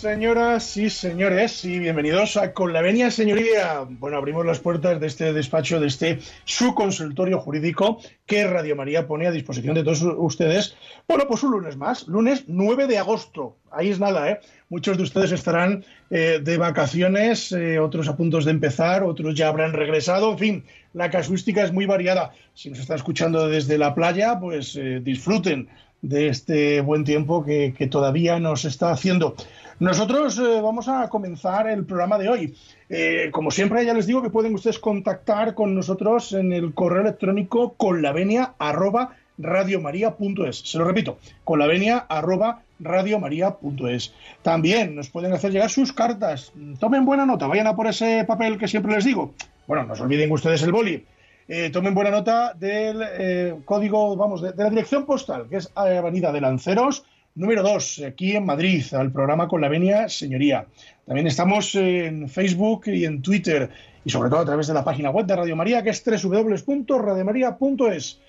Señoras 0.00 0.78
y 0.78 0.88
señores, 0.88 1.62
y 1.66 1.78
bienvenidos 1.78 2.38
a 2.38 2.54
Con 2.54 2.72
la 2.72 2.80
Venia 2.80 3.10
Señoría. 3.10 3.84
Bueno, 3.86 4.16
abrimos 4.16 4.46
las 4.46 4.58
puertas 4.58 4.98
de 4.98 5.06
este 5.06 5.34
despacho, 5.34 5.78
de 5.78 5.88
este 5.88 6.20
su 6.46 6.74
consultorio 6.74 7.38
jurídico 7.38 8.00
que 8.24 8.46
Radio 8.46 8.76
María 8.76 9.06
pone 9.06 9.26
a 9.26 9.30
disposición 9.30 9.74
de 9.74 9.84
todos 9.84 10.02
ustedes. 10.16 10.74
Bueno, 11.06 11.24
pues 11.28 11.42
un 11.42 11.50
lunes 11.50 11.76
más, 11.76 12.08
lunes 12.08 12.44
9 12.46 12.86
de 12.86 12.96
agosto. 12.96 13.58
Ahí 13.70 13.90
es 13.90 14.00
nada, 14.00 14.30
¿eh? 14.30 14.40
Muchos 14.70 14.96
de 14.96 15.02
ustedes 15.02 15.32
estarán 15.32 15.84
eh, 16.08 16.40
de 16.42 16.56
vacaciones, 16.56 17.52
eh, 17.52 17.78
otros 17.78 18.08
a 18.08 18.16
puntos 18.16 18.46
de 18.46 18.52
empezar, 18.52 19.02
otros 19.02 19.34
ya 19.34 19.48
habrán 19.48 19.74
regresado. 19.74 20.32
En 20.32 20.38
fin, 20.38 20.64
la 20.94 21.10
casuística 21.10 21.62
es 21.62 21.74
muy 21.74 21.84
variada. 21.84 22.32
Si 22.54 22.70
nos 22.70 22.78
están 22.78 22.96
escuchando 22.96 23.48
desde 23.50 23.76
la 23.76 23.94
playa, 23.94 24.40
pues 24.40 24.76
eh, 24.76 25.00
disfruten 25.02 25.68
de 26.00 26.28
este 26.28 26.80
buen 26.80 27.04
tiempo 27.04 27.44
que 27.44 27.88
todavía 27.90 28.40
nos 28.40 28.64
está 28.64 28.90
haciendo. 28.90 29.36
Nosotros 29.80 30.38
eh, 30.38 30.60
vamos 30.60 30.88
a 30.88 31.08
comenzar 31.08 31.66
el 31.66 31.86
programa 31.86 32.18
de 32.18 32.28
hoy. 32.28 32.54
Eh, 32.90 33.30
como 33.32 33.50
siempre, 33.50 33.82
ya 33.82 33.94
les 33.94 34.06
digo 34.06 34.20
que 34.20 34.28
pueden 34.28 34.54
ustedes 34.54 34.78
contactar 34.78 35.54
con 35.54 35.74
nosotros 35.74 36.34
en 36.34 36.52
el 36.52 36.74
correo 36.74 37.00
electrónico 37.00 37.72
con 37.78 38.02
la 38.02 38.12
venia 38.12 38.52
arroba 38.58 39.16
radiomaria.es. 39.38 40.58
Se 40.58 40.76
lo 40.76 40.84
repito, 40.84 41.16
con 41.44 41.58
la 41.58 41.66
venia 41.66 41.96
arroba 41.96 42.60
radiomaria.es. 42.78 44.12
También 44.42 44.94
nos 44.94 45.08
pueden 45.08 45.32
hacer 45.32 45.50
llegar 45.50 45.70
sus 45.70 45.94
cartas. 45.94 46.52
Tomen 46.78 47.06
buena 47.06 47.24
nota, 47.24 47.46
vayan 47.46 47.66
a 47.66 47.74
por 47.74 47.86
ese 47.86 48.26
papel 48.26 48.58
que 48.58 48.68
siempre 48.68 48.94
les 48.94 49.06
digo. 49.06 49.32
Bueno, 49.66 49.84
no 49.84 49.96
se 49.96 50.02
olviden 50.02 50.30
ustedes 50.30 50.62
el 50.62 50.72
boli. 50.72 51.06
Eh, 51.48 51.70
tomen 51.70 51.94
buena 51.94 52.10
nota 52.10 52.52
del 52.52 53.64
código, 53.64 54.14
vamos, 54.14 54.42
de, 54.42 54.52
de, 54.52 54.62
la 54.62 54.68
dirección 54.68 55.06
postal, 55.06 55.48
que 55.48 55.56
es 55.56 55.72
Avenida 55.74 56.32
de 56.32 56.42
Lanceros, 56.42 57.06
número 57.34 57.62
2, 57.62 58.02
aquí 58.06 58.36
en 58.36 58.44
Madrid, 58.44 58.84
al 58.92 59.12
programa 59.12 59.48
Con 59.48 59.60
la 59.60 59.68
Venia 59.68 60.08
Señoría. 60.08 60.66
También 61.06 61.26
estamos 61.26 61.74
en 61.74 62.28
Facebook 62.28 62.84
y 62.86 63.04
en 63.04 63.22
Twitter, 63.22 63.70
y 64.04 64.10
sobre 64.10 64.30
todo 64.30 64.40
a 64.40 64.44
través 64.44 64.66
de 64.66 64.74
la 64.74 64.84
página 64.84 65.10
web 65.10 65.26
de 65.26 65.36
Radio 65.36 65.56
María, 65.56 65.82
que 65.82 65.90
es 65.90 66.02
www.radiomaria.es. 66.04 68.20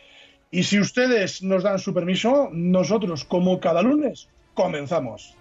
Y 0.51 0.63
si 0.63 0.79
ustedes 0.79 1.43
nos 1.43 1.63
dan 1.63 1.79
su 1.79 1.93
permiso, 1.93 2.49
nosotros, 2.51 3.23
como 3.23 3.59
cada 3.59 3.81
lunes, 3.81 4.27
comenzamos. 4.53 5.35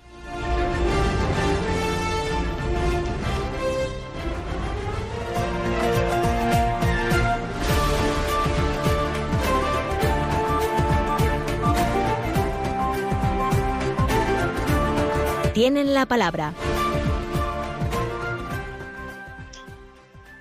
Tienen 15.61 15.93
la 15.93 16.07
palabra. 16.07 16.55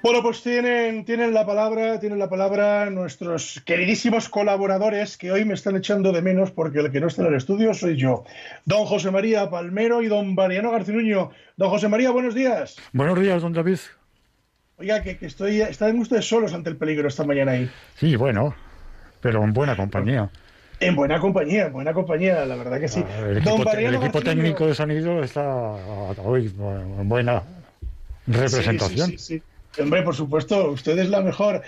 Bueno, 0.02 0.24
pues 0.24 0.41
tienen, 0.41 1.03
tienen 1.03 1.34
la 1.34 1.46
palabra, 1.46 2.00
tienen 2.00 2.19
la 2.19 2.30
palabra 2.30 2.90
nuestros 2.90 3.62
queridísimos 3.66 4.29
colaboradores 4.29 5.18
que 5.18 5.29
hoy 5.34 5.44
me 5.44 5.56
están 5.56 5.75
echando 5.75 6.13
de 6.13 6.22
menos 6.22 6.52
porque 6.52 6.79
el 6.79 6.90
que 6.90 7.02
no 7.02 7.08
está 7.08 7.24
en 7.24 7.28
el 7.28 7.34
estudio 7.34 7.74
soy 7.74 7.97
yo. 7.97 8.24
Don 8.63 8.85
José 8.85 9.12
María 9.12 9.50
Palmero 9.50 10.02
y 10.02 10.08
don 10.08 10.35
Mariano 10.35 10.72
Garcinuño. 10.72 11.31
Don 11.58 11.69
José 11.69 11.90
María, 11.90 12.12
buenos 12.12 12.34
días. 12.34 12.78
Buenos 12.94 13.19
días, 13.19 13.41
don 13.41 13.52
David. 13.52 13.79
Oiga, 14.78 15.03
que, 15.03 15.18
que 15.18 15.25
estoy, 15.25 15.59
están 15.59 16.00
ustedes 16.00 16.29
solos 16.29 16.53
ante 16.53 16.69
el 16.69 16.78
peligro 16.78 17.09
esta 17.09 17.25
mañana 17.25 17.52
ahí. 17.52 17.69
Sí, 17.97 18.16
bueno, 18.16 18.56
pero 19.19 19.44
en 19.44 19.52
buena 19.52 19.75
compañía. 19.75 20.29
En 20.81 20.95
buena 20.95 21.19
compañía, 21.19 21.67
en 21.67 21.73
buena 21.73 21.94
compañía, 21.94 22.45
la 22.45 22.56
verdad 22.56 22.79
que 22.79 22.88
sí. 22.88 23.03
Ah, 23.06 23.28
el 23.29 23.38
equipo, 23.38 23.72
el 23.72 23.95
equipo 23.95 24.22
técnico 24.22 24.67
de 24.67 24.75
sonido 24.75 25.23
está 25.23 25.44
hoy 26.23 26.53
en 27.00 27.09
buena 27.09 27.44
representación. 28.28 29.09
Sí, 29.09 29.17
sí, 29.17 29.44
sí, 29.73 29.81
Hombre, 29.81 30.01
por 30.03 30.16
supuesto, 30.16 30.72
usted 30.72 30.97
es 31.00 31.09
la 31.09 31.22
mejor. 31.22 31.62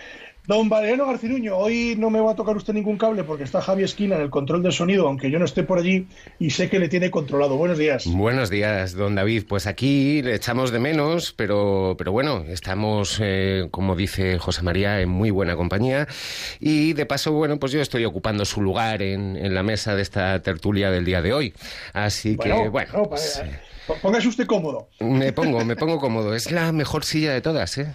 Don 0.47 0.69
Valeriano 0.69 1.05
Garcinuño, 1.05 1.55
hoy 1.55 1.95
no 1.97 2.09
me 2.09 2.19
va 2.19 2.31
a 2.31 2.35
tocar 2.35 2.57
usted 2.57 2.73
ningún 2.73 2.97
cable 2.97 3.23
porque 3.23 3.43
está 3.43 3.61
Javi 3.61 3.83
Esquina 3.83 4.15
en 4.15 4.23
el 4.23 4.29
control 4.31 4.63
del 4.63 4.73
sonido, 4.73 5.07
aunque 5.07 5.29
yo 5.29 5.37
no 5.37 5.45
esté 5.45 5.61
por 5.63 5.77
allí 5.77 6.07
y 6.39 6.49
sé 6.49 6.67
que 6.67 6.79
le 6.79 6.89
tiene 6.89 7.11
controlado. 7.11 7.57
Buenos 7.57 7.77
días. 7.77 8.05
Buenos 8.07 8.49
días, 8.49 8.93
don 8.93 9.13
David. 9.13 9.43
Pues 9.47 9.67
aquí 9.67 10.23
le 10.23 10.33
echamos 10.35 10.71
de 10.71 10.79
menos, 10.79 11.31
pero, 11.31 11.95
pero 11.95 12.11
bueno, 12.11 12.43
estamos, 12.47 13.19
eh, 13.21 13.67
como 13.69 13.95
dice 13.95 14.39
José 14.39 14.63
María, 14.63 14.99
en 14.99 15.09
muy 15.09 15.29
buena 15.29 15.55
compañía. 15.55 16.07
Y 16.59 16.93
de 16.93 17.05
paso, 17.05 17.31
bueno, 17.33 17.59
pues 17.59 17.71
yo 17.71 17.79
estoy 17.79 18.03
ocupando 18.05 18.43
su 18.43 18.61
lugar 18.61 19.03
en, 19.03 19.37
en 19.37 19.53
la 19.53 19.61
mesa 19.61 19.95
de 19.95 20.01
esta 20.01 20.41
tertulia 20.41 20.89
del 20.89 21.05
día 21.05 21.21
de 21.21 21.33
hoy. 21.33 21.53
Así 21.93 22.35
Bueno, 22.35 22.63
que, 22.63 22.69
bueno. 22.69 22.91
no, 22.93 23.03
pues, 23.03 23.43
pa- 23.87 23.93
Póngase 24.01 24.27
usted 24.27 24.47
cómodo. 24.47 24.89
me 24.99 25.31
pongo, 25.33 25.63
me 25.63 25.75
pongo 25.75 25.99
cómodo. 25.99 26.33
Es 26.33 26.51
la 26.51 26.71
mejor 26.71 27.05
silla 27.05 27.31
de 27.31 27.41
todas, 27.41 27.77
¿eh? 27.77 27.93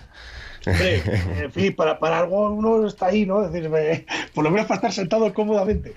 Hombre, 0.67 1.03
en 1.43 1.53
fin, 1.53 1.75
para, 1.75 1.99
para 1.99 2.19
algo 2.19 2.51
uno 2.51 2.87
está 2.87 3.07
ahí, 3.07 3.25
¿no? 3.25 3.45
Es 3.45 3.55
eh, 3.55 4.05
por 4.35 4.43
lo 4.43 4.51
menos 4.51 4.67
para 4.67 4.77
estar 4.77 4.93
sentado 4.93 5.33
cómodamente. 5.33 5.95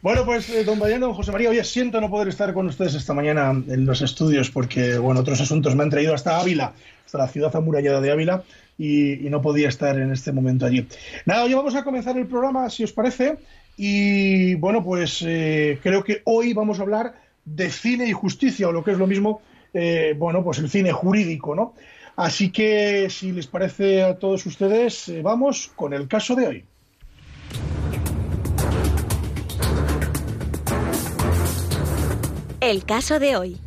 Bueno, 0.00 0.24
pues, 0.24 0.48
eh, 0.50 0.64
don 0.64 0.78
Mariano, 0.78 1.06
don 1.06 1.14
José 1.14 1.32
María, 1.32 1.50
oye, 1.50 1.64
siento 1.64 2.00
no 2.00 2.08
poder 2.08 2.28
estar 2.28 2.54
con 2.54 2.66
ustedes 2.66 2.94
esta 2.94 3.14
mañana 3.14 3.50
en 3.50 3.84
los 3.84 4.00
estudios 4.00 4.50
porque, 4.50 4.96
bueno, 4.98 5.20
otros 5.20 5.40
asuntos 5.40 5.74
me 5.74 5.82
han 5.82 5.90
traído 5.90 6.14
hasta 6.14 6.38
Ávila, 6.38 6.72
hasta 7.04 7.18
la 7.18 7.28
ciudad 7.28 7.54
amurallada 7.56 8.00
de 8.00 8.12
Ávila, 8.12 8.44
y, 8.78 9.28
no 9.30 9.42
podía 9.42 9.68
estar 9.68 9.98
en 9.98 10.12
este 10.12 10.32
momento 10.32 10.66
allí. 10.66 10.86
Nada, 11.26 11.44
hoy 11.44 11.54
vamos 11.54 11.74
a 11.74 11.84
comenzar 11.84 12.16
el 12.16 12.26
programa, 12.26 12.70
si 12.70 12.84
os 12.84 12.92
parece, 12.92 13.38
y, 13.76 14.54
bueno, 14.54 14.84
pues 14.84 15.22
eh, 15.26 15.78
creo 15.82 16.04
que 16.04 16.22
hoy 16.24 16.52
vamos 16.52 16.78
a 16.78 16.82
hablar 16.82 17.14
de 17.44 17.70
cine 17.70 18.06
y 18.06 18.12
justicia, 18.12 18.68
o 18.68 18.72
lo 18.72 18.84
que 18.84 18.92
es 18.92 18.98
lo 18.98 19.06
mismo, 19.06 19.42
eh, 19.74 20.14
bueno, 20.16 20.44
pues 20.44 20.58
el 20.58 20.70
cine 20.70 20.92
jurídico, 20.92 21.54
¿no? 21.54 21.74
Así 22.16 22.50
que, 22.50 23.08
si 23.08 23.32
les 23.32 23.46
parece 23.46 24.02
a 24.02 24.18
todos 24.18 24.44
ustedes, 24.44 25.08
eh, 25.08 25.22
vamos 25.22 25.72
con 25.74 25.94
el 25.94 26.08
caso 26.08 26.34
de 26.34 26.46
hoy. 26.46 26.64
El 32.60 32.84
caso 32.84 33.18
de 33.18 33.36
hoy. 33.36 33.60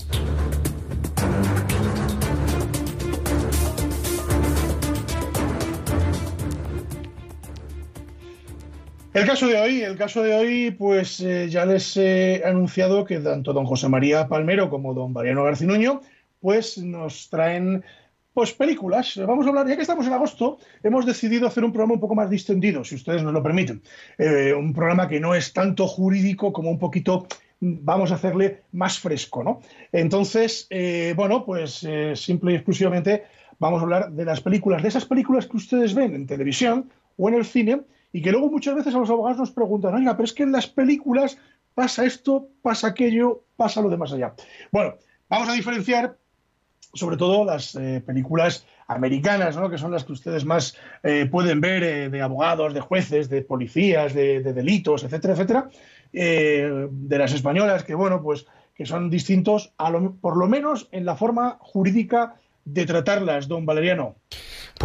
El 9.13 9.25
caso 9.25 9.47
de 9.47 9.57
hoy, 9.57 9.81
el 9.81 9.97
caso 9.97 10.21
de 10.21 10.35
hoy, 10.35 10.71
pues 10.71 11.21
eh, 11.21 11.47
ya 11.49 11.65
les 11.65 11.95
he 11.95 12.43
anunciado 12.45 13.05
que 13.05 13.19
tanto 13.19 13.53
don 13.53 13.65
José 13.65 13.87
María 13.87 14.27
Palmero 14.27 14.69
como 14.69 14.93
don 14.93 15.13
Mariano 15.13 15.45
Garcinuño, 15.45 16.01
pues 16.41 16.77
nos 16.77 17.29
traen 17.29 17.83
pues 18.35 18.51
películas. 18.51 19.17
Vamos 19.25 19.45
a 19.45 19.49
hablar, 19.49 19.65
ya 19.65 19.77
que 19.77 19.81
estamos 19.81 20.05
en 20.05 20.11
agosto, 20.11 20.57
hemos 20.83 21.05
decidido 21.05 21.47
hacer 21.47 21.63
un 21.63 21.71
programa 21.71 21.93
un 21.93 22.01
poco 22.01 22.15
más 22.15 22.29
distendido, 22.29 22.83
si 22.83 22.95
ustedes 22.95 23.23
nos 23.23 23.31
lo 23.31 23.41
permiten. 23.41 23.81
Eh, 24.17 24.53
un 24.53 24.73
programa 24.73 25.07
que 25.07 25.21
no 25.21 25.33
es 25.33 25.53
tanto 25.53 25.87
jurídico 25.87 26.51
como 26.51 26.69
un 26.69 26.77
poquito 26.77 27.27
vamos 27.61 28.11
a 28.11 28.15
hacerle 28.15 28.63
más 28.73 28.99
fresco, 28.99 29.41
¿no? 29.41 29.61
Entonces, 29.93 30.67
eh, 30.69 31.13
bueno, 31.15 31.45
pues 31.45 31.85
eh, 31.87 32.13
simple 32.17 32.51
y 32.51 32.55
exclusivamente 32.55 33.23
vamos 33.57 33.79
a 33.79 33.83
hablar 33.83 34.11
de 34.11 34.25
las 34.25 34.41
películas, 34.41 34.81
de 34.81 34.89
esas 34.89 35.05
películas 35.05 35.47
que 35.47 35.55
ustedes 35.55 35.93
ven 35.93 36.13
en 36.13 36.27
televisión 36.27 36.91
o 37.15 37.29
en 37.29 37.35
el 37.35 37.45
cine 37.45 37.83
y 38.11 38.21
que 38.21 38.33
luego 38.33 38.51
muchas 38.51 38.75
veces 38.75 38.93
a 38.93 38.99
los 38.99 39.09
abogados 39.09 39.37
nos 39.39 39.51
preguntan, 39.51 39.95
oiga, 39.95 40.11
pero 40.17 40.25
es 40.25 40.33
que 40.33 40.43
en 40.43 40.51
las 40.51 40.67
películas 40.67 41.37
pasa 41.73 42.05
esto, 42.05 42.49
pasa 42.61 42.87
aquello, 42.87 43.45
pasa 43.55 43.81
lo 43.81 43.87
de 43.87 43.95
más 43.95 44.11
allá. 44.11 44.33
Bueno, 44.73 44.95
vamos 45.29 45.47
a 45.47 45.53
diferenciar 45.53 46.17
sobre 46.95 47.17
todo 47.17 47.45
las 47.45 47.75
eh, 47.75 48.01
películas 48.05 48.65
americanas, 48.87 49.55
¿no? 49.55 49.69
que 49.69 49.77
son 49.77 49.91
las 49.91 50.03
que 50.03 50.13
ustedes 50.13 50.45
más 50.45 50.75
eh, 51.03 51.27
pueden 51.29 51.61
ver 51.61 51.83
eh, 51.83 52.09
de 52.09 52.21
abogados, 52.21 52.73
de 52.73 52.81
jueces, 52.81 53.29
de 53.29 53.41
policías, 53.41 54.13
de, 54.13 54.41
de 54.41 54.53
delitos, 54.53 55.03
etcétera, 55.03 55.33
etcétera, 55.33 55.69
eh, 56.13 56.87
de 56.89 57.17
las 57.17 57.33
españolas, 57.33 57.83
que 57.83 57.95
bueno, 57.95 58.21
pues 58.21 58.45
que 58.75 58.85
son 58.85 59.09
distintos, 59.09 59.73
a 59.77 59.89
lo, 59.89 60.15
por 60.15 60.37
lo 60.37 60.47
menos 60.47 60.89
en 60.91 61.05
la 61.05 61.15
forma 61.15 61.57
jurídica 61.61 62.35
de 62.65 62.85
tratarlas, 62.85 63.47
don 63.47 63.65
Valeriano. 63.65 64.15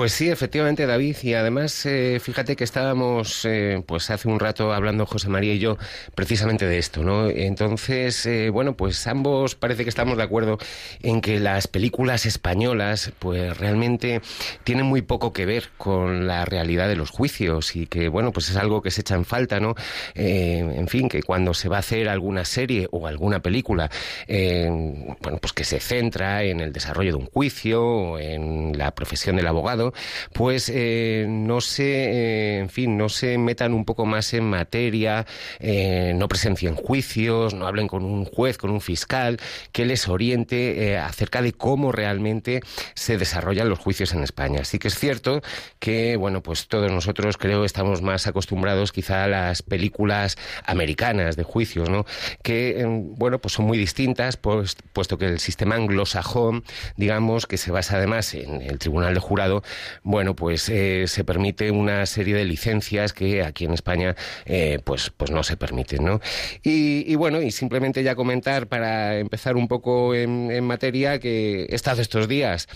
Pues 0.01 0.13
sí, 0.13 0.31
efectivamente, 0.31 0.87
David. 0.87 1.17
Y 1.25 1.35
además, 1.35 1.85
eh, 1.85 2.19
fíjate 2.23 2.57
que 2.57 2.65
estábamos, 2.65 3.45
eh, 3.45 3.83
pues 3.85 4.09
hace 4.09 4.29
un 4.29 4.41
rato 4.41 4.73
hablando 4.73 5.05
José 5.05 5.29
María 5.29 5.53
y 5.53 5.59
yo 5.59 5.77
precisamente 6.15 6.65
de 6.65 6.79
esto, 6.79 7.05
¿no? 7.05 7.29
Entonces, 7.29 8.25
eh, 8.25 8.49
bueno, 8.49 8.79
pues 8.79 9.07
ambos 9.07 9.57
parece 9.57 9.83
que 9.83 9.91
estamos 9.91 10.17
de 10.17 10.23
acuerdo 10.23 10.57
en 11.03 11.21
que 11.21 11.39
las 11.39 11.67
películas 11.69 12.25
españolas, 12.25 13.13
pues 13.19 13.59
realmente 13.59 14.23
tienen 14.65 14.87
muy 14.87 15.03
poco 15.03 15.35
que 15.35 15.45
ver 15.45 15.69
con 15.77 16.27
la 16.27 16.47
realidad 16.47 16.89
de 16.89 16.97
los 16.97 17.11
juicios 17.11 17.77
y 17.77 17.87
que, 17.87 18.09
bueno, 18.09 18.33
pues 18.33 18.49
es 18.49 18.57
algo 18.57 18.81
que 18.81 18.91
se 18.91 19.03
echa 19.03 19.17
en 19.17 19.27
falta, 19.27 19.61
¿no? 19.61 19.75
en 20.15 20.89
fin, 20.89 21.11
que 21.11 21.23
cuando 21.23 21.53
se 21.53 21.69
va 21.69 21.77
a 21.77 21.81
hacer 21.81 22.09
alguna 22.09 22.47
serie 22.47 22.89
o 22.91 23.07
alguna 23.07 23.41
película, 23.41 23.91
bueno, 24.27 25.39
pues 25.41 25.53
que 25.53 25.65
se 25.65 25.79
centra 25.79 26.43
en 26.45 26.61
el 26.61 26.73
desarrollo 26.73 27.11
de 27.11 27.17
un 27.19 27.27
juicio 27.27 27.85
o 27.85 28.19
en 28.19 28.79
la 28.79 28.93
profesión 28.95 29.37
del 29.37 29.47
abogado 29.47 29.90
pues 30.33 30.71
eh, 30.73 31.27
no 31.29 31.61
se, 31.61 31.85
eh, 31.85 32.59
en 32.61 32.69
fin, 32.69 32.97
no 32.97 33.09
se 33.09 33.39
metan 33.39 33.75
un 33.75 33.85
poco 33.85 34.07
más 34.07 34.33
en 34.35 34.45
materia, 34.45 35.27
eh, 35.59 36.13
no 36.15 36.29
presencien 36.29 36.75
juicios, 36.75 37.55
no 37.55 37.67
hablen 37.67 37.89
con 37.89 38.05
un 38.05 38.25
juez, 38.25 38.59
con 38.59 38.71
un 38.71 38.81
fiscal, 38.81 39.39
que 39.73 39.85
les 39.85 40.09
oriente 40.09 40.99
acerca 40.99 41.43
de 41.43 41.53
cómo 41.53 41.93
realmente 41.93 42.61
se 42.95 43.19
desarrollan 43.19 43.69
los 43.69 43.79
juicios 43.79 44.13
en 44.13 44.23
España. 44.23 44.61
Así 44.63 44.79
que 44.79 44.89
es 44.89 44.99
cierto 44.99 45.43
que, 45.79 46.17
bueno, 46.17 46.43
pues 46.43 46.69
todos 46.69 46.91
nosotros 46.91 47.37
creo 47.37 47.65
estamos 47.65 48.03
más 48.03 48.27
acostumbrados 48.27 48.93
quizá 48.93 49.25
a 49.25 49.29
las 49.29 49.63
películas 49.63 50.37
americanas 50.65 51.37
de 51.37 51.43
juicios, 51.43 51.89
¿no? 51.89 52.07
Que, 52.43 52.85
bueno, 53.17 53.39
pues 53.39 53.55
son 53.55 53.67
muy 53.67 53.79
distintas, 53.79 54.37
pues, 54.37 54.77
puesto 54.93 55.19
que 55.19 55.27
el 55.27 55.41
sistema 55.41 55.75
anglosajón, 55.75 56.65
digamos, 56.97 57.47
que 57.47 57.57
se 57.57 57.71
basa 57.71 57.97
además 57.97 58.35
en 58.35 58.63
el 58.63 58.79
tribunal 58.79 59.15
de 59.15 59.21
jurado, 59.21 59.63
bueno, 60.03 60.35
pues 60.35 60.69
eh, 60.69 61.05
se 61.07 61.25
permite 61.25 61.71
una 61.71 62.07
serie 62.07 62.35
de 62.35 62.45
licencias 62.45 63.13
que 63.13 63.43
aquí 63.43 63.65
en 63.65 63.73
España 63.73 64.17
eh, 64.47 64.79
pues, 64.85 65.11
pues 65.11 65.31
no 65.31 65.43
se 65.43 65.57
permiten, 65.57 66.05
¿no? 66.05 66.21
Y, 66.63 67.15
bueno, 67.17 67.43
y 67.43 67.51
simplemente 67.51 68.03
ya 68.03 68.15
comentar 68.15 68.67
para 68.67 69.19
empezar 69.19 69.57
un 69.57 69.69
poco 69.69 70.15
en, 70.15 70.61
materia 70.61 71.19
que 71.19 71.65
he 71.65 71.75
estado 71.75 72.03
estos 72.03 72.29
días 72.29 72.69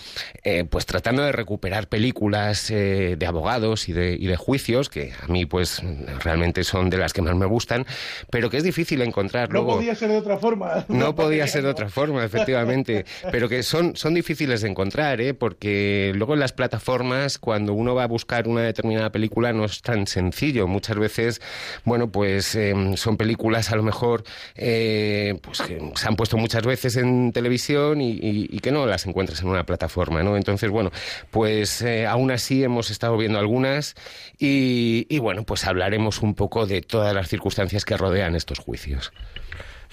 eh, 0.43 0.65
pues 0.65 0.85
tratando 0.85 1.23
de 1.23 1.31
recuperar 1.31 1.87
películas 1.87 2.67
de 2.67 3.25
abogados 3.25 3.87
y 3.87 3.93
de, 3.93 4.17
y 4.19 4.27
de 4.27 4.35
juicios, 4.35 4.89
que 4.89 5.13
a 5.21 5.27
mí 5.27 5.45
pues 5.45 5.81
realmente 6.23 6.63
son 6.63 6.89
de 6.89 6.97
las 6.97 7.13
que 7.13 7.21
más 7.21 7.35
me 7.35 7.45
gustan, 7.45 7.85
pero 8.29 8.49
que 8.49 8.57
es 8.57 8.63
difícil 8.63 9.01
encontrar. 9.01 9.51
No 9.51 9.65
podía 9.65 9.95
ser 9.95 10.09
de 10.09 10.17
otra 10.17 10.37
forma. 10.37 10.85
No, 10.95 11.13
podía 11.13 11.45
ser 11.47 11.63
de 11.63 11.69
otra 11.69 11.89
forma, 11.89 12.23
efectivamente, 12.23 13.05
pero 13.31 13.49
que 13.49 13.63
son, 13.63 13.95
son 13.95 14.13
difíciles 14.13 14.61
de 14.61 14.69
encontrar, 14.69 15.21
¿eh? 15.21 15.33
porque 15.33 16.11
luego 16.15 16.33
en 16.33 16.39
las 16.39 16.53
plataformas 16.53 16.84
formas, 16.85 17.37
cuando 17.37 17.73
uno 17.73 17.95
va 17.95 18.03
a 18.03 18.07
buscar 18.07 18.47
una 18.47 18.61
determinada 18.61 19.11
película 19.11 19.51
no 19.51 19.65
es 19.65 19.81
tan 19.81 20.07
sencillo. 20.07 20.67
Muchas 20.67 20.97
veces, 20.97 21.41
bueno, 21.83 22.09
pues 22.09 22.55
em, 22.55 22.95
son 22.95 23.17
películas 23.17 23.71
a 23.71 23.75
lo 23.75 23.83
mejor 23.83 24.23
eh, 24.55 25.37
pues 25.41 25.61
que 25.61 25.91
se 25.95 26.07
han 26.07 26.15
puesto 26.15 26.37
muchas 26.37 26.63
veces 26.63 26.95
en 26.95 27.33
televisión 27.33 27.99
y, 28.01 28.59
que 28.59 28.71
no 28.71 28.85
las 28.85 29.05
encuentras 29.05 29.41
en 29.41 29.49
una 29.49 29.65
plataforma, 29.65 30.23
¿no? 30.23 30.37
Entonces, 30.37 30.69
bueno, 30.69 30.91
pues 31.29 31.81
eh, 31.81 32.05
aún 32.05 32.31
así 32.31 32.63
hemos 32.63 32.89
estado 32.89 33.17
viendo 33.17 33.37
algunas 33.37 33.95
y 34.39 35.19
bueno, 35.19 35.43
pues 35.43 35.65
hablaremos 35.65 36.21
un 36.21 36.35
poco 36.35 36.65
de 36.65 36.81
todas 36.81 37.13
las 37.13 37.27
circunstancias 37.27 37.85
que 37.85 37.97
rodean 37.97 38.35
estos 38.35 38.59
juicios. 38.59 39.11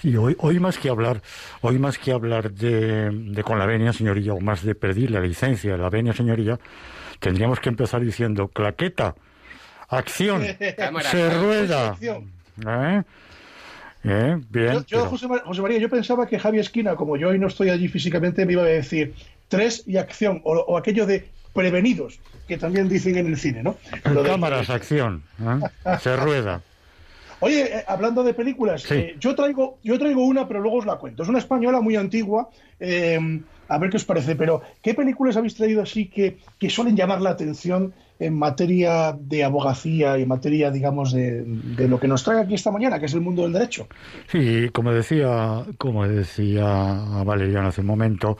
Y 0.03 0.17
hoy, 0.17 0.35
hoy 0.39 0.59
más 0.59 0.77
que 0.77 0.89
hablar, 0.89 1.21
hoy 1.61 1.79
más 1.79 1.97
que 1.97 2.11
hablar 2.11 2.51
de, 2.51 3.09
de 3.09 3.43
con 3.43 3.57
la 3.57 3.65
venia, 3.65 3.93
señoría, 3.93 4.33
o 4.33 4.41
más 4.41 4.63
de 4.63 4.75
pedir 4.75 5.11
la 5.11 5.21
licencia 5.21 5.71
de 5.71 5.77
la 5.77 5.89
venia, 5.89 6.11
señoría, 6.11 6.59
tendríamos 7.19 7.61
que 7.61 7.69
empezar 7.69 8.01
diciendo, 8.01 8.49
claqueta, 8.49 9.15
acción, 9.87 10.43
se 11.11 11.29
rueda. 11.29 11.97
¿Eh? 12.01 13.03
¿Eh? 14.03 14.37
Bien, 14.49 14.83
yo, 14.85 15.05
José, 15.05 15.27
María, 15.61 15.77
yo 15.77 15.89
pensaba 15.89 16.27
que 16.27 16.37
Javi 16.37 16.59
Esquina, 16.59 16.95
como 16.95 17.15
yo 17.15 17.29
hoy 17.29 17.39
no 17.39 17.47
estoy 17.47 17.69
allí 17.69 17.87
físicamente, 17.87 18.45
me 18.45 18.53
iba 18.53 18.63
a 18.63 18.65
decir 18.65 19.13
tres 19.47 19.83
y 19.87 19.95
acción, 19.95 20.41
o, 20.43 20.77
aquello 20.77 21.05
de 21.05 21.29
prevenidos, 21.53 22.19
que 22.47 22.57
también 22.57 22.89
dicen 22.89 23.17
en 23.17 23.27
el 23.27 23.37
cine, 23.37 23.63
¿no? 23.63 23.77
Cámaras, 24.03 24.69
acción, 24.69 25.23
¿eh? 25.39 25.95
se 26.01 26.17
rueda. 26.17 26.61
Oye, 27.43 27.79
eh, 27.79 27.83
hablando 27.87 28.23
de 28.23 28.33
películas, 28.33 28.89
eh, 28.89 29.17
yo, 29.19 29.35
traigo, 29.35 29.77
yo 29.83 29.99
traigo 29.99 30.25
una, 30.25 30.47
pero 30.47 30.61
luego 30.61 30.77
os 30.77 30.85
la 30.85 30.95
cuento. 30.95 31.23
Es 31.23 31.29
una 31.29 31.39
española 31.39 31.81
muy 31.81 31.97
antigua, 31.97 32.49
eh, 32.79 33.19
a 33.67 33.77
ver 33.79 33.89
qué 33.89 33.97
os 33.97 34.05
parece, 34.05 34.37
pero 34.37 34.61
¿qué 34.81 34.93
películas 34.93 35.35
habéis 35.35 35.53
traído 35.53 35.81
así 35.81 36.05
que, 36.05 36.37
que 36.57 36.69
suelen 36.69 36.95
llamar 36.95 37.19
la 37.19 37.31
atención 37.31 37.93
en 38.17 38.39
materia 38.39 39.13
de 39.19 39.43
abogacía 39.43 40.17
y 40.17 40.21
en 40.21 40.29
materia, 40.29 40.71
digamos, 40.71 41.11
de, 41.11 41.43
lo 41.79 41.99
que 41.99 42.07
nos 42.07 42.23
trae 42.23 42.39
aquí 42.39 42.53
esta 42.53 42.71
mañana, 42.71 42.97
que 42.97 43.07
es 43.07 43.13
el 43.13 43.19
mundo 43.19 43.41
del 43.41 43.51
derecho? 43.51 43.89
Sí, 44.27 44.69
como 44.71 44.93
decía, 44.93 45.65
como 45.77 46.07
decía 46.07 46.63
Valeriano 47.25 47.67
hace 47.67 47.81
un 47.81 47.87
momento, 47.87 48.37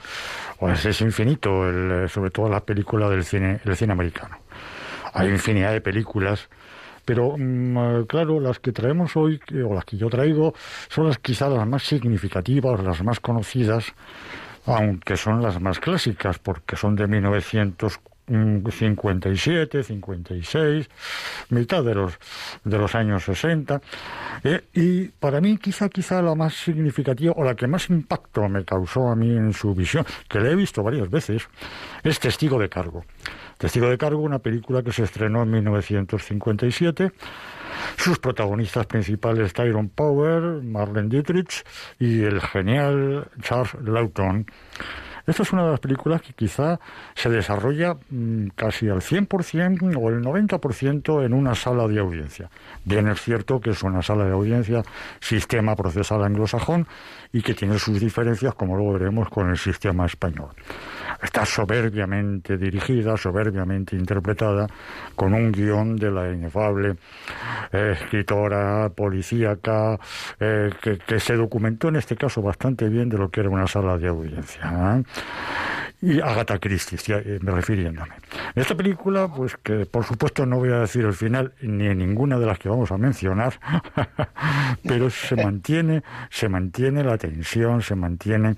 pues 0.58 0.82
es 0.86 0.98
infinito, 1.02 1.68
el, 1.68 2.08
sobre 2.08 2.30
todo 2.30 2.48
la 2.48 2.60
película 2.60 3.10
del 3.10 3.22
cine, 3.22 3.60
el 3.66 3.76
cine 3.76 3.92
americano. 3.92 4.38
Hay 5.12 5.28
infinidad 5.28 5.72
de 5.72 5.82
películas 5.82 6.48
pero 7.04 7.36
mm, 7.36 8.04
claro, 8.06 8.40
las 8.40 8.58
que 8.58 8.72
traemos 8.72 9.16
hoy, 9.16 9.40
o 9.64 9.74
las 9.74 9.84
que 9.84 9.96
yo 9.96 10.08
traigo, 10.08 10.54
son 10.88 11.08
las 11.08 11.18
quizás 11.18 11.52
las 11.52 11.66
más 11.66 11.82
significativas, 11.82 12.82
las 12.82 13.02
más 13.02 13.20
conocidas, 13.20 13.92
aunque 14.66 15.16
son 15.16 15.42
las 15.42 15.60
más 15.60 15.78
clásicas, 15.78 16.38
porque 16.38 16.76
son 16.76 16.96
de 16.96 17.06
1957, 18.26 19.82
56, 19.82 20.88
mitad 21.50 21.84
de 21.84 21.94
los, 21.94 22.18
de 22.64 22.78
los 22.78 22.94
años 22.94 23.24
60. 23.24 23.80
Eh, 24.44 24.64
y 24.72 25.08
para 25.08 25.40
mí 25.40 25.58
quizá, 25.58 25.88
quizá 25.88 26.22
la 26.22 26.34
más 26.34 26.54
significativa 26.54 27.32
o 27.36 27.44
la 27.44 27.54
que 27.54 27.66
más 27.66 27.90
impacto 27.90 28.48
me 28.48 28.64
causó 28.64 29.08
a 29.08 29.16
mí 29.16 29.30
en 29.30 29.52
su 29.52 29.74
visión, 29.74 30.04
que 30.28 30.40
la 30.40 30.50
he 30.50 30.54
visto 30.54 30.82
varias 30.82 31.10
veces, 31.10 31.48
es 32.02 32.20
Testigo 32.20 32.58
de 32.58 32.68
Cargo. 32.68 33.04
Testigo 33.58 33.88
de 33.88 33.98
Cargo, 33.98 34.20
una 34.20 34.40
película 34.40 34.82
que 34.82 34.92
se 34.92 35.04
estrenó 35.04 35.42
en 35.42 35.50
1957. 35.50 37.12
Sus 37.96 38.18
protagonistas 38.18 38.86
principales 38.86 39.52
Tyrone 39.52 39.90
Power, 39.94 40.62
Marlene 40.62 41.08
Dietrich 41.08 41.64
y 41.98 42.22
el 42.22 42.40
genial 42.40 43.28
Charles 43.42 43.74
Lawton. 43.82 44.46
Esta 45.26 45.42
es 45.42 45.52
una 45.52 45.64
de 45.64 45.70
las 45.70 45.80
películas 45.80 46.20
que 46.20 46.32
quizá 46.34 46.78
se 47.14 47.30
desarrolla 47.30 47.96
mm, 48.10 48.48
casi 48.54 48.88
al 48.88 49.00
100% 49.00 49.96
o 49.96 50.08
el 50.10 50.22
90% 50.22 51.24
en 51.24 51.32
una 51.32 51.54
sala 51.54 51.88
de 51.88 51.98
audiencia. 51.98 52.50
Bien 52.84 53.08
es 53.08 53.22
cierto 53.22 53.60
que 53.60 53.70
es 53.70 53.82
una 53.82 54.02
sala 54.02 54.24
de 54.26 54.32
audiencia 54.32 54.82
sistema 55.20 55.74
procesal 55.74 56.22
anglosajón 56.22 56.86
y 57.32 57.42
que 57.42 57.54
tiene 57.54 57.78
sus 57.78 57.98
diferencias, 58.00 58.54
como 58.54 58.76
luego 58.76 58.92
veremos, 58.92 59.28
con 59.28 59.48
el 59.50 59.56
sistema 59.56 60.06
español. 60.06 60.50
Está 61.22 61.46
soberbiamente 61.46 62.56
dirigida, 62.56 63.16
soberbiamente 63.16 63.96
interpretada, 63.96 64.66
con 65.16 65.32
un 65.32 65.50
guion 65.50 65.96
de 65.96 66.10
la 66.10 66.30
inefable 66.30 66.96
eh, 67.74 67.96
escritora 68.00 68.88
policíaca 68.90 69.98
eh, 70.38 70.70
que, 70.80 71.20
se 71.20 71.34
documentó 71.34 71.88
en 71.88 71.96
este 71.96 72.16
caso 72.16 72.40
bastante 72.40 72.88
bien 72.88 73.08
de 73.08 73.18
lo 73.18 73.30
que 73.30 73.40
era 73.40 73.50
una 73.50 73.66
sala 73.66 73.98
de 73.98 74.08
audiencia. 74.08 75.02
Y 76.04 76.20
Agatha 76.20 76.58
Christie, 76.58 76.98
me 77.40 77.52
refiriéndome. 77.52 78.14
Esta 78.54 78.74
película, 78.74 79.26
pues 79.28 79.56
que 79.62 79.86
por 79.86 80.04
supuesto 80.04 80.44
no 80.44 80.58
voy 80.58 80.70
a 80.70 80.80
decir 80.80 81.04
el 81.06 81.14
final 81.14 81.54
ni 81.62 81.86
en 81.86 81.98
ninguna 81.98 82.38
de 82.38 82.44
las 82.44 82.58
que 82.58 82.68
vamos 82.68 82.92
a 82.92 82.98
mencionar, 82.98 83.58
pero 84.82 85.08
se 85.08 85.34
mantiene, 85.34 86.02
se 86.28 86.50
mantiene 86.50 87.02
la 87.02 87.16
tensión, 87.16 87.80
se 87.80 87.94
mantiene 87.94 88.56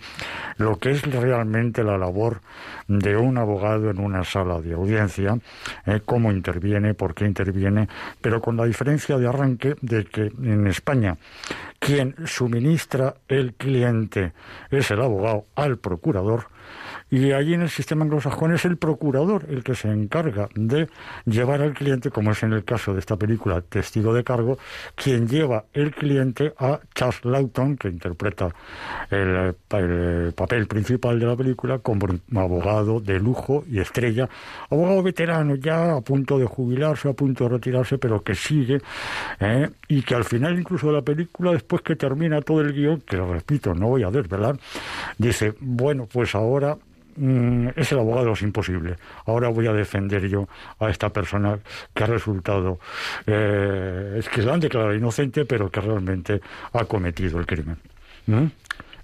lo 0.56 0.78
que 0.80 0.90
es 0.90 1.02
realmente 1.02 1.84
la 1.84 1.96
labor 1.96 2.40
de 2.88 3.16
un 3.16 3.38
abogado 3.38 3.90
en 3.90 4.00
una 4.00 4.24
sala 4.24 4.60
de 4.60 4.74
audiencia, 4.74 5.38
eh, 5.86 6.00
cómo 6.04 6.32
interviene, 6.32 6.94
por 6.94 7.14
qué 7.14 7.26
interviene, 7.26 7.88
pero 8.20 8.40
con 8.40 8.56
la 8.56 8.64
diferencia 8.64 9.18
de 9.18 9.28
arranque 9.28 9.76
de 9.82 10.04
que 10.04 10.32
en 10.42 10.66
España 10.66 11.16
quien 11.78 12.14
suministra 12.26 13.14
el 13.28 13.54
cliente 13.54 14.32
es 14.70 14.90
el 14.90 15.00
abogado 15.00 15.46
al 15.54 15.78
procurador, 15.78 16.48
y 17.10 17.32
allí 17.32 17.54
en 17.54 17.62
el 17.62 17.70
sistema 17.70 18.04
anglosajón 18.04 18.52
es 18.52 18.64
el 18.64 18.76
procurador 18.78 19.46
el 19.48 19.62
que 19.62 19.74
se 19.74 19.88
encarga 19.88 20.48
de 20.54 20.88
llevar 21.24 21.62
al 21.62 21.72
cliente, 21.72 22.10
como 22.10 22.32
es 22.32 22.42
en 22.42 22.52
el 22.52 22.64
caso 22.64 22.94
de 22.94 23.00
esta 23.00 23.16
película 23.16 23.60
Testigo 23.60 24.12
de 24.12 24.24
Cargo, 24.24 24.58
quien 24.96 25.28
lleva 25.28 25.64
el 25.72 25.94
cliente 25.94 26.52
a 26.58 26.80
Charles 26.94 27.24
Lawton, 27.24 27.76
que 27.76 27.88
interpreta 27.88 28.52
el, 29.10 29.54
papel 30.34 30.66
principal 30.66 31.20
de 31.20 31.26
la 31.26 31.36
película, 31.36 31.78
como 31.78 32.06
abogado 32.34 33.00
de 33.00 33.20
lujo 33.20 33.64
y 33.70 33.78
estrella, 33.78 34.28
abogado 34.70 35.02
veterano 35.02 35.54
ya 35.54 35.96
a 35.96 36.00
punto 36.00 36.38
de 36.38 36.46
jubilarse, 36.46 37.08
a 37.08 37.12
punto 37.12 37.44
de 37.44 37.50
retirarse, 37.50 37.98
pero 37.98 38.22
que 38.22 38.34
sigue, 38.34 38.80
¿eh? 39.40 39.70
y 39.88 40.02
que 40.02 40.14
al 40.14 40.24
final 40.24 40.58
incluso 40.58 40.88
de 40.88 40.94
la 40.94 41.02
película, 41.02 41.52
después 41.52 41.82
que 41.82 41.94
termina 41.94 42.40
todo 42.42 42.60
el 42.62 42.72
guion, 42.72 43.00
que 43.02 43.16
lo 43.16 43.32
repito, 43.32 43.74
no 43.74 43.88
voy 43.88 44.02
a 44.02 44.10
desvelar, 44.10 44.58
dice, 45.18 45.54
bueno, 45.60 46.08
pues 46.10 46.34
ahora 46.34 46.76
mm, 47.16 47.68
es 47.76 47.92
el 47.92 47.98
abogado 47.98 48.24
de 48.24 48.30
los 48.30 48.42
imposibles. 48.42 48.98
Ahora 49.26 49.48
voy 49.48 49.66
a 49.66 49.72
defender 49.72 50.28
yo 50.28 50.48
a 50.78 50.90
esta 50.90 51.10
persona 51.10 51.58
que 51.94 52.04
ha 52.04 52.06
resultado, 52.06 52.78
eh, 53.26 54.16
es 54.18 54.28
que 54.28 54.42
la 54.42 54.54
han 54.54 54.60
declarado 54.60 54.94
inocente, 54.94 55.44
pero 55.44 55.70
que 55.70 55.80
realmente 55.80 56.40
ha 56.72 56.84
cometido 56.84 57.38
el 57.38 57.46
crimen. 57.46 57.78
¿Mm? 58.26 58.46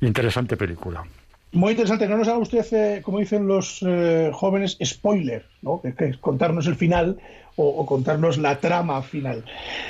Interesante 0.00 0.56
película. 0.56 1.04
Muy 1.52 1.72
interesante. 1.72 2.08
No 2.08 2.16
nos 2.16 2.28
haga 2.28 2.38
usted, 2.38 2.66
eh, 2.72 3.02
como 3.02 3.18
dicen 3.18 3.46
los 3.46 3.84
eh, 3.86 4.30
jóvenes, 4.32 4.78
spoiler, 4.82 5.44
¿no? 5.62 5.80
que 5.80 5.94
es 6.06 6.16
contarnos 6.18 6.66
el 6.66 6.76
final 6.76 7.18
o, 7.56 7.84
contarnos 7.86 8.38
la 8.38 8.58
trama 8.58 9.02
final. 9.02 9.44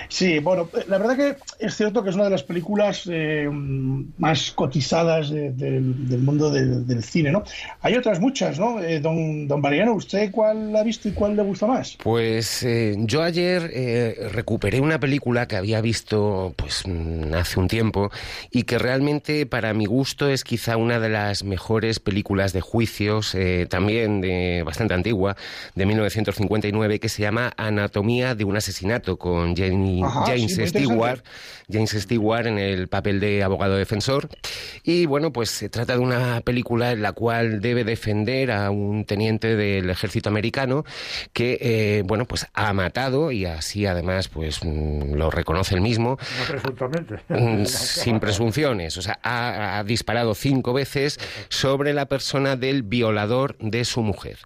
Sí, 0.09 0.39
bueno, 0.41 0.69
la 0.89 0.99
verdad 0.99 1.17
que 1.17 1.65
es 1.65 1.77
cierto 1.77 2.03
que 2.03 2.11
es 2.11 2.17
una 2.17 2.25
de 2.25 2.31
las 2.31 2.43
películas 2.43 3.09
eh, 3.11 3.49
más 4.19 4.51
cotizadas 4.53 5.31
del 5.31 6.19
mundo 6.23 6.51
del 6.51 7.03
cine, 7.05 7.31
¿no? 7.31 7.45
Hay 7.81 7.95
otras 7.95 8.21
muchas, 8.21 8.59
¿no? 8.59 8.83
Eh, 8.83 9.01
don, 9.01 9.47
don 9.47 9.61
Mariano, 9.61 9.95
¿usted 9.95 10.31
cuál 10.31 10.75
ha 10.77 10.83
visto 10.83 11.09
y 11.09 11.13
cuál 11.13 11.37
le 11.37 11.43
gusta 11.43 11.67
más? 11.67 11.97
Pues 12.03 12.63
eh, 12.63 12.97
yo 12.99 13.23
ayer 13.23 13.63
recuperé 14.33 14.81
una 14.81 14.99
película 14.99 15.47
que 15.47 15.57
había 15.57 15.81
visto 15.81 16.55
pues 16.57 16.83
mm, 16.87 17.35
hace 17.35 17.61
un 17.61 17.69
tiempo 17.69 18.11
y 18.51 18.65
que 18.65 18.79
realmente 18.79 19.47
para 19.47 19.73
mi 19.73 19.87
gusto 19.87 20.29
es 20.29 20.45
quizá 20.45 20.77
una 20.77 20.99
de 20.99 21.09
las 21.09 21.45
mejores 21.45 22.01
películas 22.01 22.53
de 22.53 22.61
juicios, 22.61 23.37
también 23.69 24.21
de 24.21 24.63
bastante 24.65 24.95
antigua, 24.95 25.37
de 25.75 25.87
1959, 25.87 27.01
que 27.01 27.09
se 27.09 27.23
llama 27.23 27.53
Anatomía 27.57 28.35
de 28.35 28.45
un 28.45 28.57
asesinato 28.57 29.17
con 29.17 29.57
James 29.57 30.61
Stewart, 30.69 31.23
James 31.71 31.91
Stewart 31.91 32.47
en 32.47 32.59
el 32.59 32.89
papel 32.89 33.21
de 33.21 33.43
abogado 33.43 33.77
defensor. 33.77 34.29
Y 34.83 35.07
bueno, 35.07 35.33
pues 35.33 35.51
se 35.51 35.69
trata 35.69 35.95
de 35.95 36.01
una 36.01 36.41
película 36.41 36.93
en 36.93 37.03
la 37.03 37.13
cual 37.13 37.61
debe 37.61 37.85
defender 37.85 38.51
a 38.51 38.71
un 38.71 39.05
teniente 39.05 39.57
del 39.57 39.91
ejército 39.91 40.29
americano 40.29 40.85
que, 41.33 41.59
eh, 41.61 42.03
bueno, 42.05 42.27
pues 42.27 42.47
ha 42.55 42.73
matado 42.73 43.33
y 43.33 43.45
así 43.45 43.87
además, 43.87 44.29
pues 44.29 44.65
mm, 44.65 45.15
lo 45.15 45.31
reconoce 45.31 45.75
el 45.75 45.81
mismo. 45.81 46.19
Mm, 47.29 47.65
sin 47.65 48.21
presunciones. 48.21 48.97
O 48.97 49.03
sea, 49.03 49.19
ha, 49.23 49.83
disparado 49.85 50.35
cinco 50.35 50.73
veces 50.73 51.19
sobre 51.49 51.93
la 51.93 52.07
persona 52.07 52.57
del 52.57 52.83
violador 52.83 53.57
de 53.59 53.85
su 53.85 54.03
mujer. 54.03 54.39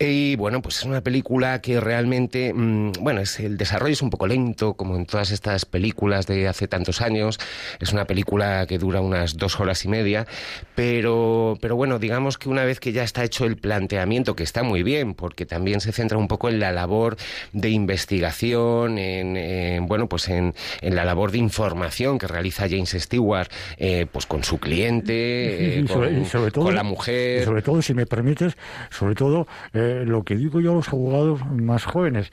Y 0.00 0.36
bueno, 0.36 0.62
pues 0.62 0.76
es 0.76 0.84
una 0.84 1.00
película 1.00 1.60
que 1.60 1.80
realmente, 1.80 2.52
mm, 2.54 2.92
bueno, 3.00 3.20
es, 3.20 3.40
el 3.40 3.56
desarrollo 3.56 3.92
es 3.92 4.02
un 4.02 4.10
poco 4.10 4.28
lento, 4.28 4.74
como 4.74 4.94
en 4.94 5.06
todas 5.06 5.32
estas 5.32 5.64
películas 5.64 6.28
de 6.28 6.46
hace 6.46 6.68
tantos 6.68 7.00
años. 7.00 7.40
Es 7.80 7.92
una 7.92 8.04
película 8.04 8.64
que 8.68 8.78
dura 8.78 9.00
unas 9.00 9.36
dos 9.36 9.58
horas 9.58 9.84
y 9.84 9.88
media, 9.88 10.24
pero, 10.76 11.58
pero 11.60 11.74
bueno, 11.74 11.98
digamos 11.98 12.38
que 12.38 12.48
una 12.48 12.64
vez 12.64 12.78
que 12.78 12.92
ya 12.92 13.02
está 13.02 13.24
hecho 13.24 13.44
el 13.44 13.56
planteamiento, 13.56 14.36
que 14.36 14.44
está 14.44 14.62
muy 14.62 14.84
bien, 14.84 15.14
porque 15.14 15.46
también 15.46 15.80
se 15.80 15.90
centra 15.90 16.16
un 16.16 16.28
poco 16.28 16.48
en 16.48 16.60
la 16.60 16.70
labor 16.70 17.16
de 17.52 17.70
investigación, 17.70 18.98
en, 18.98 19.84
bueno, 19.88 20.08
pues 20.08 20.28
en, 20.28 20.54
en, 20.80 20.94
la 20.94 21.04
labor 21.04 21.32
de 21.32 21.38
información 21.38 22.18
que 22.18 22.28
realiza 22.28 22.68
James 22.68 22.90
Stewart, 22.90 23.50
eh, 23.78 24.06
pues 24.12 24.26
con 24.26 24.44
su 24.44 24.58
cliente, 24.58 25.84
con, 25.88 26.74
la 26.74 26.84
mujer. 26.84 27.44
sobre 27.44 27.62
todo, 27.62 27.82
si 27.82 27.94
me 27.94 28.06
permites, 28.06 28.56
sobre 28.90 29.16
todo. 29.16 29.48
Eh, 29.74 29.87
lo 30.04 30.24
que 30.24 30.36
digo 30.36 30.60
yo 30.60 30.72
a 30.72 30.74
los 30.76 30.88
abogados 30.88 31.44
más 31.46 31.84
jóvenes, 31.84 32.32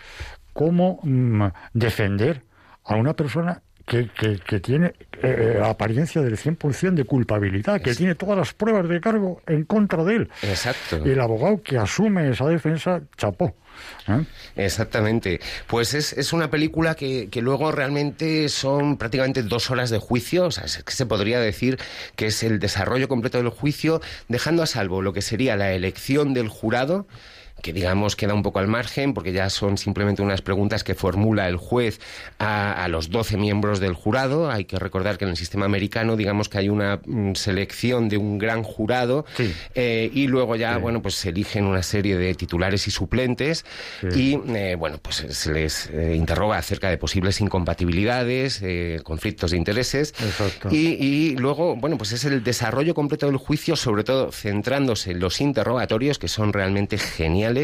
cómo 0.53 0.99
mm, 1.03 1.45
defender 1.73 2.43
a 2.83 2.95
una 2.95 3.13
persona 3.13 3.61
que, 3.85 4.09
que, 4.09 4.59
tiene 4.59 4.93
eh, 5.21 5.61
apariencia 5.63 6.21
del 6.21 6.37
100% 6.37 6.95
de 6.95 7.03
culpabilidad, 7.03 7.81
que 7.81 7.93
tiene 7.93 8.15
todas 8.15 8.37
las 8.37 8.53
pruebas 8.53 8.89
de 8.89 8.99
cargo 8.99 9.41
en 9.45 9.63
contra 9.63 10.03
de 10.03 10.15
él. 10.15 10.29
Exacto. 10.41 11.01
Y 11.05 11.11
el 11.11 11.21
abogado 11.21 11.61
que 11.61 11.77
asume 11.77 12.29
esa 12.29 12.47
defensa, 12.47 13.01
chapó. 13.15 13.55
¿eh? 14.07 14.25
Exactamente. 14.55 15.39
Pues 15.67 15.93
es, 15.93 16.13
es 16.13 16.33
una 16.33 16.49
película 16.49 16.95
que, 16.95 17.29
que, 17.29 17.41
luego 17.41 17.71
realmente 17.71 18.49
son 18.49 18.97
prácticamente 18.97 19.43
dos 19.43 19.69
horas 19.69 19.91
de 19.91 19.99
juicio, 19.99 20.45
o 20.45 20.51
sea, 20.51 20.65
es 20.65 20.83
que 20.83 20.93
se 20.93 21.05
podría 21.05 21.39
decir 21.39 21.77
que 22.15 22.27
es 22.27 22.41
el 22.41 22.59
desarrollo 22.59 23.07
completo 23.07 23.37
del 23.37 23.49
juicio, 23.49 24.01
dejando 24.27 24.63
a 24.63 24.65
salvo 24.65 25.03
lo 25.03 25.13
que 25.13 25.21
sería 25.21 25.55
la 25.57 25.73
elección 25.73 26.33
del 26.33 26.49
jurado 26.49 27.05
que 27.61 27.73
digamos 27.73 28.15
queda 28.15 28.33
un 28.33 28.43
poco 28.43 28.59
al 28.59 28.67
margen 28.67 29.13
porque 29.13 29.31
ya 29.31 29.49
son 29.49 29.77
simplemente 29.77 30.21
unas 30.21 30.41
preguntas 30.41 30.83
que 30.83 30.93
formula 30.93 31.47
el 31.47 31.57
juez 31.57 31.99
a, 32.37 32.87
los 32.89 33.09
12 33.09 33.37
miembros 33.37 33.79
del 33.79 33.93
jurado. 33.93 34.51
Hay 34.51 34.65
que 34.65 34.77
recordar 34.77 35.17
que 35.17 35.25
en 35.25 35.31
el 35.31 35.37
sistema 35.37 35.65
americano 35.65 36.15
digamos 36.15 36.49
que 36.49 36.59
hay 36.59 36.69
una 36.69 36.99
mm, 37.03 37.33
selección 37.33 38.09
de 38.09 38.17
un 38.17 38.37
gran 38.37 38.63
jurado 38.63 39.25
eh, 39.73 40.09
y 40.13 40.27
luego 40.27 40.55
ya, 40.55 40.77
bueno, 40.77 41.01
pues 41.01 41.15
se 41.15 41.29
eligen 41.29 41.65
una 41.65 41.81
serie 41.81 42.17
de 42.17 42.35
titulares 42.35 42.87
y 42.87 42.91
suplentes 42.91 43.65
y, 44.15 44.39
eh, 44.55 44.75
bueno, 44.77 44.99
pues 45.01 45.25
se 45.29 45.51
les 45.51 45.89
eh, 45.89 46.13
interroga 46.15 46.57
acerca 46.57 46.89
de 46.89 46.97
posibles 46.97 47.41
incompatibilidades, 47.41 48.63
conflictos 49.03 49.51
de 49.51 49.57
intereses. 49.57 50.13
Y, 50.69 50.77
y 50.77 51.35
luego, 51.37 51.75
bueno, 51.75 51.97
pues 51.97 52.11
es 52.11 52.25
el 52.25 52.43
desarrollo 52.43 52.93
completo 52.93 53.25
del 53.25 53.37
juicio, 53.37 53.75
sobre 53.75 54.03
todo 54.03 54.31
centrándose 54.31 55.11
en 55.11 55.19
los 55.19 55.41
interrogatorios 55.41 56.19
que 56.19 56.27
son 56.27 56.53
realmente 56.53 56.97
geniales 56.97 57.54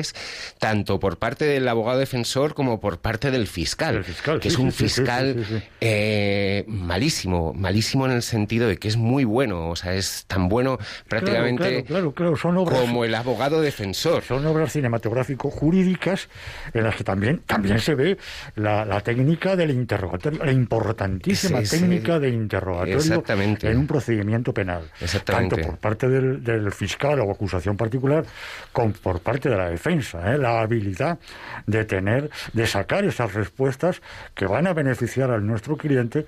tanto 0.59 0.99
por 0.99 1.17
parte 1.17 1.45
del 1.45 1.67
abogado 1.67 1.99
defensor 1.99 2.53
como 2.53 2.79
por 2.79 2.99
parte 2.99 3.31
del 3.31 3.47
fiscal, 3.47 4.05
que 4.39 4.47
es 4.47 4.57
un 4.57 4.71
fiscal 4.71 5.45
eh, 5.81 6.63
malísimo, 6.67 7.53
malísimo 7.53 8.05
en 8.05 8.13
el 8.13 8.21
sentido 8.21 8.67
de 8.67 8.77
que 8.77 8.87
es 8.87 8.97
muy 8.97 9.23
bueno, 9.23 9.69
o 9.69 9.75
sea, 9.75 9.93
es 9.93 10.25
tan 10.27 10.49
bueno 10.49 10.77
prácticamente 11.07 11.85
como 11.85 13.05
el 13.05 13.15
abogado 13.15 13.61
defensor. 13.61 14.23
Son 14.23 14.45
obras 14.45 14.73
cinematográfico-jurídicas 14.73 16.29
en 16.73 16.83
las 16.83 16.95
que 16.95 17.03
también, 17.03 17.41
también 17.45 17.79
se 17.79 17.95
ve 17.95 18.17
la, 18.55 19.01
técnica 19.01 19.55
del 19.55 19.71
interrogatorio, 19.71 20.43
la 20.43 20.51
importantísima 20.51 21.61
técnica 21.63 22.19
de 22.19 22.29
interrogatorio 22.29 23.23
en 23.61 23.77
un 23.77 23.87
procedimiento 23.87 24.53
penal. 24.53 24.89
Tanto 25.25 25.57
por 25.57 25.77
parte 25.77 26.07
del, 26.07 26.43
del 26.43 26.71
fiscal 26.71 27.19
o 27.19 27.31
acusación 27.31 27.77
particular 27.77 28.25
como 28.71 28.93
por 28.93 29.19
parte 29.21 29.49
de 29.49 29.57
la 29.57 29.70
defensa, 29.71 30.33
¿eh? 30.33 30.37
la 30.37 30.61
habilidad 30.61 31.19
de 31.65 31.85
tener, 31.85 32.29
de 32.53 32.67
sacar 32.67 33.03
esas 33.05 33.33
respuestas 33.33 34.01
que 34.35 34.45
van 34.45 34.67
a 34.67 34.73
beneficiar 34.73 35.31
al 35.31 35.45
nuestro 35.45 35.77
cliente 35.77 36.25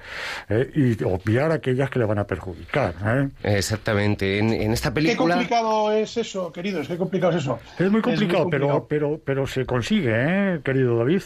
¿eh? 0.50 0.72
y 0.74 1.04
obviar 1.04 1.52
aquellas 1.52 1.90
que 1.90 2.00
le 2.00 2.06
van 2.06 2.20
a 2.20 2.26
perjudicar. 2.26 2.96
¿eh? 3.06 3.30
Exactamente. 3.58 4.40
En, 4.40 4.74
esta 4.74 4.94
película. 4.94 5.36
Qué 5.36 5.40
complicado 5.40 5.92
es 5.92 6.18
eso, 6.18 6.52
queridos. 6.52 6.88
Qué 6.88 6.98
complicado 6.98 7.34
es 7.34 7.44
eso. 7.44 7.60
Es 7.78 7.92
muy 7.92 8.02
complicado, 8.02 8.50
Pero, 8.50 8.88
pero, 8.88 9.22
pero 9.24 9.48
se 9.48 9.66
consigue, 9.66 10.62
querido 10.64 10.98
David, 10.98 11.22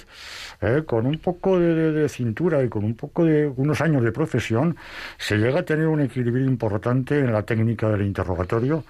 con 0.85 1.05
un 1.05 1.19
poco 1.19 1.59
de, 1.59 1.91
de 1.91 2.09
cintura 2.09 2.63
y 2.63 2.69
con 2.69 2.83
un 2.83 2.95
poco 2.95 3.23
de 3.23 3.47
unos 3.47 3.81
años 3.81 4.03
de 4.03 4.11
profesión, 4.11 4.75
se 5.17 5.37
llega 5.37 5.59
a 5.59 5.63
tener 5.63 5.87
un 5.87 6.01
equilibrio 6.01 6.45
importante 6.45 7.19
en 7.19 7.31
la 7.31 7.43
técnica 7.43 7.89
del 7.89 8.01
interrogatorio 8.01 8.83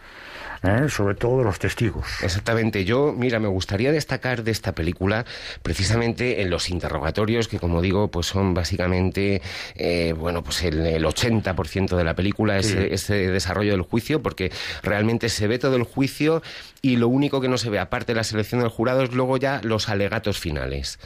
¿eh? 0.63 0.89
sobre 0.89 1.15
todo 1.15 1.39
de 1.39 1.43
los 1.43 1.59
testigos. 1.59 2.05
Exactamente. 2.21 2.85
Yo, 2.85 3.13
mira, 3.15 3.39
me 3.39 3.47
gustaría 3.47 3.91
destacar 3.91 4.43
de 4.43 4.51
esta 4.51 4.73
película 4.73 5.25
precisamente 5.61 6.41
en 6.41 6.49
los 6.49 6.69
interrogatorios, 6.69 7.47
que 7.47 7.59
como 7.59 7.81
digo, 7.81 8.09
pues 8.09 8.27
son 8.27 8.53
básicamente, 8.53 9.41
eh, 9.75 10.13
bueno, 10.17 10.43
pues 10.43 10.63
el, 10.63 11.05
80% 11.05 11.95
de 11.95 12.03
la 12.03 12.15
película 12.15 12.57
es 12.57 12.71
ese 12.71 13.15
desarrollo 13.29 13.71
del 13.71 13.81
juicio, 13.81 14.21
porque 14.21 14.51
realmente 14.83 15.29
se 15.29 15.47
ve 15.47 15.59
todo 15.59 15.75
el 15.75 15.83
juicio 15.83 16.41
y 16.81 16.97
lo 16.97 17.07
único 17.07 17.41
que 17.41 17.47
no 17.47 17.57
se 17.57 17.69
ve, 17.69 17.79
aparte 17.79 18.13
de 18.13 18.17
la 18.17 18.23
selección 18.23 18.61
del 18.61 18.69
jurado, 18.69 19.03
es 19.03 19.11
luego 19.13 19.37
ya 19.37 19.61
los 19.63 19.89
alegatos 19.89 20.39
finales. 20.39 20.99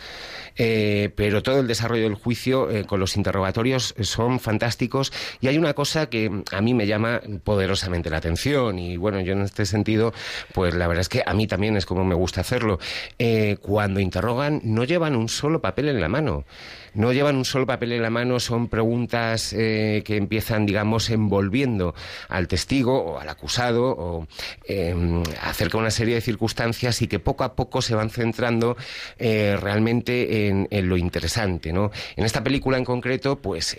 Eh, 0.57 1.11
pero 1.15 1.41
todo 1.41 1.59
el 1.59 1.67
desarrollo 1.67 2.03
del 2.03 2.15
juicio 2.15 2.67
con 2.87 2.99
los 2.99 3.17
interrogatorios 3.17 3.95
son 4.01 4.39
fantásticos. 4.39 5.11
Y 5.39 5.47
hay 5.47 5.57
una 5.57 5.73
cosa 5.73 6.09
que 6.09 6.43
a 6.51 6.61
mí 6.61 6.73
me 6.73 6.87
llama 6.87 7.21
poderosamente 7.43 8.09
la 8.09 8.17
atención. 8.17 8.79
Y 8.79 8.97
bueno, 8.97 9.19
yo 9.21 9.33
en 9.33 9.41
este 9.41 9.65
sentido, 9.65 10.13
pues 10.53 10.73
la 10.73 10.87
verdad 10.87 11.01
es 11.01 11.09
que 11.09 11.23
a 11.25 11.33
mí 11.33 11.47
también 11.47 11.77
es 11.77 11.85
como 11.85 12.05
me 12.05 12.15
gusta 12.15 12.41
hacerlo. 12.41 12.79
Eh, 13.19 13.57
cuando 13.61 13.99
interrogan, 13.99 14.61
no 14.63 14.83
llevan 14.83 15.15
un 15.15 15.29
solo 15.29 15.61
papel 15.61 15.89
en 15.89 16.01
la 16.01 16.09
mano. 16.09 16.45
No 16.93 17.13
llevan 17.13 17.37
un 17.37 17.45
solo 17.45 17.65
papel 17.65 17.93
en 17.93 18.01
la 18.01 18.09
mano, 18.09 18.39
son 18.39 18.67
preguntas 18.67 19.53
eh, 19.53 20.03
que 20.05 20.17
empiezan, 20.17 20.65
digamos, 20.65 21.09
envolviendo 21.09 21.95
al 22.27 22.49
testigo 22.49 23.01
o 23.01 23.19
al 23.19 23.29
acusado 23.29 23.95
o 23.97 24.27
em, 24.65 25.23
acerca 25.41 25.77
de 25.77 25.81
una 25.83 25.91
serie 25.91 26.15
de 26.15 26.21
circunstancias 26.21 27.01
y 27.01 27.07
que 27.07 27.19
poco 27.19 27.45
a 27.45 27.55
poco 27.55 27.81
se 27.81 27.95
van 27.95 28.09
centrando 28.09 28.75
eh, 29.17 29.57
realmente 29.59 30.40
en, 30.47 30.67
lo 30.89 30.97
interesante, 30.97 31.73
¿no? 31.73 31.91
En 32.15 32.25
esta 32.25 32.43
película 32.43 32.77
en 32.77 32.85
concreto, 32.85 33.39
pues 33.39 33.77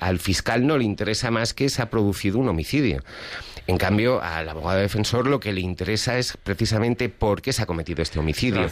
al 0.00 0.18
fiscal 0.18 0.66
no 0.66 0.78
le 0.78 0.84
interesa 0.84 1.30
más 1.30 1.54
que 1.54 1.68
se 1.68 1.82
ha 1.82 1.90
producido 1.90 2.38
un 2.38 2.48
homicidio. 2.48 3.02
En 3.66 3.78
cambio, 3.78 4.20
al 4.20 4.48
abogado 4.48 4.80
defensor 4.80 5.28
lo 5.28 5.38
que 5.38 5.52
le 5.52 5.60
interesa 5.60 6.18
es 6.18 6.36
precisamente 6.42 7.08
por 7.08 7.42
qué 7.42 7.52
se 7.52 7.62
ha 7.62 7.66
cometido 7.66 8.02
este 8.02 8.18
homicidio. 8.18 8.68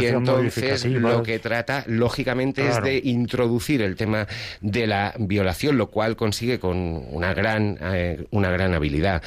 Y 0.00 0.06
entonces 0.06 0.84
lo 0.86 1.22
que 1.22 1.38
trata, 1.38 1.84
lógicamente, 1.86 2.66
es 2.66 2.82
de 2.82 3.00
introducir 3.04 3.82
el 3.82 3.96
tema 3.96 4.26
de 4.60 4.86
la 4.86 5.14
violación, 5.18 5.76
lo 5.76 5.90
cual 5.90 6.16
consigue 6.16 6.58
con 6.58 6.76
una 7.10 7.34
gran, 7.34 7.78
eh, 7.82 8.24
una 8.30 8.50
gran 8.50 8.74
habilidad. 8.74 9.22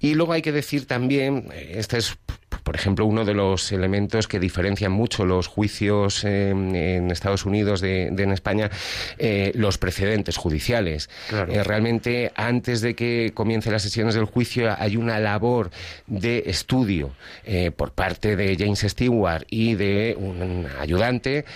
Y 0.00 0.14
luego 0.14 0.34
hay 0.34 0.42
que 0.42 0.52
decir 0.52 0.86
también, 0.86 1.48
eh, 1.52 1.74
este 1.76 1.98
es 1.98 2.18
por 2.68 2.76
ejemplo, 2.76 3.06
uno 3.06 3.24
de 3.24 3.32
los 3.32 3.72
elementos 3.72 4.28
que 4.28 4.38
diferencian 4.38 4.92
mucho 4.92 5.24
los 5.24 5.46
juicios 5.46 6.22
en 6.24 7.10
Estados 7.10 7.46
Unidos 7.46 7.80
de, 7.80 8.08
en 8.08 8.30
España, 8.30 8.68
eh, 9.16 9.52
los 9.54 9.78
precedentes 9.78 10.36
judiciales. 10.36 11.08
Eh, 11.32 11.64
realmente, 11.64 12.30
antes 12.34 12.82
de 12.82 12.94
que 12.94 13.32
comiencen 13.32 13.72
las 13.72 13.80
sesiones 13.80 14.16
del 14.16 14.26
juicio, 14.26 14.76
hay 14.78 14.98
una 14.98 15.18
labor 15.18 15.70
de 16.06 16.42
estudio 16.44 17.12
eh, 17.46 17.70
por 17.70 17.92
parte 17.92 18.36
de 18.36 18.54
James 18.58 18.80
Stewart 18.80 19.46
y 19.48 19.74
de 19.74 20.14
un 20.18 20.66
ayudante 20.78 21.46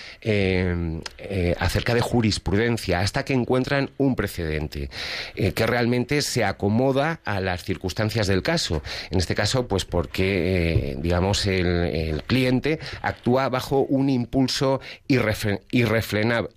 acerca 1.59 1.93
de 1.95 2.01
jurisprudencia, 2.01 3.01
hasta 3.01 3.23
que 3.27 3.35
encuentran 3.35 3.91
un 3.99 4.17
precedente 4.17 4.89
que 5.35 5.67
realmente 5.67 6.23
se 6.23 6.43
acomoda 6.43 7.21
a 7.27 7.41
las 7.41 7.65
circunstancias 7.65 8.27
del 8.29 8.43
caso. 8.43 8.83
En 9.11 9.19
este 9.19 9.35
caso, 9.35 9.69
pues 9.69 9.85
porque 9.85 10.97
digamos, 11.03 11.47
el, 11.47 12.23
cliente 12.27 12.79
actúa 13.03 13.49
bajo 13.49 13.81
un 13.81 14.09
impulso 14.09 14.81
irrefrenable, 15.09 16.51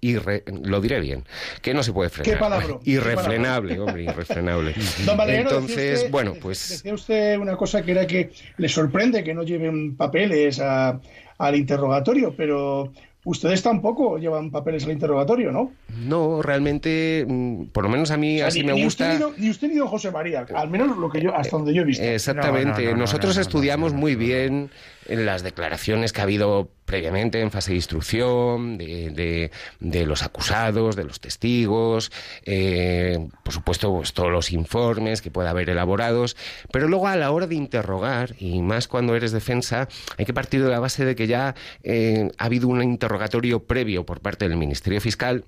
lo 0.63 0.81
diré 0.81 0.99
bien, 0.99 1.23
que 1.61 1.73
no 1.73 1.83
se 1.83 1.91
puede 1.91 2.09
frenar. 2.09 2.33
¿Qué 2.35 2.39
palabra? 2.39 2.67
Irrefrenable, 2.85 3.79
hombre, 3.79 4.03
irrefrenable. 4.03 4.73
Entonces, 5.27 6.09
bueno, 6.11 6.35
pues... 6.39 6.69
Decía 6.69 6.93
usted 6.93 7.37
una 7.37 7.57
cosa 7.57 7.81
que 7.81 7.91
era 7.91 8.07
que 8.07 8.31
le 8.57 8.69
sorprende 8.69 9.23
que 9.23 9.33
no 9.33 9.43
lleven 9.43 9.95
papeles 9.95 10.59
al 10.59 11.55
interrogatorio, 11.55 12.33
pero 12.35 12.91
Ustedes 13.25 13.63
tampoco 13.63 14.19
llevan 14.19 14.51
papeles 14.51 14.85
al 14.85 14.91
interrogatorio, 14.91 15.51
¿no? 15.51 15.71
No, 15.97 16.43
realmente, 16.43 17.25
mm, 17.27 17.65
por 17.73 17.83
lo 17.83 17.89
menos 17.89 18.11
a 18.11 18.17
mí 18.17 18.39
así 18.39 18.63
me 18.63 18.73
gusta. 18.73 19.19
ni 19.37 19.49
usted 19.49 19.67
ni 19.67 19.75
don 19.75 19.87
José 19.87 20.11
María, 20.11 20.45
al 20.53 20.69
menos 20.69 20.95
lo 20.95 21.09
que 21.09 21.21
yo, 21.21 21.35
hasta 21.35 21.57
donde 21.57 21.73
yo 21.73 21.81
he 21.81 21.85
visto. 21.85 22.03
Exactamente. 22.03 22.93
Nosotros 22.93 23.37
estudiamos 23.37 23.93
muy 23.93 24.15
bien 24.15 24.45
en 24.55 24.69
las 25.07 25.43
declaraciones 25.43 26.13
que 26.13 26.21
ha 26.21 26.23
habido 26.23 26.69
previamente 26.85 27.41
en 27.41 27.51
fase 27.51 27.71
de 27.71 27.77
instrucción, 27.77 28.77
de, 28.77 29.51
de, 29.79 30.05
los 30.05 30.23
acusados, 30.23 30.95
de 30.95 31.03
los 31.03 31.19
testigos, 31.19 32.11
eh, 32.43 33.27
por 33.43 33.53
supuesto 33.53 33.91
pues, 33.91 34.13
todos 34.13 34.31
los 34.31 34.51
informes 34.51 35.21
que 35.21 35.31
pueda 35.31 35.49
haber 35.49 35.69
elaborados, 35.69 36.37
pero 36.71 36.87
luego 36.87 37.07
a 37.07 37.15
la 37.15 37.31
hora 37.31 37.47
de 37.47 37.55
interrogar, 37.55 38.35
y 38.39 38.61
más 38.61 38.87
cuando 38.87 39.15
eres 39.15 39.31
defensa, 39.31 39.87
hay 40.17 40.25
que 40.25 40.33
partir 40.33 40.63
de 40.63 40.69
la 40.69 40.79
base 40.79 41.05
de 41.05 41.15
que 41.15 41.27
ya 41.27 41.55
eh, 41.83 42.29
ha 42.37 42.45
habido 42.45 42.67
un 42.67 42.83
interrogatorio 42.83 43.63
previo 43.63 44.05
por 44.05 44.21
parte 44.21 44.47
del 44.47 44.57
Ministerio 44.57 45.01
Fiscal 45.01 45.45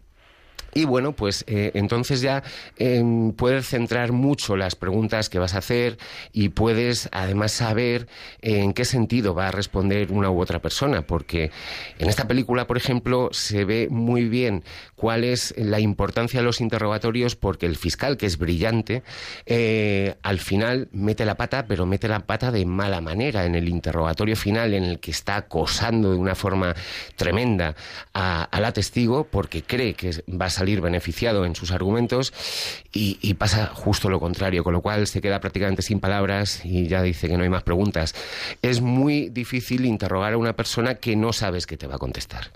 y 0.78 0.86
bueno, 0.86 1.14
pues 1.14 1.44
eh, 1.48 1.72
entonces 1.74 2.22
ya 2.22 2.44
em, 2.78 3.32
puedes 3.32 3.68
centrar 3.68 4.12
mucho 4.12 4.56
las 4.56 4.76
preguntas 4.76 5.28
que 5.28 5.40
vas 5.40 5.56
a 5.56 5.58
hacer 5.58 5.98
y 6.32 6.50
puedes 6.50 7.10
además 7.12 7.52
saber 7.52 8.08
en 8.44 8.74
qué 8.74 8.86
sentido 8.86 9.34
va 9.34 9.48
a 9.48 9.52
responder 9.52 10.12
una 10.12 10.30
u 10.30 10.40
otra 10.40 10.62
persona, 10.62 11.02
porque 11.02 11.50
en 11.98 12.10
esta 12.10 12.28
película, 12.28 12.68
por 12.68 12.78
ejemplo, 12.78 13.30
se 13.32 13.66
ve 13.66 13.88
muy 13.90 14.30
bien 14.30 14.64
cuál 14.96 15.24
es 15.24 15.56
la 15.58 15.80
importancia 15.80 16.42
de 16.42 16.46
los 16.46 16.62
interrogatorios, 16.62 17.36
porque 17.36 17.66
el 17.66 17.76
fiscal, 17.76 18.16
que 18.16 18.28
es 18.28 18.38
brillante, 18.38 19.02
eh, 19.48 20.14
al 20.22 20.38
final 20.38 20.90
mete 20.92 21.26
la 21.26 21.38
pata, 21.38 21.66
pero 21.66 21.88
mete 21.88 22.08
la 22.08 22.28
pata 22.28 22.52
de 22.52 22.68
mala 22.68 23.02
manera 23.02 23.46
en 23.46 23.56
el 23.56 23.68
interrogatorio 23.68 24.36
final, 24.36 24.76
en 24.76 24.84
el 24.84 25.00
que 25.00 25.10
está 25.10 25.38
acosando 25.38 26.12
de 26.12 26.18
una 26.18 26.36
forma 26.36 26.76
tremenda 27.16 27.76
a, 28.14 28.44
a 28.44 28.60
la 28.60 28.74
testigo, 28.74 29.24
porque 29.24 29.64
cree 29.64 29.96
que 29.96 30.12
va 30.30 30.46
a 30.46 30.50
salir 30.52 30.67
beneficiado 30.76 31.46
en 31.46 31.56
sus 31.56 31.72
argumentos 31.72 32.34
y, 32.94 33.34
pasa 33.36 33.68
justo 33.68 34.10
lo 34.10 34.20
contrario, 34.20 34.64
con 34.64 34.74
lo 34.74 34.82
cual 34.82 35.08
se 35.08 35.22
queda 35.22 35.40
prácticamente 35.40 35.82
sin 35.82 36.00
palabras 36.00 36.66
y 36.66 36.88
ya 36.88 37.02
dice 37.02 37.28
que 37.28 37.38
no 37.38 37.44
hay 37.44 37.50
más 37.50 37.64
preguntas. 37.64 38.16
Es 38.62 38.82
muy 38.82 39.30
difícil 39.30 39.86
interrogar 39.86 40.34
a 40.34 40.38
una 40.38 40.54
persona 40.54 40.96
que 40.96 41.16
no 41.16 41.34
sabes 41.34 41.68
que 41.68 41.78
te 41.78 41.88
va 41.88 41.96
a 41.96 42.00
contestar. 42.00 42.48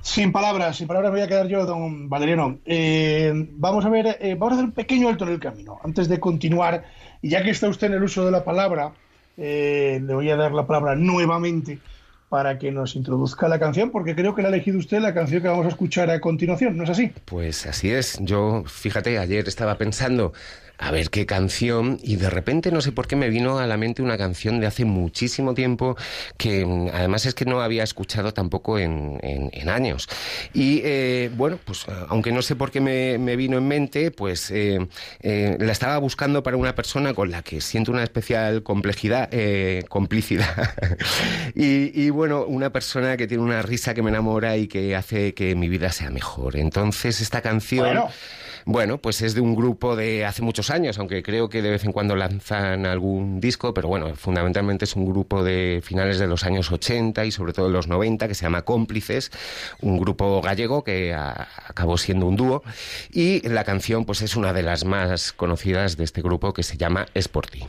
Sin 0.00 0.32
palabras, 0.32 0.76
sin 0.76 0.86
palabras 0.86 1.12
voy 1.12 1.20
a 1.20 1.28
quedar 1.28 1.48
yo, 1.48 1.66
don 1.66 2.08
Valeriano. 2.08 2.58
Eh, 2.64 3.32
vamos 3.34 3.84
a 3.84 3.88
ver, 3.88 4.18
eh, 4.20 4.36
vamos 4.38 4.52
a 4.52 4.54
hacer 4.54 4.64
un 4.66 4.72
pequeño 4.72 5.08
alto 5.08 5.24
en 5.24 5.32
el 5.32 5.40
camino. 5.40 5.80
Antes 5.82 6.08
de 6.08 6.20
continuar, 6.20 6.84
y 7.20 7.30
ya 7.30 7.42
que 7.42 7.50
está 7.50 7.68
usted 7.68 7.88
en 7.88 7.94
el 7.94 8.02
uso 8.02 8.24
de 8.24 8.30
la 8.30 8.44
palabra, 8.44 8.92
eh, 9.36 10.00
le 10.02 10.14
voy 10.14 10.30
a 10.30 10.36
dar 10.36 10.52
la 10.52 10.66
palabra 10.66 10.94
nuevamente 10.94 11.78
para 12.28 12.58
que 12.58 12.70
nos 12.70 12.94
introduzca 12.94 13.48
la 13.48 13.58
canción, 13.58 13.90
porque 13.90 14.14
creo 14.14 14.34
que 14.34 14.42
la 14.42 14.48
ha 14.48 14.52
elegido 14.52 14.78
usted 14.78 15.00
la 15.00 15.14
canción 15.14 15.40
que 15.42 15.48
vamos 15.48 15.66
a 15.66 15.70
escuchar 15.70 16.10
a 16.10 16.20
continuación, 16.20 16.76
¿no 16.76 16.84
es 16.84 16.90
así? 16.90 17.12
Pues 17.24 17.66
así 17.66 17.90
es. 17.90 18.18
Yo, 18.20 18.64
fíjate, 18.66 19.18
ayer 19.18 19.48
estaba 19.48 19.76
pensando 19.76 20.32
a 20.78 20.92
ver 20.92 21.10
qué 21.10 21.26
canción 21.26 21.98
y 22.02 22.16
de 22.16 22.30
repente 22.30 22.70
no 22.70 22.80
sé 22.80 22.92
por 22.92 23.08
qué 23.08 23.16
me 23.16 23.28
vino 23.28 23.58
a 23.58 23.66
la 23.66 23.76
mente 23.76 24.00
una 24.00 24.16
canción 24.16 24.60
de 24.60 24.66
hace 24.66 24.84
muchísimo 24.84 25.52
tiempo 25.52 25.96
que 26.36 26.64
mm, 26.64 26.90
además 26.94 27.26
es 27.26 27.34
que 27.34 27.44
no 27.44 27.60
había 27.60 27.82
escuchado 27.82 28.32
tampoco 28.32 28.78
en, 28.78 29.18
en, 29.22 29.68
años. 29.68 30.08
Y 30.54 30.80
eh, 30.84 31.30
bueno, 31.36 31.58
pues 31.62 31.84
aunque 32.08 32.32
no 32.32 32.40
sé 32.42 32.56
por 32.56 32.70
qué 32.70 32.80
me, 32.80 33.18
me 33.18 33.36
vino 33.36 33.58
en 33.58 33.68
mente, 33.68 34.10
pues 34.10 34.50
eh, 34.50 34.78
eh, 35.20 35.56
la 35.60 35.72
estaba 35.72 35.98
buscando 35.98 36.42
para 36.42 36.56
una 36.56 36.74
persona 36.74 37.12
con 37.12 37.30
la 37.30 37.42
que 37.42 37.60
siento 37.60 37.92
una 37.92 38.02
especial 38.02 38.62
complejidad, 38.62 39.28
complicidad. 39.88 40.74
y, 41.54 41.90
y, 42.00 42.10
bueno, 42.10 42.44
una 42.46 42.70
persona 42.70 43.16
que 43.16 43.26
tiene 43.26 43.42
una 43.42 43.60
risa 43.62 43.92
que 43.92 44.02
me 44.02 44.10
enamora 44.10 44.56
y 44.56 44.68
que 44.68 44.96
hace 44.96 45.34
que 45.34 45.54
mi 45.54 45.68
vida 45.68 45.92
sea 45.92 46.10
mejor. 46.10 46.56
Entonces 46.56 47.20
esta 47.20 47.42
canción... 47.42 47.84
Bueno, 47.84 48.10
pues 49.00 49.22
es 49.22 49.34
de 49.34 49.40
un 49.40 49.54
grupo 49.54 49.96
de 49.96 50.24
hace 50.24 50.42
muchos 50.42 50.70
años, 50.70 50.98
aunque 50.98 51.22
creo 51.22 51.48
que 51.48 51.62
de 51.62 51.70
vez 51.70 51.84
en 51.84 51.92
cuando 51.92 52.16
lanzan 52.16 52.86
algún 52.86 53.40
disco, 53.40 53.74
pero 53.74 53.88
bueno, 53.88 54.14
fundamentalmente 54.14 54.84
es 54.84 54.96
un 54.96 55.06
grupo 55.06 55.42
de 55.42 55.80
finales 55.82 56.18
de 56.18 56.26
los 56.26 56.44
años 56.44 56.70
80 56.70 57.24
y 57.24 57.30
sobre 57.30 57.52
todo 57.52 57.66
de 57.66 57.72
los 57.72 57.88
90 57.88 58.28
que 58.28 58.34
se 58.34 58.42
llama 58.42 58.62
Cómplices, 58.62 59.30
un 59.80 59.98
grupo 59.98 60.40
gallego 60.42 60.84
que 60.84 61.14
acabó 61.14 61.98
siendo 61.98 62.26
un 62.26 62.36
dúo 62.36 62.62
y 63.10 63.46
la 63.48 63.64
canción 63.64 64.04
pues 64.04 64.22
es 64.22 64.36
una 64.36 64.52
de 64.52 64.62
las 64.62 64.84
más 64.84 65.32
conocidas 65.32 65.96
de 65.96 66.04
este 66.04 66.22
grupo 66.22 66.52
que 66.52 66.62
se 66.62 66.76
llama 66.76 67.06
Sporty. 67.14 67.64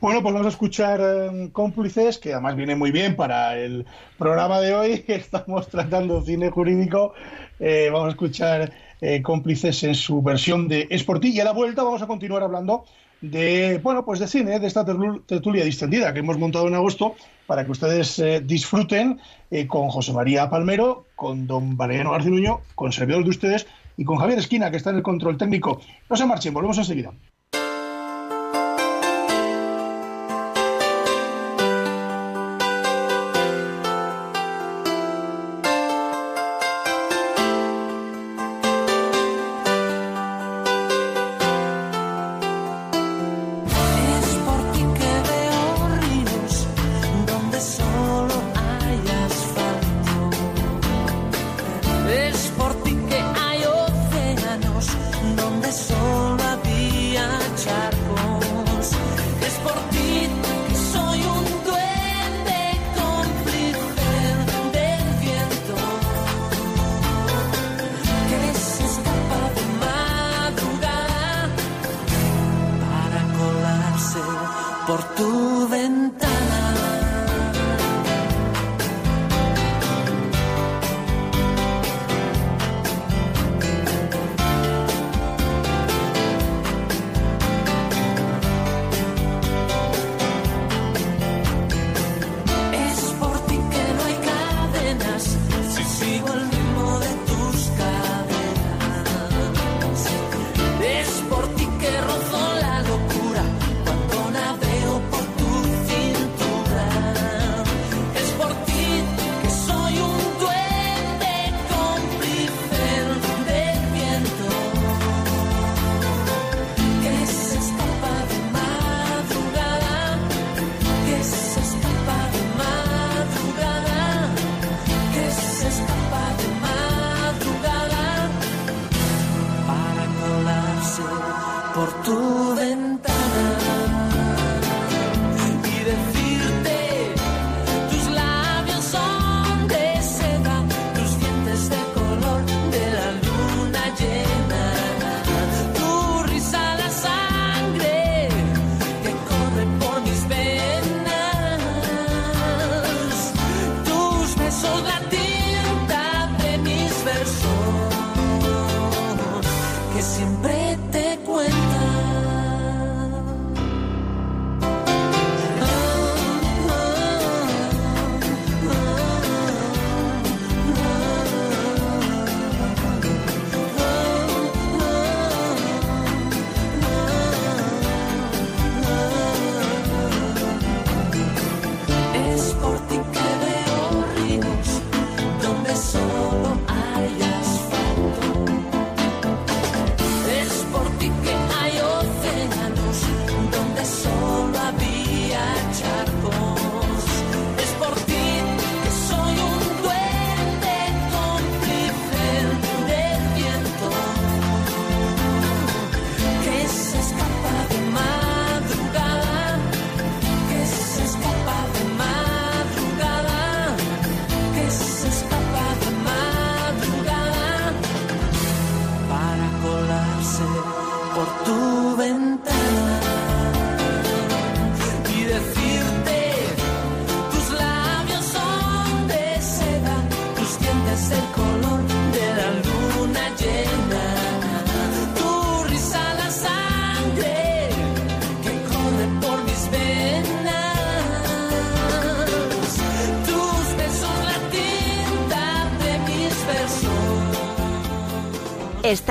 Bueno, 0.00 0.22
pues 0.22 0.32
vamos 0.32 0.46
a 0.46 0.50
escuchar 0.50 1.00
eh, 1.02 1.48
Cómplices, 1.50 2.18
que 2.18 2.32
además 2.32 2.54
viene 2.54 2.76
muy 2.76 2.92
bien 2.92 3.16
para 3.16 3.58
el 3.58 3.84
programa 4.16 4.60
de 4.60 4.72
hoy. 4.72 5.04
Estamos 5.08 5.66
tratando 5.68 6.22
cine 6.22 6.50
jurídico. 6.50 7.14
Eh, 7.58 7.90
vamos 7.92 8.06
a 8.06 8.10
escuchar 8.10 8.72
eh, 9.00 9.22
cómplices 9.22 9.82
en 9.84 9.94
su 9.94 10.22
versión 10.22 10.68
de 10.68 10.86
Sporty. 10.90 11.28
Y 11.28 11.40
a 11.40 11.44
la 11.44 11.52
vuelta 11.52 11.82
vamos 11.82 12.02
a 12.02 12.06
continuar 12.06 12.42
hablando 12.42 12.84
de, 13.20 13.80
bueno, 13.82 14.04
pues 14.04 14.20
de 14.20 14.28
cine, 14.28 14.60
de 14.60 14.66
esta 14.66 14.84
tertulia 14.84 15.64
distendida 15.64 16.12
que 16.12 16.20
hemos 16.20 16.38
montado 16.38 16.68
en 16.68 16.74
agosto 16.74 17.16
para 17.46 17.64
que 17.64 17.72
ustedes 17.72 18.18
eh, 18.18 18.40
disfruten 18.40 19.18
eh, 19.50 19.66
con 19.66 19.88
José 19.88 20.12
María 20.12 20.48
Palmero, 20.50 21.06
con 21.16 21.46
don 21.46 21.76
Valeriano 21.76 22.12
Garcinuño, 22.12 22.60
con 22.74 22.92
servidores 22.92 23.24
de 23.24 23.30
ustedes 23.30 23.66
y 23.96 24.04
con 24.04 24.18
Javier 24.18 24.38
Esquina, 24.38 24.70
que 24.70 24.76
está 24.76 24.90
en 24.90 24.96
el 24.96 25.02
control 25.02 25.36
técnico. 25.36 25.80
No 26.08 26.16
se 26.16 26.26
marchen, 26.26 26.54
volvemos 26.54 26.78
enseguida. 26.78 27.12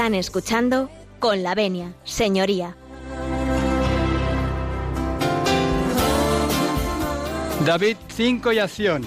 Están 0.08 0.20
escuchando 0.20 0.90
con 1.20 1.44
la 1.44 1.54
venia, 1.54 1.94
señoría. 2.06 2.78
David 7.66 7.98
5 8.08 8.54
y 8.54 8.60
acción. 8.60 9.02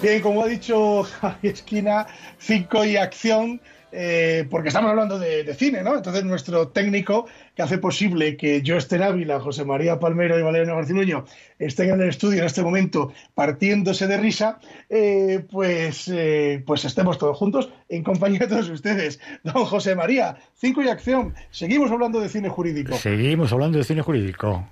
Bien, 0.00 0.22
como 0.22 0.44
ha 0.44 0.46
dicho 0.46 1.02
Javi 1.20 1.48
Esquina, 1.48 2.06
5 2.38 2.84
y 2.84 2.96
acción 2.96 3.60
eh, 3.92 4.46
porque 4.50 4.68
estamos 4.68 4.90
hablando 4.90 5.18
de, 5.18 5.54
cine, 5.54 5.82
¿no? 5.82 5.96
Entonces 5.96 6.24
nuestro 6.24 6.68
técnico 6.68 7.26
que 7.54 7.62
hace 7.62 7.78
posible 7.78 8.36
que 8.36 8.62
yo 8.62 8.76
esté 8.76 8.96
en 8.96 9.02
Ávila, 9.02 9.40
José 9.40 9.64
María 9.64 9.98
Palmero 9.98 10.38
y 10.38 10.42
Valeriano 10.42 10.76
Garcinuño 10.76 11.24
estén 11.58 11.90
en 11.90 12.02
el 12.02 12.08
estudio 12.08 12.40
en 12.40 12.46
este 12.46 12.62
momento 12.62 13.12
partiéndose 13.34 14.06
de 14.06 14.16
risa, 14.16 14.58
eh, 14.88 15.44
pues, 15.50 16.08
eh, 16.08 16.62
pues 16.66 16.84
estemos 16.84 17.18
todos 17.18 17.36
juntos 17.36 17.70
en 17.88 18.02
compañía 18.02 18.40
de 18.40 18.48
todos 18.48 18.68
ustedes. 18.68 19.20
Don 19.42 19.64
José 19.64 19.94
María, 19.94 20.36
cinco 20.54 20.82
y 20.82 20.88
acción. 20.88 21.34
Seguimos 21.50 21.90
hablando 21.90 22.20
de 22.20 22.28
cine 22.28 22.48
jurídico. 22.48 22.94
Seguimos 22.94 23.52
hablando 23.52 23.78
de 23.78 23.84
cine 23.84 24.02
jurídico. 24.02 24.68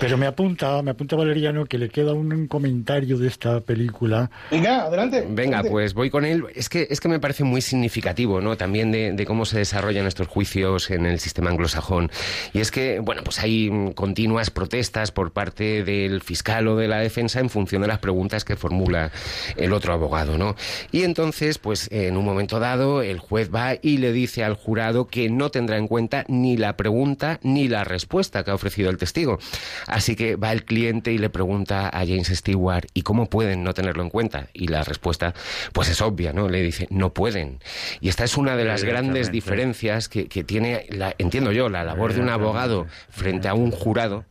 Pero 0.00 0.16
me 0.16 0.26
apunta, 0.26 0.80
me 0.82 0.92
apunta 0.92 1.16
Valeriano 1.16 1.66
que 1.66 1.76
le 1.76 1.88
queda 1.88 2.12
un 2.12 2.46
comentario 2.46 3.18
de 3.18 3.26
esta 3.26 3.60
película. 3.60 4.30
Venga, 4.50 4.84
adelante. 4.84 5.26
Venga, 5.28 5.62
pues 5.64 5.92
voy 5.92 6.08
con 6.08 6.24
él. 6.24 6.44
Es 6.54 6.68
que, 6.68 6.86
es 6.88 7.00
que 7.00 7.08
me 7.08 7.18
parece 7.18 7.42
muy 7.42 7.60
significativo, 7.60 8.40
¿no? 8.40 8.56
También 8.56 8.92
de, 8.92 9.24
cómo 9.26 9.44
se 9.44 9.58
desarrollan 9.58 10.06
estos 10.06 10.28
juicios 10.28 10.90
en 10.90 11.04
el 11.04 11.18
sistema 11.18 11.50
anglosajón. 11.50 12.10
Y 12.52 12.60
es 12.60 12.70
que, 12.70 13.00
bueno, 13.00 13.22
pues 13.24 13.40
hay 13.40 13.92
continuas 13.96 14.50
protestas 14.50 15.10
por 15.10 15.32
parte 15.32 15.82
del 15.82 16.22
fiscal 16.22 16.68
o 16.68 16.76
de 16.76 16.86
la 16.86 16.98
defensa 17.00 17.40
en 17.40 17.50
función 17.50 17.82
de 17.82 17.88
las 17.88 17.98
preguntas 17.98 18.44
que 18.44 18.54
formula 18.54 19.10
el 19.56 19.72
otro 19.72 19.92
abogado, 19.92 20.38
¿no? 20.38 20.54
Y 20.92 21.02
entonces, 21.02 21.58
pues 21.58 21.88
en 21.90 22.16
un 22.16 22.24
momento 22.24 22.60
dado, 22.60 23.02
el 23.02 23.18
juez 23.18 23.50
va 23.52 23.74
y 23.82 23.96
le 23.96 24.12
dice 24.12 24.44
al 24.44 24.54
jurado 24.54 25.08
que 25.08 25.28
no 25.28 25.50
tendrá 25.50 25.76
en 25.76 25.88
cuenta 25.88 26.24
ni 26.28 26.56
la 26.56 26.76
pregunta 26.76 27.40
ni 27.42 27.66
la 27.66 27.82
respuesta 27.82 28.44
que 28.44 28.52
ha 28.52 28.54
ofrecido 28.54 28.90
el 28.90 28.96
testigo. 28.96 29.38
Así 29.86 30.16
que 30.16 30.36
va 30.36 30.52
el 30.52 30.64
cliente 30.64 31.12
y 31.12 31.18
le 31.18 31.30
pregunta 31.30 31.88
a 31.88 32.00
James 32.00 32.28
Stewart, 32.28 32.86
¿y 32.94 33.02
cómo 33.02 33.26
pueden 33.26 33.64
no 33.64 33.74
tenerlo 33.74 34.02
en 34.02 34.10
cuenta? 34.10 34.48
Y 34.52 34.68
la 34.68 34.84
respuesta, 34.84 35.34
pues 35.72 35.88
es 35.88 36.00
obvia, 36.00 36.32
¿no? 36.32 36.48
Le 36.48 36.62
dice, 36.62 36.86
no 36.90 37.12
pueden. 37.12 37.60
Y 38.00 38.08
esta 38.08 38.24
es 38.24 38.36
una 38.36 38.56
de 38.56 38.64
las 38.64 38.84
grandes 38.84 39.32
diferencias 39.32 40.08
que, 40.08 40.26
tiene, 40.44 40.86
la, 40.90 41.14
entiendo 41.18 41.52
yo, 41.52 41.68
la 41.68 41.84
labor 41.84 42.14
de 42.14 42.20
un 42.20 42.28
abogado 42.28 42.86
frente 43.10 43.48
a 43.48 43.54
un 43.54 43.70
jurado 43.70 44.24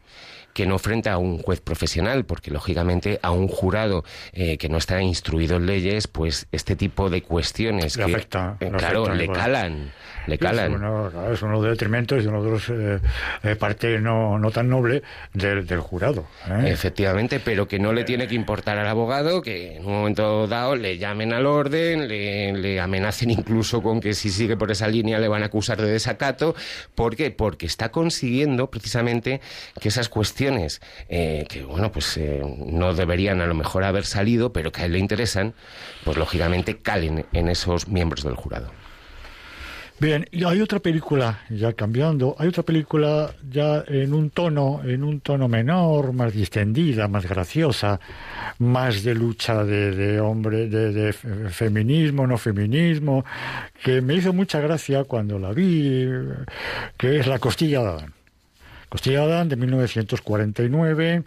que 0.58 0.66
no 0.66 0.80
frente 0.80 1.08
a 1.08 1.20
un 1.20 1.38
juez 1.38 1.62
profesional, 1.62 2.26
porque 2.26 2.50
lógicamente 2.50 3.20
a 3.22 3.30
un 3.30 3.48
jurado 3.48 4.04
eh, 4.34 4.58
que 4.58 4.70
no 4.70 4.80
está 4.80 5.00
instruido 5.04 5.58
en 5.58 5.68
leyes, 5.68 6.08
pues 6.08 6.48
este 6.52 6.76
tipo 6.76 7.12
de 7.12 7.22
cuestiones 7.22 7.96
que, 7.96 8.02
afecta, 8.02 8.58
eh, 8.60 8.72
claro, 8.76 9.14
le 9.14 9.28
calan 9.28 9.92
le 10.28 10.38
calan. 10.38 10.72
Es 10.72 10.78
uno, 10.78 11.32
es 11.34 11.42
uno 11.42 11.62
de 11.62 11.70
los 11.70 11.78
detrimento, 11.78 12.16
es 12.16 12.26
uno 12.26 12.44
de 12.44 12.52
los 12.52 12.70
eh, 12.70 13.00
eh, 13.44 13.56
parte 13.56 14.00
no, 14.00 14.38
no 14.38 14.52
tan 14.52 14.70
noble 14.70 15.02
del, 15.34 15.66
del 15.66 15.80
jurado. 15.80 16.28
Efectivamente, 16.66 17.40
pero 17.40 17.68
que 17.68 17.80
no 17.80 17.94
le 17.94 18.04
tiene 18.04 18.28
que 18.28 18.36
importar 18.36 18.78
al 18.78 18.88
abogado 18.88 19.42
que 19.42 19.78
en 19.78 19.86
un 19.86 19.94
momento 19.94 20.48
dado 20.48 20.76
le 20.76 20.98
llamen 20.98 21.34
al 21.34 21.46
orden, 21.46 22.08
le, 22.08 22.54
le 22.54 22.80
amenacen 22.80 23.32
incluso 23.32 23.82
con 23.82 24.02
que 24.02 24.14
si 24.14 24.30
sigue 24.30 24.58
por 24.58 24.72
esa 24.72 24.88
línea 24.88 25.20
le 25.20 25.28
van 25.28 25.44
a 25.44 25.48
acusar 25.48 25.82
de 25.82 25.90
desacato. 25.90 26.56
¿Por 26.94 27.16
qué? 27.16 27.32
Porque 27.32 27.66
está 27.66 27.90
consiguiendo 27.90 28.70
precisamente 28.70 29.42
que 29.80 29.88
esas 29.88 30.10
cuestiones 30.10 30.47
que, 31.08 31.66
bueno, 31.68 31.92
pues 31.92 32.20
no 32.66 32.94
deberían 32.94 33.42
a 33.42 33.46
lo 33.46 33.54
mejor 33.54 33.84
haber 33.84 34.06
salido, 34.06 34.54
pero 34.54 34.72
que 34.72 34.82
a 34.82 34.86
él 34.86 34.94
le 34.94 35.00
interesan, 35.00 35.54
pues 36.04 36.18
lógicamente 36.18 36.78
calen 36.78 37.26
en 37.34 37.50
esos 37.50 37.88
miembros 37.88 38.24
del 38.24 38.36
jurado. 38.36 38.72
Bien, 40.00 40.28
y 40.32 40.44
hay 40.44 40.62
otra 40.62 40.78
película, 40.78 41.40
ya 41.50 41.74
cambiando, 41.74 42.36
hay 42.38 42.50
otra 42.50 42.62
película 42.62 43.34
ya 43.50 43.84
en 43.88 44.14
un 44.14 44.30
tono, 44.30 44.82
en 44.84 45.04
un 45.04 45.22
tono 45.22 45.48
menor, 45.48 46.14
más 46.14 46.34
distendida, 46.34 47.08
más 47.08 47.28
graciosa, 47.28 48.00
más 48.60 49.02
de 49.02 49.16
lucha 49.16 49.64
de, 49.64 49.96
de 49.96 50.20
hombre, 50.20 50.68
de, 50.68 50.94
de, 50.94 51.14
feminismo, 51.14 52.28
no 52.28 52.38
feminismo, 52.38 53.26
que 53.84 54.02
me 54.02 54.14
hizo 54.14 54.34
mucha 54.34 54.60
gracia 54.60 55.04
cuando 55.06 55.40
la 55.40 55.52
vi, 55.52 56.08
que 56.96 57.18
es 57.20 57.26
La 57.26 57.40
Costilla 57.40 57.82
de 57.82 57.88
Adán. 57.88 58.17
Costilla 58.90 59.26
de 59.26 59.34
Adán 59.34 59.50
de 59.50 59.58
1949, 59.58 61.24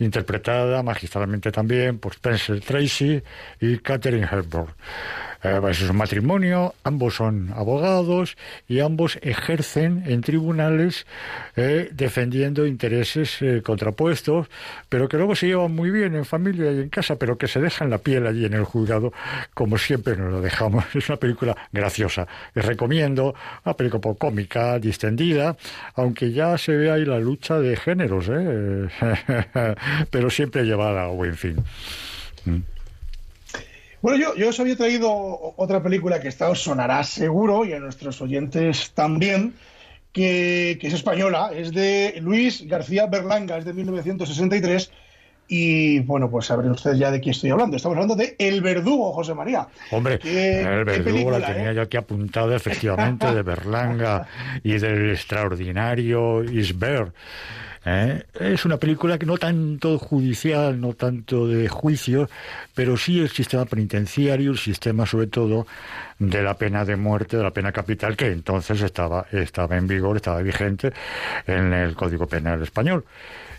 interpretada 0.00 0.82
magistralmente 0.82 1.52
también 1.52 1.98
por 1.98 2.12
Spencer 2.12 2.60
Tracy 2.60 3.22
y 3.60 3.78
Catherine 3.78 4.26
Hepburn. 4.30 4.72
Eh, 5.46 5.60
es 5.70 5.82
un 5.82 5.96
matrimonio, 5.96 6.74
ambos 6.82 7.14
son 7.14 7.52
abogados 7.54 8.36
y 8.66 8.80
ambos 8.80 9.18
ejercen 9.22 10.02
en 10.06 10.20
tribunales 10.20 11.06
eh, 11.54 11.88
defendiendo 11.92 12.66
intereses 12.66 13.40
eh, 13.42 13.62
contrapuestos, 13.64 14.48
pero 14.88 15.08
que 15.08 15.16
luego 15.16 15.36
se 15.36 15.46
llevan 15.46 15.72
muy 15.72 15.90
bien 15.90 16.16
en 16.16 16.24
familia 16.24 16.72
y 16.72 16.80
en 16.80 16.88
casa, 16.88 17.16
pero 17.16 17.38
que 17.38 17.46
se 17.46 17.60
dejan 17.60 17.90
la 17.90 17.98
piel 17.98 18.26
allí 18.26 18.44
en 18.44 18.54
el 18.54 18.64
juzgado, 18.64 19.12
como 19.54 19.78
siempre 19.78 20.16
nos 20.16 20.32
lo 20.32 20.40
dejamos. 20.40 20.84
Es 20.96 21.08
una 21.08 21.18
película 21.18 21.56
graciosa. 21.72 22.26
Les 22.54 22.64
recomiendo, 22.64 23.34
una 23.64 23.76
película 23.76 24.00
poco 24.00 24.26
cómica, 24.26 24.78
distendida, 24.78 25.56
aunque 25.94 26.32
ya 26.32 26.58
se 26.58 26.76
ve 26.76 26.90
ahí 26.90 27.04
la 27.04 27.20
lucha 27.20 27.60
de 27.60 27.76
géneros, 27.76 28.26
pero 30.10 30.30
siempre 30.30 30.64
llevada 30.64 31.04
a 31.04 31.08
buen 31.08 31.36
fin. 31.36 31.62
Mm. 32.44 32.75
Bueno, 34.06 34.20
yo, 34.20 34.36
yo 34.36 34.50
os 34.50 34.60
había 34.60 34.76
traído 34.76 35.10
otra 35.56 35.82
película 35.82 36.20
que 36.20 36.28
esta 36.28 36.48
os 36.48 36.62
sonará 36.62 37.02
seguro 37.02 37.64
y 37.64 37.72
a 37.72 37.80
nuestros 37.80 38.22
oyentes 38.22 38.92
también, 38.94 39.54
que, 40.12 40.78
es 40.80 40.94
española, 40.94 41.50
es 41.52 41.72
de 41.72 42.14
Luis 42.20 42.68
García 42.68 43.06
Berlanga, 43.06 43.58
es 43.58 43.64
de 43.64 43.72
1963, 43.72 44.92
Y 45.48 45.98
bueno, 46.00 46.30
pues 46.30 46.46
sabrán 46.46 46.70
ustedes 46.70 47.00
ya 47.00 47.10
de 47.10 47.20
quién 47.20 47.32
estoy 47.32 47.50
hablando. 47.50 47.76
Estamos 47.76 47.96
hablando 47.96 48.14
de 48.14 48.36
El 48.38 48.62
Verdugo, 48.62 49.12
José 49.12 49.34
María. 49.34 49.66
Hombre, 49.90 50.20
El 50.22 50.84
Verdugo 50.84 51.32
la 51.32 51.44
tenía 51.44 51.72
¿eh? 51.72 51.74
yo 51.74 51.82
aquí 51.82 51.96
apuntada 51.96 52.54
efectivamente 52.54 53.34
de 53.34 53.42
Berlanga 53.42 54.28
y 54.62 54.78
del 54.78 55.10
extraordinario 55.10 56.44
Isbert. 56.44 57.12
¿Eh? 57.86 58.24
Es 58.38 58.64
una 58.64 58.76
película 58.76 59.18
que 59.18 59.26
no 59.26 59.38
tanto 59.38 59.98
judicial, 59.98 60.80
no 60.80 60.92
tanto 60.94 61.46
de 61.46 61.68
juicio, 61.68 62.28
pero 62.74 62.96
sí 62.96 63.20
el 63.20 63.30
sistema 63.30 63.64
penitenciario, 63.64 64.50
el 64.50 64.58
sistema 64.58 65.06
sobre 65.06 65.28
todo 65.28 65.66
de 66.18 66.42
la 66.42 66.54
pena 66.54 66.84
de 66.84 66.96
muerte, 66.96 67.36
de 67.36 67.42
la 67.42 67.52
pena 67.52 67.72
capital, 67.72 68.16
que 68.16 68.26
entonces 68.26 68.82
estaba, 68.82 69.26
estaba 69.32 69.76
en 69.76 69.86
vigor, 69.86 70.16
estaba 70.16 70.42
vigente 70.42 70.92
en 71.46 71.72
el 71.72 71.94
Código 71.94 72.26
Penal 72.26 72.62
español. 72.62 73.04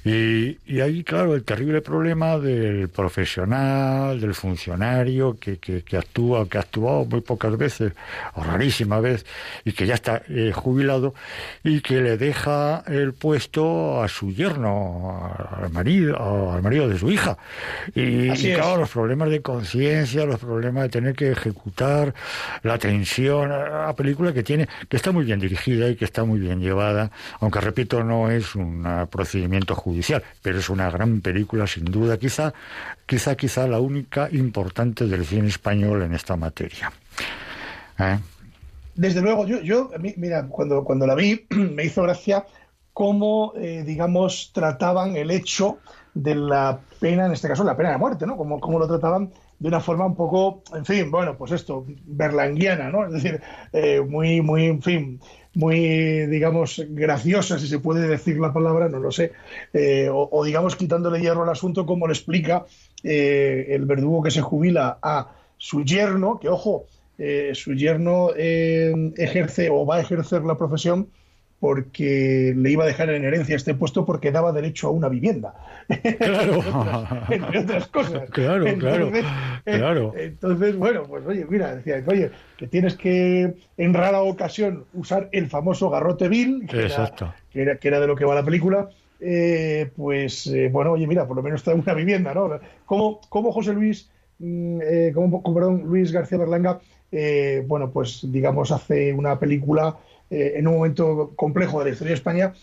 Y, 0.08 0.58
y, 0.66 0.80
ahí, 0.80 1.04
claro, 1.04 1.36
el 1.36 1.44
terrible 1.44 1.82
problema 1.82 2.38
del 2.40 2.88
profesional, 2.88 4.22
del 4.22 4.34
funcionario 4.34 5.38
que, 5.38 5.58
que, 5.58 5.82
que 5.82 5.98
actúa, 5.98 6.48
que 6.48 6.58
ha 6.58 6.62
actuado 6.62 7.04
muy 7.04 7.20
pocas 7.20 7.58
veces, 7.58 7.92
o 8.36 8.44
rarísima 8.44 9.02
vez, 9.02 9.26
y 9.66 9.74
que 9.74 9.86
ya 9.86 9.96
está 9.96 10.22
eh, 10.30 10.54
jubilado, 10.56 11.14
y 11.62 11.82
que 11.82 12.00
le 12.00 12.18
deja 12.18 12.86
el 12.88 13.14
puesto 13.14 14.02
a 14.02 14.08
su 14.08 14.32
yerno, 14.32 15.30
al 15.62 15.72
marido, 15.72 16.54
al 16.54 16.62
marido 16.62 16.88
de 16.88 16.98
su 16.98 17.12
hija. 17.12 17.38
Y, 17.94 18.32
y 18.32 18.54
claro, 18.54 18.78
los 18.78 18.90
problemas 18.90 19.30
de 19.30 19.42
conciencia, 19.42 20.24
los 20.26 20.40
problemas 20.40 20.84
de 20.84 20.90
tener 20.90 21.16
que 21.16 21.32
ejecutar, 21.32 22.14
la 22.64 22.78
tensión, 22.78 23.50
la 23.50 23.94
película 23.94 24.32
que 24.32 24.44
tiene, 24.44 24.70
que 24.88 24.96
está 24.96 25.12
muy 25.12 25.26
bien 25.26 25.42
dirigida 25.42 25.90
y 25.90 25.98
que 25.98 26.06
está 26.06 26.24
muy 26.24 26.40
bien 26.40 26.62
llevada, 26.62 27.12
aunque 27.42 27.60
repito, 27.60 28.06
no 28.06 28.32
es 28.32 28.56
un 28.56 28.88
procedimiento 29.12 29.76
judicial 29.76 29.97
pero 30.42 30.60
es 30.60 30.70
una 30.70 30.90
gran 30.90 31.22
película 31.22 31.68
sin 31.68 31.86
duda, 31.86 32.18
quizá, 32.18 32.54
quizá, 33.06 33.36
quizá 33.36 33.68
la 33.68 33.80
única 33.80 34.30
importante 34.32 35.06
del 35.08 35.26
cine 35.26 35.48
español 35.48 36.04
en 36.04 36.14
esta 36.14 36.36
materia. 36.36 36.92
¿Eh? 38.00 38.20
Desde 38.96 39.22
luego, 39.22 39.46
yo, 39.46 39.62
yo 39.62 39.92
mira, 40.18 40.48
cuando, 40.48 40.84
cuando 40.84 41.06
la 41.06 41.16
vi 41.16 41.46
me 41.50 41.86
hizo 41.86 42.04
gracia 42.04 42.46
cómo, 42.94 43.54
eh, 43.56 43.84
digamos, 43.86 44.52
trataban 44.54 45.16
el 45.16 45.30
hecho 45.30 45.78
de 46.16 46.34
la 46.34 46.80
pena, 47.00 47.28
en 47.28 47.32
este 47.32 47.48
caso 47.48 47.64
la 47.64 47.78
pena 47.78 47.92
de 47.92 47.98
muerte, 47.98 48.26
¿no? 48.26 48.36
Cómo, 48.38 48.60
cómo 48.60 48.80
lo 48.80 48.88
trataban 48.88 49.32
de 49.60 49.68
una 49.68 49.80
forma 49.80 50.06
un 50.06 50.16
poco, 50.16 50.64
en 50.76 50.86
fin, 50.86 51.12
bueno, 51.12 51.36
pues 51.38 51.52
esto, 51.52 51.86
berlanguiana, 52.06 52.90
¿no? 52.90 53.06
Es 53.06 53.14
decir, 53.14 53.42
eh, 53.74 54.02
muy, 54.02 54.42
muy, 54.42 54.66
en 54.66 54.82
fin, 54.82 55.20
muy, 55.58 56.28
digamos, 56.28 56.86
graciosa, 56.90 57.58
si 57.58 57.68
se 57.68 57.80
puede 57.80 58.08
decir 58.08 58.38
la 58.38 58.54
palabra, 58.54 58.90
no 58.90 59.00
lo 59.00 59.12
sé, 59.12 59.32
eh, 59.74 60.08
o, 60.12 60.46
digamos 60.46 60.76
quitándole 60.76 61.20
hierro 61.20 61.42
al 61.42 61.50
asunto, 61.50 61.88
como 61.88 62.06
le 62.06 62.14
explica 62.14 62.68
eh, 63.04 63.66
el 63.70 63.86
verdugo 63.86 64.22
que 64.22 64.30
se 64.30 64.42
jubila 64.42 65.00
a 65.02 65.32
su 65.58 65.84
yerno, 65.84 66.40
que 66.40 66.48
ojo, 66.48 66.86
eh, 67.18 67.54
su 67.56 67.74
yerno 67.74 68.30
ejerce 68.36 69.72
o 69.72 69.84
va 69.84 69.96
a 69.96 70.02
ejercer 70.02 70.44
la 70.44 70.60
profesión 70.60 71.10
porque 71.60 72.54
le 72.56 72.70
iba 72.70 72.84
a 72.84 72.88
dejar 72.88 73.10
en 73.10 73.26
herencia 73.26 73.56
este 73.56 73.74
puesto 73.74 74.06
porque 74.06 74.32
daba 74.32 74.52
derecho 74.52 74.88
a 74.88 74.92
una 74.92 75.10
vivienda. 75.10 75.56
Claro. 76.18 76.64
entre, 77.30 77.60
otras, 77.60 77.88
cosas. 77.88 78.30
Claro, 78.30 78.68
entonces, 78.68 79.26
claro, 79.64 80.14
Entonces, 80.16 80.76
bueno, 80.76 81.04
pues 81.04 81.26
oye, 81.26 81.46
mira, 81.50 81.76
decía, 81.76 82.04
oye, 82.06 82.32
que 82.58 82.68
tienes 82.68 82.96
que 82.96 83.56
en 83.78 83.94
rara 83.94 84.22
ocasión 84.22 84.86
usar 84.94 85.30
el 85.32 85.48
famoso 85.48 85.90
garrote 85.90 86.28
vil, 86.30 86.68
que, 86.68 86.86
Era, 87.54 87.78
que, 87.78 87.88
era, 87.88 88.00
de 88.00 88.08
lo 88.08 88.16
que 88.16 88.26
va 88.26 88.36
la 88.36 88.46
película. 88.46 88.90
Eh, 89.20 89.90
pues 89.96 90.46
eh, 90.46 90.70
bueno, 90.72 90.92
oye, 90.92 91.08
mira, 91.08 91.26
por 91.26 91.36
lo 91.36 91.42
menos 91.42 91.62
está 91.62 91.74
una 91.74 91.96
vivienda, 91.96 92.36
¿no? 92.36 92.60
Como, 92.86 93.20
como 93.30 93.52
José 93.52 93.74
Luis, 93.74 94.12
mm, 94.38 94.80
eh, 94.84 95.12
como, 95.16 95.42
perdón, 95.56 95.84
Luis 95.88 96.12
García 96.12 96.38
Berlanga, 96.38 96.80
bueno, 97.66 97.90
pues 97.90 98.22
digamos, 98.32 98.72
hace 98.72 99.14
una 99.14 99.40
película 99.40 99.96
eh, 100.30 100.54
en 100.56 100.68
un 100.68 100.76
momento 100.76 101.34
complejo 101.36 101.80
de 101.80 101.86
la 101.86 101.92
historia 101.92 102.12
de 102.12 102.18
España 102.18 102.54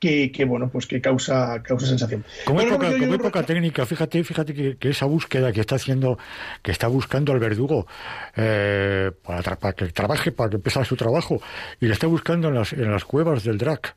que, 0.00 0.44
bueno, 0.46 0.70
pues 0.70 0.86
que 0.86 1.00
causa, 1.00 1.62
causa 1.62 1.86
sensación. 1.86 2.24
Como 2.46 2.60
época, 2.62 3.42
técnica, 3.42 3.84
fíjate, 3.84 4.24
fíjate 4.24 4.54
que, 4.78 4.88
esa 4.88 5.04
búsqueda 5.04 5.52
que 5.52 5.60
está 5.60 5.76
haciendo, 5.76 6.18
que 6.62 6.72
está 6.72 6.88
buscando 6.88 7.32
al 7.32 7.38
verdugo 7.38 7.86
eh, 8.34 9.10
para, 9.22 9.72
que 9.74 9.86
trabaje, 9.88 10.32
para 10.32 10.50
que 10.50 10.56
empiece 10.56 10.82
su 10.84 10.96
trabajo, 10.96 11.40
y 11.80 11.86
le 11.86 11.92
está 11.92 12.06
buscando 12.06 12.48
en 12.48 12.54
las, 12.54 12.72
en 12.72 12.90
las 12.90 13.04
cuevas 13.04 13.44
del 13.44 13.58
DRAC, 13.58 13.94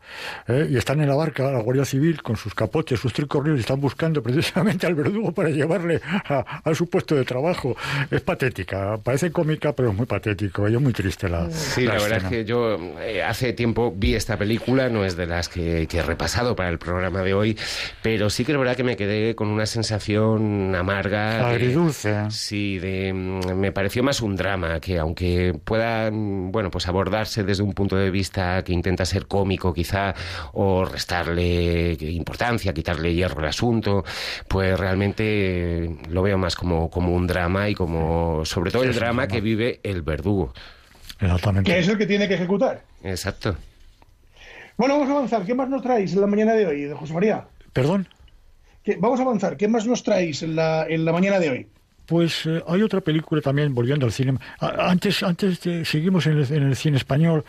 eh, 0.50 0.68
y 0.70 0.78
están 0.78 1.00
en 1.02 1.08
la 1.08 1.16
barca, 1.16 1.50
la 1.50 1.62
Guardia 1.62 1.86
Civil, 1.86 2.22
con 2.22 2.36
sus 2.36 2.54
capotes, 2.54 3.00
sus 3.00 3.14
tricornios, 3.14 3.58
y 3.58 3.62
están 3.62 3.80
buscando 3.80 4.22
precisamente 4.22 4.86
al 4.86 4.96
verdugo 4.96 5.32
para 5.32 5.50
llevarle 5.50 6.02
a, 6.04 6.74
su 6.74 6.90
puesto 6.90 7.16
de 7.16 7.24
trabajo. 7.24 7.78
Es 8.12 8.22
patética, 8.22 8.98
parece 9.02 9.32
cómica, 9.32 9.74
pero 9.74 9.92
es 9.92 9.96
muy 9.96 10.06
patético, 10.06 10.68
y 10.68 10.76
es 10.76 10.82
muy 10.82 10.92
triste 10.92 11.30
la. 11.30 11.50
Sí, 11.50 11.86
la, 11.86 11.94
verdad 11.94 12.18
es 12.18 12.24
que 12.26 12.44
yo 12.44 12.78
eh, 13.00 13.24
hace 13.24 13.54
tiempo 13.54 13.94
vi 13.96 14.16
esta 14.16 14.36
película, 14.38 14.90
no 14.90 15.06
es 15.06 15.16
de 15.16 15.28
las 15.28 15.48
que 15.48 15.88
que 15.94 16.00
he 16.00 16.02
repasado 16.02 16.56
para 16.56 16.70
el 16.70 16.80
programa 16.80 17.22
de 17.22 17.36
hoy, 17.36 17.56
pero 18.02 18.32
sí 18.32 18.44
que 18.44 18.52
es 18.52 18.58
verdad 18.58 18.76
que 18.76 18.84
me 18.84 18.98
quedé 18.98 19.36
con 19.36 19.50
una 19.50 19.68
sensación 19.68 20.74
amarga. 20.74 21.48
Agridulce. 21.48 22.32
sí, 22.32 22.80
de, 22.80 23.14
mm, 23.14 23.54
me 23.54 23.72
pareció 23.72 24.02
más 24.02 24.20
un 24.22 24.36
drama, 24.36 24.80
que 24.80 24.98
aunque 24.98 25.54
pueda, 25.64 26.10
mm, 26.10 26.52
bueno, 26.52 26.72
pues 26.72 26.88
abordarse 26.88 27.44
desde 27.44 27.62
un 27.62 27.74
punto 27.74 27.96
de 27.96 28.10
vista 28.10 28.64
que 28.64 28.74
intenta 28.74 29.06
ser 29.06 29.28
cómico 29.28 29.72
quizá, 29.72 30.16
o 30.54 30.84
restarle 30.84 31.96
importancia, 32.00 32.74
quitarle 32.74 33.14
hierro 33.14 33.42
al 33.42 33.50
asunto, 33.50 34.04
pues 34.48 34.80
realmente 34.80 35.96
lo 36.10 36.24
veo 36.24 36.40
más 36.40 36.56
como, 36.56 36.90
como 36.90 37.14
un 37.14 37.28
drama 37.28 37.70
y 37.70 37.76
como, 37.76 38.44
sobre 38.46 38.72
todo 38.72 38.82
el 38.82 38.96
drama 38.96 39.28
que 39.28 39.42
vive 39.42 39.80
el 39.84 40.02
verdugo. 40.02 40.56
Exactamente. 41.20 41.72
Que 41.72 41.78
es 41.78 41.88
el 41.88 42.00
que 42.00 42.08
tiene 42.08 42.28
que 42.28 42.34
ejecutar. 42.34 42.82
Exacto. 43.04 43.56
Bueno, 44.78 44.96
vamos 44.96 45.10
a 45.10 45.14
avanzar. 45.14 45.46
¿Qué 45.46 45.54
más 45.54 45.70
nos 45.70 45.82
traéis 45.82 46.14
en 46.14 46.22
la 46.22 46.28
mañana 46.28 46.54
de 46.54 46.66
hoy, 46.66 46.92
José 46.98 47.14
María? 47.14 47.46
¿Perdón? 47.74 48.08
Vamos 49.00 49.20
a 49.20 49.24
avanzar. 49.24 49.58
¿Qué 49.58 49.68
más 49.68 49.86
nos 49.86 50.04
traéis 50.04 50.44
en 50.44 50.56
la, 50.56 50.86
en 50.88 51.06
la 51.06 51.14
mañana 51.14 51.40
de 51.40 51.50
hoy? 51.50 51.68
Pues 52.06 52.46
eh, 52.46 52.62
hay 52.68 52.82
otra 52.82 53.02
película 53.02 53.42
también, 53.42 53.74
volviendo 53.74 54.06
al 54.06 54.12
cine. 54.12 54.38
Antes, 54.60 55.24
antes 55.24 55.60
seguimos 55.88 56.28
en 56.28 56.38
el, 56.38 56.76
cine 56.76 56.98
español, 56.98 57.46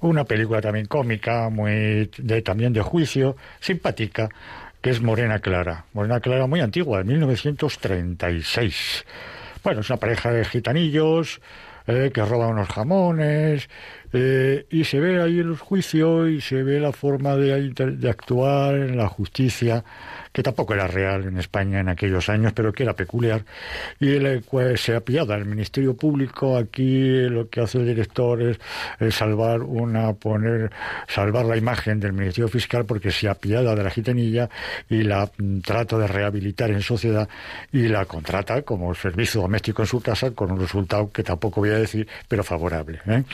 una 0.00 0.24
película 0.24 0.62
también 0.62 0.86
cómica, 0.86 1.50
muy 1.50 2.10
de, 2.16 2.42
también 2.42 2.72
de 2.72 2.80
juicio, 2.80 3.36
simpática, 3.60 4.28
que 4.80 4.90
es 4.90 5.02
Morena 5.02 5.40
Clara. 5.40 5.84
Morena 5.92 6.20
Clara 6.20 6.46
muy 6.46 6.60
antigua, 6.60 6.98
de 6.98 7.04
1936. 7.04 9.04
Bueno, 9.62 9.80
es 9.80 9.90
una 9.90 9.98
pareja 9.98 10.32
de 10.32 10.44
gitanillos 10.44 11.40
eh, 11.88 12.10
que 12.12 12.24
roban 12.24 12.50
unos 12.50 12.68
jamones 12.68 13.68
eh, 14.12 14.66
y 14.70 14.84
se 14.84 15.00
ve 15.00 15.20
ahí 15.20 15.38
el 15.38 15.56
juicio 15.56 16.28
y 16.28 16.40
se 16.40 16.62
ve 16.62 16.80
la 16.80 16.92
forma 16.92 17.34
de, 17.36 17.70
de 17.70 18.10
actuar 18.10 18.74
en 18.76 18.96
la 18.96 19.08
justicia 19.08 19.84
que 20.38 20.44
tampoco 20.44 20.72
era 20.72 20.86
real 20.86 21.24
en 21.24 21.36
España 21.36 21.80
en 21.80 21.88
aquellos 21.88 22.28
años, 22.28 22.52
pero 22.52 22.72
que 22.72 22.84
era 22.84 22.92
peculiar. 22.92 23.42
Y 23.98 24.20
pues, 24.48 24.80
se 24.80 24.94
apiada 24.94 25.34
el 25.34 25.46
Ministerio 25.46 25.96
Público. 25.96 26.56
Aquí 26.56 27.22
lo 27.22 27.48
que 27.48 27.60
hace 27.60 27.78
el 27.78 27.86
director 27.86 28.40
es, 28.40 28.58
salvar 29.12 29.62
una, 29.62 30.12
poner, 30.12 30.70
salvar 31.08 31.44
la 31.44 31.56
imagen 31.56 31.98
del 31.98 32.12
Ministerio 32.12 32.46
Fiscal 32.46 32.84
porque 32.84 33.10
se 33.10 33.28
apiada 33.28 33.74
de 33.74 33.82
la 33.82 33.90
gitanilla 33.90 34.48
y 34.88 35.02
la 35.02 35.28
mm, 35.38 35.58
trata 35.58 35.98
de 35.98 36.06
rehabilitar 36.06 36.70
en 36.70 36.82
sociedad 36.82 37.28
y 37.72 37.88
la 37.88 38.04
contrata 38.04 38.62
como 38.62 38.94
servicio 38.94 39.40
doméstico 39.40 39.82
en 39.82 39.88
su 39.88 40.00
casa 40.00 40.30
con 40.30 40.52
un 40.52 40.60
resultado 40.60 41.10
que 41.10 41.24
tampoco 41.24 41.62
voy 41.62 41.70
a 41.70 41.78
decir, 41.78 42.06
pero 42.28 42.44
favorable. 42.44 43.00
¿eh? 43.08 43.24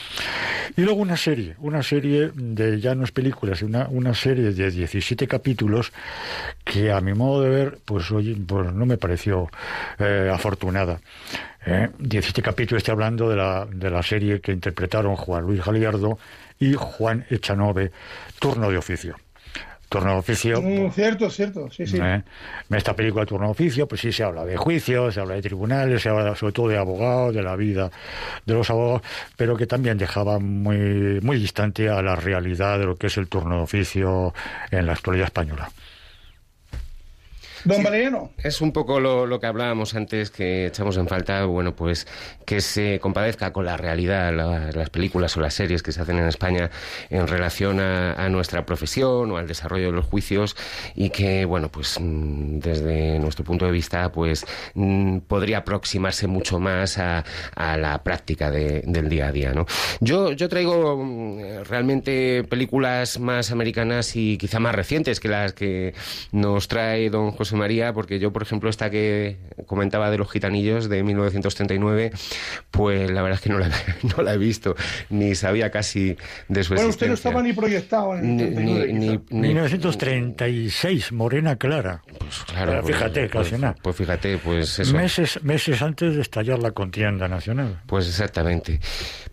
Y 0.74 0.80
luego 0.80 1.02
una 1.02 1.18
serie, 1.18 1.54
una 1.58 1.82
serie 1.82 2.30
de 2.34 2.80
ya 2.80 2.94
no 2.94 3.04
es 3.04 3.12
películas, 3.12 3.60
una, 3.60 3.88
una 3.90 4.14
serie 4.14 4.54
de 4.54 4.70
17 4.70 5.28
capítulos 5.28 5.92
que 6.64 6.93
a 6.96 7.00
mi 7.00 7.14
modo 7.14 7.42
de 7.42 7.50
ver, 7.50 7.78
pues, 7.84 8.10
oye, 8.10 8.36
pues 8.46 8.72
no 8.72 8.86
me 8.86 8.96
pareció 8.96 9.48
eh, 9.98 10.30
afortunada. 10.32 11.00
¿eh? 11.66 11.90
17 11.98 12.42
capítulos, 12.42 12.82
estoy 12.82 12.92
hablando 12.92 13.28
de 13.28 13.36
la, 13.36 13.66
de 13.70 13.90
la 13.90 14.02
serie 14.02 14.40
que 14.40 14.52
interpretaron 14.52 15.16
Juan 15.16 15.44
Luis 15.44 15.64
Galiardo 15.64 16.18
y 16.58 16.74
Juan 16.74 17.26
Echanove, 17.30 17.90
Turno 18.38 18.70
de 18.70 18.78
Oficio. 18.78 19.16
Turno 19.88 20.12
de 20.12 20.18
Oficio. 20.18 20.60
Mm, 20.60 20.90
cierto, 20.90 21.30
cierto, 21.30 21.70
sí, 21.70 21.86
sí. 21.86 21.98
¿eh? 21.98 22.22
En 22.68 22.76
esta 22.76 22.94
película 22.96 23.24
Turno 23.26 23.46
de 23.46 23.52
Oficio, 23.52 23.86
pues 23.86 24.00
sí 24.00 24.12
se 24.12 24.24
habla 24.24 24.44
de 24.44 24.56
juicios, 24.56 25.14
se 25.14 25.20
habla 25.20 25.34
de 25.34 25.42
tribunales, 25.42 26.02
se 26.02 26.08
habla 26.08 26.34
sobre 26.34 26.52
todo 26.52 26.68
de 26.68 26.78
abogados, 26.78 27.34
de 27.34 27.42
la 27.42 27.54
vida 27.54 27.90
de 28.44 28.54
los 28.54 28.68
abogados, 28.70 29.02
pero 29.36 29.56
que 29.56 29.66
también 29.66 29.96
dejaba 29.98 30.38
muy, 30.38 31.20
muy 31.22 31.38
distante 31.38 31.88
a 31.88 32.02
la 32.02 32.16
realidad 32.16 32.78
de 32.78 32.86
lo 32.86 32.96
que 32.96 33.06
es 33.06 33.16
el 33.18 33.28
turno 33.28 33.56
de 33.56 33.62
oficio 33.62 34.34
en 34.70 34.86
la 34.86 34.94
actualidad 34.94 35.26
española. 35.26 35.70
Don 37.64 37.82
Valeriano. 37.82 38.30
Es 38.42 38.60
un 38.60 38.72
poco 38.72 39.00
lo, 39.00 39.40
que 39.40 39.46
hablábamos 39.46 39.94
antes, 39.94 40.30
que 40.30 40.66
echamos 40.66 40.96
en 40.98 41.08
falta, 41.08 41.44
bueno, 41.46 41.74
pues 41.74 42.06
que 42.44 42.60
se 42.60 43.00
compadezca 43.00 43.52
con 43.52 43.64
la 43.64 43.76
realidad 43.76 44.32
las 44.74 44.90
películas 44.90 45.36
o 45.36 45.40
las 45.40 45.54
series 45.54 45.82
que 45.82 45.92
se 45.92 46.02
hacen 46.02 46.18
en 46.18 46.26
España 46.26 46.70
en 47.08 47.26
relación 47.26 47.80
a, 47.80 48.28
nuestra 48.28 48.66
profesión 48.66 49.30
o 49.30 49.36
al 49.36 49.46
desarrollo 49.46 49.86
de 49.86 49.92
los 49.92 50.06
juicios 50.06 50.56
y 50.94 51.10
que, 51.10 51.44
bueno, 51.44 51.70
pues 51.70 51.98
mm, 52.00 52.58
desde 52.58 53.18
nuestro 53.18 53.44
punto 53.44 53.64
de 53.66 53.70
vista, 53.70 54.10
pues 54.10 54.44
mm, 54.74 55.18
podría 55.18 55.58
aproximarse 55.58 56.26
mucho 56.26 56.58
más 56.58 56.98
a, 56.98 57.24
la 57.56 58.02
práctica 58.02 58.50
del 58.50 59.08
día 59.08 59.28
a 59.28 59.32
día, 59.32 59.52
¿no? 59.52 59.66
Yo, 60.00 60.32
yo 60.32 60.48
traigo 60.48 60.96
mm, 60.96 61.64
realmente 61.64 62.44
películas 62.44 63.18
más 63.18 63.50
americanas 63.50 64.16
y 64.16 64.36
quizá 64.36 64.58
más 64.60 64.74
recientes 64.74 65.20
que 65.20 65.28
las 65.28 65.52
que 65.52 65.94
nos 66.32 66.68
trae 66.68 67.08
don 67.10 67.30
José 67.32 67.53
María, 67.56 67.92
porque 67.92 68.18
yo, 68.18 68.32
por 68.32 68.42
ejemplo, 68.42 68.70
esta 68.70 68.90
que 68.90 69.36
comentaba 69.66 70.10
de 70.10 70.18
los 70.18 70.30
gitanillos 70.30 70.88
de 70.88 71.02
1939, 71.02 72.12
pues 72.70 73.10
la 73.10 73.22
verdad 73.22 73.38
es 73.38 73.42
que 73.42 73.50
no 73.50 73.58
la, 73.58 73.70
no 74.16 74.22
la 74.22 74.34
he 74.34 74.38
visto, 74.38 74.74
ni 75.10 75.34
sabía 75.34 75.70
casi 75.70 76.16
de 76.48 76.64
su 76.64 76.74
bueno, 76.74 76.88
usted 76.88 77.08
no 77.08 77.14
estaba 77.14 77.42
ni 77.42 77.52
proyectado 77.52 78.16
en 78.16 78.40
el 78.40 79.20
1936, 79.30 81.12
Morena 81.12 81.56
Clara. 81.56 82.02
Pues 82.18 82.44
claro. 82.44 82.80
Pues, 82.82 82.96
fíjate, 82.96 83.28
pues, 83.28 83.48
casi 83.48 83.60
nada. 83.60 83.76
Pues 83.82 83.96
fíjate, 83.96 84.38
pues 84.38 84.78
eso. 84.78 84.96
Meses, 84.96 85.42
meses 85.42 85.82
antes 85.82 86.14
de 86.14 86.22
estallar 86.22 86.58
la 86.58 86.72
contienda 86.72 87.28
nacional. 87.28 87.80
Pues 87.86 88.08
exactamente. 88.08 88.80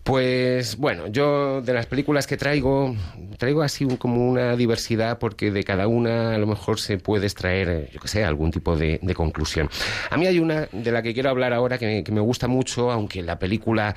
Pues 0.02 0.76
bueno, 0.76 1.06
yo 1.06 1.60
de 1.62 1.72
las 1.72 1.86
películas 1.86 2.26
que 2.26 2.36
traigo, 2.36 2.96
traigo 3.38 3.62
así 3.62 3.86
como 3.98 4.28
una 4.28 4.56
diversidad 4.56 5.18
porque 5.18 5.50
de 5.50 5.62
cada 5.64 5.86
una 5.86 6.34
a 6.34 6.38
lo 6.38 6.46
mejor 6.46 6.80
se 6.80 6.98
puede 6.98 7.26
extraer, 7.26 7.88
yo 7.92 8.00
que 8.00 8.08
sé, 8.12 8.24
algún 8.24 8.50
tipo 8.50 8.76
de, 8.76 9.00
conclusión. 9.14 9.68
A 10.10 10.16
mí 10.16 10.26
hay 10.26 10.38
una 10.38 10.68
de 10.72 10.90
la 10.90 11.02
que 11.02 11.12
quiero 11.12 11.30
hablar 11.30 11.52
ahora 11.52 11.78
que 11.78 12.04
me, 12.10 12.20
gusta 12.20 12.48
mucho, 12.48 12.90
aunque 12.90 13.22
la 13.22 13.38
película, 13.38 13.94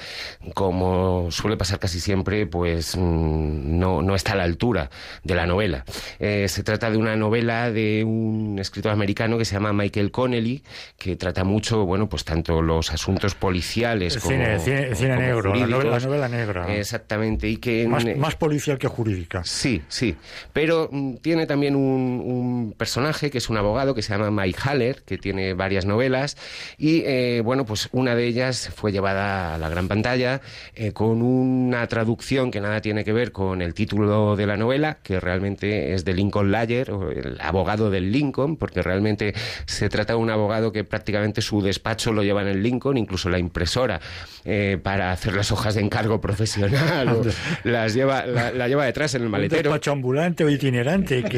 como 0.54 1.32
suele 1.32 1.58
pasar 1.58 1.80
casi 1.80 2.00
siempre, 2.00 2.46
pues 2.48 2.96
mm, 2.98 3.80
no, 3.80 4.02
no 4.02 4.16
está 4.16 4.34
a 4.34 4.36
la 4.36 4.44
altura 4.44 4.90
de 5.24 5.36
la 5.36 5.46
novela. 5.46 5.86
Eh, 6.20 6.48
se 6.50 6.64
trata 6.64 6.90
de 6.90 6.98
una 6.98 7.16
novela 7.16 7.72
de 7.72 8.04
un 8.04 8.58
escritor 8.60 8.92
americano 8.92 9.38
que 9.38 9.46
se 9.46 9.54
llama 9.54 9.74
Michael 9.74 10.12
Connelly, 10.12 10.64
que 10.98 11.16
trata 11.16 11.44
mucho, 11.44 11.86
bueno, 11.86 12.10
pues 12.10 12.24
tanto 12.24 12.62
los 12.62 12.92
asuntos 12.92 13.36
policiales 13.36 14.18
como, 14.18 14.36
cine, 14.60 15.18
negro, 15.18 15.54
la 15.56 16.00
novela 16.00 16.28
negra. 16.28 16.76
Exactamente. 16.76 17.48
Y 17.48 17.58
que, 17.58 17.88
más, 17.88 18.36
policial 18.36 18.78
que 18.78 18.88
jurídica. 18.88 19.44
Sí, 19.44 19.82
sí. 19.88 20.16
Pero 20.54 20.90
mm, 20.92 21.16
tiene 21.18 21.46
también 21.46 21.76
un, 21.76 22.74
personaje 22.78 23.30
que 23.30 23.38
es 23.38 23.50
un 23.50 23.58
abogado 23.58 23.95
que 23.96 24.02
se 24.02 24.16
llama 24.16 24.30
Mike 24.30 24.60
Haller, 24.64 25.04
que 25.04 25.18
tiene 25.18 25.54
varias 25.54 25.86
novelas. 25.86 26.38
Y 26.78 27.02
eh, 27.06 27.42
bueno, 27.44 27.66
pues 27.66 27.90
una 27.92 28.16
de 28.16 28.28
ellas 28.28 28.70
fue 28.76 28.92
llevada 28.92 29.56
a 29.56 29.58
la 29.58 29.70
gran 29.70 29.88
pantalla 29.88 30.42
eh, 30.76 30.92
con 30.92 31.22
una 31.22 31.88
traducción 31.88 32.52
que 32.52 32.62
nada 32.62 32.82
tiene 32.82 33.04
que 33.04 33.14
ver 33.14 33.32
con 33.32 33.62
el 33.62 33.74
título 33.74 34.36
de 34.36 34.46
la 34.46 34.58
novela, 34.58 35.00
que 35.02 35.20
realmente 35.20 35.94
es 35.94 36.06
de 36.06 36.14
Lincoln 36.14 36.52
Lawyer, 36.52 36.92
o 36.92 37.12
el 37.12 37.38
abogado 37.42 37.90
del 37.90 38.12
Lincoln, 38.12 38.58
porque 38.58 38.82
realmente 38.82 39.34
se 39.66 39.90
trata 39.90 40.14
de 40.14 40.20
un 40.20 40.30
abogado 40.30 40.72
que 40.72 40.84
prácticamente 40.84 41.42
su 41.42 41.62
despacho 41.62 42.12
lo 42.12 42.24
lleva 42.24 42.42
en 42.42 42.50
el 42.50 42.62
Lincoln, 42.62 42.98
incluso 42.98 43.30
la 43.30 43.40
impresora 43.40 44.00
eh, 44.44 44.78
para 44.82 45.12
hacer 45.12 45.34
las 45.34 45.52
hojas 45.52 45.76
de 45.76 45.82
encargo 45.82 46.22
profesional, 46.22 47.22
las 47.64 47.94
lleva, 47.94 48.26
la, 48.26 48.68
lleva 48.68 48.86
detrás 48.86 49.16
en 49.16 49.24
el 49.24 49.30
maletero. 49.30 49.72
Un 49.72 49.80
ambulante 49.92 50.44
o 50.44 50.50
itinerante, 50.50 51.24
que, 51.24 51.38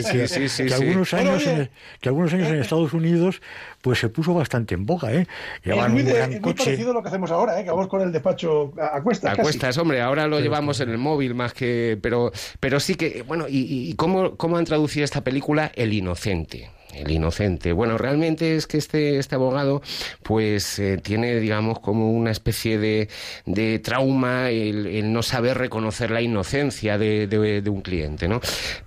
algunos 0.74 1.14
años 1.14 1.44
que 2.02 2.10
algunos 2.10 2.34
años 2.34 2.47
en 2.50 2.62
Estados 2.62 2.94
Unidos 2.94 3.42
pues 3.82 4.00
se 4.00 4.10
puso 4.10 4.34
bastante 4.34 4.76
en 4.76 4.86
boga, 4.86 5.14
¿eh? 5.14 5.28
es 5.64 5.90
muy, 5.90 6.04
parecido 6.54 6.92
a 6.92 6.94
lo 6.94 7.02
que 7.02 7.10
hacemos 7.10 7.32
ahora, 7.32 7.60
¿eh? 7.60 7.64
Que 7.64 7.70
vamos 7.70 7.88
con 7.88 8.02
el 8.02 8.12
despacho 8.12 8.74
a, 8.80 9.02
cuestas. 9.02 9.38
A 9.38 9.42
cuestas, 9.42 9.78
hombre, 9.78 10.02
ahora 10.02 10.28
lo 10.28 10.40
llevamos 10.40 10.80
en 10.82 10.90
el 10.90 10.98
móvil 10.98 11.36
más 11.36 11.54
que... 11.54 11.98
Pero, 12.02 12.32
pero 12.60 12.80
sí 12.80 12.96
que, 12.96 13.24
bueno, 13.24 13.48
¿y, 13.48 13.90
y 13.90 13.94
cómo, 13.94 14.36
cómo 14.36 14.58
han 14.58 14.66
traducido 14.66 15.06
esta 15.06 15.22
película? 15.22 15.72
El 15.76 15.94
inocente 15.94 16.70
el 16.94 17.12
inocente. 17.12 17.74
Bueno, 17.74 17.98
realmente 17.98 18.56
es 18.56 18.68
que 18.68 18.78
este, 18.78 19.18
este 19.18 19.36
abogado, 19.36 19.82
pues 20.24 20.80
eh, 20.80 20.98
tiene, 21.02 21.40
digamos, 21.40 21.80
como 21.80 22.12
una 22.12 22.32
especie 22.32 22.78
de, 22.78 23.10
de 23.46 23.80
trauma 23.80 24.50
el, 24.50 25.12
no 25.12 25.24
saber 25.24 25.58
reconocer 25.58 26.12
la 26.12 26.22
inocencia 26.22 26.98
de, 26.98 27.28
de, 27.28 27.70
un 27.70 27.82
cliente, 27.82 28.28
¿no? 28.28 28.40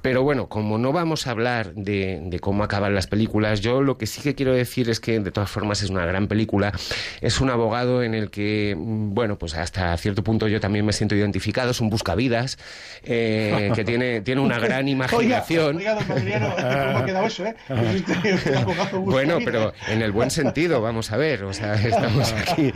Pero 0.03 0.23
bueno, 0.23 0.49
como 0.49 0.79
no 0.79 0.93
vamos 0.93 1.27
a 1.27 1.33
hablar 1.33 1.75
de, 1.75 2.21
de, 2.25 2.41
cómo 2.41 2.65
acaban 2.65 2.95
las 2.95 3.07
películas, 3.07 3.61
yo 3.61 3.83
lo 3.83 3.99
que 3.99 4.07
sí 4.07 4.23
que 4.23 4.35
quiero 4.35 4.55
decir 4.55 4.89
es 4.91 5.01
que, 5.01 5.21
de 5.21 5.31
todas 5.31 5.51
formas, 5.51 5.83
es 5.83 5.91
una 5.91 6.07
gran 6.07 6.29
película. 6.29 6.73
Es 7.21 7.41
un 7.41 7.51
abogado 7.51 8.03
en 8.03 8.15
el 8.15 8.31
que, 8.31 8.75
mm, 8.77 9.15
bueno, 9.15 9.39
pues 9.39 9.55
hasta 9.55 9.97
cierto 9.97 10.25
punto 10.25 10.49
yo 10.49 10.61
también 10.61 10.85
me 10.85 10.93
siento 10.93 11.15
identificado. 11.15 11.71
Es 11.71 11.81
un 11.81 11.91
buscavidas 11.91 12.59
eh, 13.05 13.71
que 13.75 13.85
tiene, 13.85 14.21
tiene 14.23 14.41
una 14.41 14.59
gran 14.59 14.89
imaginación. 14.89 15.77
Oiga, 15.77 15.97
¿cómo 15.97 16.99
ha 16.99 17.05
quedado 17.05 17.27
eso, 17.27 17.45
eh? 17.47 17.55
bueno, 19.05 19.38
pero 19.44 19.72
en 19.88 20.03
el 20.03 20.12
buen 20.12 20.31
sentido, 20.31 20.81
vamos 20.81 21.11
a 21.12 21.16
ver. 21.16 21.44
O 21.44 21.53
sea, 21.53 21.74
estamos 21.74 22.33
aquí. 22.33 22.72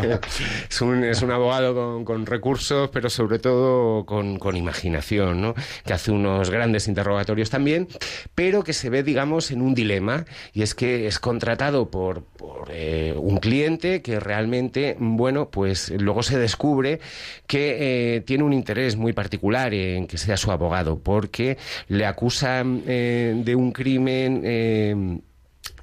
es, 0.70 0.80
un, 0.80 1.04
es 1.04 1.22
un 1.22 1.30
abogado 1.30 2.04
con, 2.04 2.26
recursos, 2.26 2.90
pero 2.90 3.10
sobre 3.10 3.38
todo 3.38 4.04
con, 4.06 4.56
imaginación, 4.56 5.40
¿no? 5.40 5.54
Que 5.84 5.92
hace 5.92 6.10
unos 6.10 6.50
grandes 6.50 6.88
interrogatorios 6.88 7.50
también, 7.50 7.88
pero 8.34 8.62
que 8.62 8.72
se 8.72 8.90
ve, 8.90 9.02
digamos, 9.02 9.50
en 9.50 9.62
un 9.62 9.74
dilema. 9.74 10.24
Y 10.52 10.62
es 10.62 10.74
que 10.74 11.06
es 11.06 11.18
contratado 11.18 11.90
por, 11.90 12.22
por 12.22 12.70
eh, 12.70 13.14
un 13.16 13.38
cliente 13.38 14.02
que 14.02 14.20
realmente, 14.20 14.96
bueno, 14.98 15.48
pues 15.50 15.90
luego 15.90 16.22
se 16.22 16.38
descubre 16.38 17.00
que 17.46 18.16
eh, 18.16 18.20
tiene 18.20 18.44
un 18.44 18.52
interés 18.52 18.96
muy 18.96 19.12
particular 19.12 19.74
en 19.74 20.06
que 20.06 20.18
sea 20.18 20.36
su 20.36 20.50
abogado, 20.50 20.98
porque 20.98 21.58
le 21.88 22.06
acusan 22.06 22.82
eh, 22.86 23.34
de 23.36 23.54
un 23.54 23.72
crimen 23.72 24.42
eh, 24.54 25.20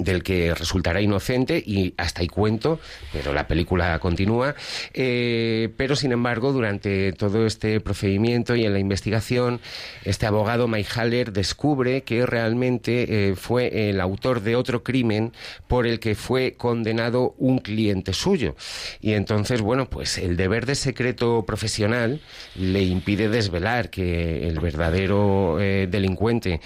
del 0.04 0.24
que 0.24 0.54
resultará 0.54 1.02
inocente 1.02 1.62
y 1.66 1.94
hasta 1.98 2.22
ahí 2.22 2.28
cuento, 2.28 2.80
pero 3.14 3.34
la 3.34 3.48
película 3.48 3.98
continúa. 4.00 4.56
Eh, 4.94 5.70
pero 5.78 5.96
sin 5.96 6.12
embargo, 6.12 6.52
durante 6.52 7.14
todo 7.14 7.46
este 7.46 7.80
procedimiento 7.80 8.56
y 8.56 8.66
en 8.66 8.74
la 8.74 8.80
investigación, 8.80 9.60
este 10.04 10.26
abogado 10.26 10.68
Mike 10.68 10.90
Haller 10.96 11.32
descubre 11.32 12.02
que 12.04 12.26
realmente 12.26 13.30
eh, 13.30 13.36
fue 13.36 13.90
el 13.90 14.02
autor 14.02 14.42
de 14.42 14.56
otro 14.56 14.84
crimen 14.84 15.32
por 15.68 15.86
el 15.86 16.00
que 16.00 16.16
fue 16.16 16.56
condenado 16.58 17.36
un 17.38 17.60
cliente 17.60 18.14
suyo. 18.14 18.56
Y 19.02 19.14
entonces, 19.14 19.62
bueno, 19.62 19.89
pues 19.89 20.18
el 20.18 20.38
deber 20.38 20.66
de 20.66 20.76
secreto 20.76 21.45
profesional 21.45 22.22
le 22.56 22.84
impide 22.84 23.30
desvelar 23.30 23.89
que 23.89 24.47
el 24.47 24.60
verdadero 24.60 25.60
eh, 25.60 25.88
delincuente 25.89 26.62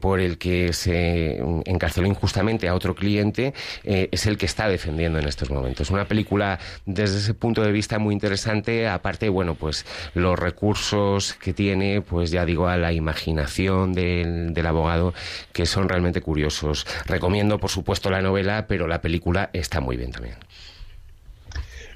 por 0.00 0.20
el 0.20 0.38
que 0.38 0.72
se 0.72 1.38
encarceló 1.64 2.06
injustamente 2.06 2.68
otro 2.74 2.94
cliente, 2.94 3.54
eh, 3.84 4.08
es 4.12 4.26
el 4.26 4.36
que 4.36 4.46
está 4.46 4.68
defendiendo 4.68 5.18
en 5.18 5.26
estos 5.26 5.50
momentos. 5.50 5.90
Una 5.90 6.06
película 6.06 6.58
desde 6.86 7.18
ese 7.18 7.34
punto 7.34 7.62
de 7.62 7.72
vista 7.72 7.98
muy 7.98 8.14
interesante, 8.14 8.88
aparte, 8.88 9.28
bueno, 9.28 9.54
pues 9.54 9.84
los 10.14 10.38
recursos 10.38 11.34
que 11.34 11.52
tiene, 11.52 12.00
pues 12.02 12.30
ya 12.30 12.44
digo, 12.44 12.68
a 12.68 12.76
la 12.76 12.92
imaginación 12.92 13.92
del, 13.92 14.54
del 14.54 14.66
abogado, 14.66 15.14
que 15.52 15.66
son 15.66 15.88
realmente 15.88 16.20
curiosos. 16.20 16.86
Recomiendo, 17.06 17.58
por 17.58 17.70
supuesto, 17.70 18.10
la 18.10 18.22
novela, 18.22 18.66
pero 18.66 18.86
la 18.86 19.00
película 19.00 19.50
está 19.52 19.80
muy 19.80 19.96
bien 19.96 20.12
también. 20.12 20.36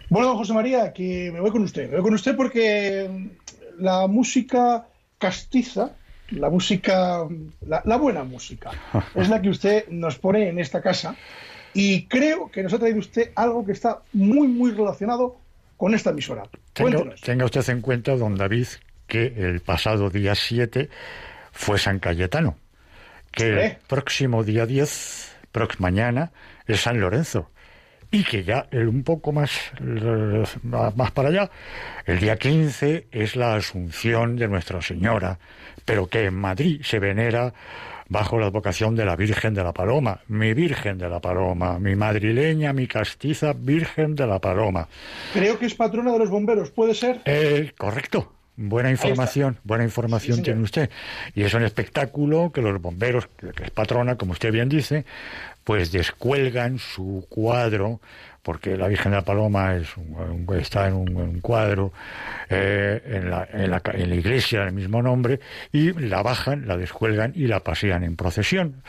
Bueno, 0.08 0.36
José 0.36 0.52
María, 0.52 0.92
que 0.92 1.30
me 1.32 1.40
voy 1.40 1.50
con 1.50 1.62
usted. 1.62 1.88
Me 1.88 1.96
voy 1.96 2.02
con 2.02 2.14
usted 2.14 2.36
porque 2.36 3.30
la 3.78 4.06
música 4.06 4.86
castiza 5.18 5.96
la 6.30 6.50
música, 6.50 7.26
la, 7.66 7.96
buena 7.96 8.24
música, 8.24 8.70
es 9.14 9.28
la 9.28 9.40
que 9.40 9.48
usted 9.48 9.88
nos 9.88 10.18
pone 10.18 10.48
en 10.48 10.58
esta 10.58 10.80
casa 10.80 11.16
y 11.72 12.06
creo 12.06 12.50
que 12.50 12.62
nos 12.62 12.72
ha 12.72 12.78
traído 12.78 12.98
usted 12.98 13.32
algo 13.34 13.64
que 13.64 13.72
está 13.72 14.00
muy, 14.12 14.48
muy 14.48 14.72
relacionado 14.72 15.36
con 15.76 15.94
esta 15.94 16.10
emisora. 16.10 16.44
Tenga, 16.72 17.44
usted 17.44 17.68
en 17.68 17.80
cuenta, 17.80 18.16
don 18.16 18.36
David, 18.36 18.66
que 19.06 19.26
el 19.36 19.60
pasado 19.60 20.10
día 20.10 20.34
7 20.34 20.88
fue 21.52 21.78
San 21.78 21.98
Cayetano, 21.98 22.56
que 23.30 23.48
el 23.48 23.76
próximo 23.86 24.42
día 24.42 24.66
10, 24.66 25.36
próximo 25.52 25.82
mañana, 25.82 26.32
es 26.66 26.80
San 26.80 27.00
Lorenzo. 27.00 27.50
Y 28.10 28.22
que 28.24 28.44
ya 28.44 28.68
el 28.70 28.88
un 28.88 29.02
poco 29.02 29.32
más, 29.32 29.50
más 29.82 31.10
para 31.10 31.28
allá, 31.28 31.50
el 32.06 32.20
día 32.20 32.36
15 32.36 33.08
es 33.10 33.36
la 33.36 33.56
Asunción 33.56 34.36
de 34.36 34.48
Nuestra 34.48 34.80
Señora, 34.80 35.38
pero 35.86 36.08
que 36.08 36.26
en 36.26 36.34
Madrid 36.34 36.82
se 36.84 36.98
venera 36.98 37.54
bajo 38.08 38.38
la 38.38 38.46
advocación 38.46 38.94
de 38.94 39.06
la 39.06 39.16
Virgen 39.16 39.54
de 39.54 39.64
la 39.64 39.72
Paloma, 39.72 40.20
mi 40.28 40.52
Virgen 40.52 40.98
de 40.98 41.08
la 41.08 41.20
Paloma, 41.20 41.78
mi 41.78 41.96
madrileña, 41.96 42.74
mi 42.74 42.86
castiza 42.86 43.54
Virgen 43.54 44.14
de 44.14 44.26
la 44.26 44.38
Paloma. 44.38 44.86
Creo 45.32 45.58
que 45.58 45.66
es 45.66 45.74
patrona 45.74 46.12
de 46.12 46.18
los 46.18 46.28
bomberos, 46.28 46.70
¿puede 46.70 46.94
ser? 46.94 47.22
Eh, 47.24 47.72
correcto, 47.78 48.36
Buena 48.58 48.90
información, 48.90 49.58
buena 49.64 49.84
información 49.84 50.42
tiene 50.42 50.62
usted. 50.62 50.88
Y 51.34 51.42
es 51.42 51.52
un 51.52 51.62
espectáculo 51.62 52.52
que 52.52 52.62
los 52.62 52.80
bomberos, 52.80 53.28
que 53.36 53.64
es 53.64 53.70
patrona, 53.70 54.16
como 54.16 54.32
usted 54.32 54.50
bien 54.50 54.70
dice, 54.70 55.04
pues 55.62 55.92
descuelgan 55.92 56.78
su 56.78 57.26
cuadro, 57.28 58.00
porque 58.46 58.76
la 58.76 58.86
Virgen 58.86 59.10
de 59.10 59.16
la 59.16 59.24
Paloma 59.24 59.74
es 59.74 59.88
está 60.56 60.86
en 60.86 60.94
un, 60.94 61.40
cuadro 61.40 61.92
eh, 62.48 63.02
en, 63.04 63.28
la, 63.28 63.48
la, 63.52 63.82
en, 63.92 64.08
la, 64.08 64.14
iglesia 64.14 64.60
del 64.60 64.72
mismo 64.72 65.02
nombre, 65.02 65.40
y 65.72 65.92
la 65.94 66.22
bajan, 66.22 66.68
la 66.68 66.76
descuelgan 66.76 67.32
y 67.34 67.48
la 67.48 67.58
pasean 67.58 68.04
en 68.04 68.14
procesión. 68.14 68.84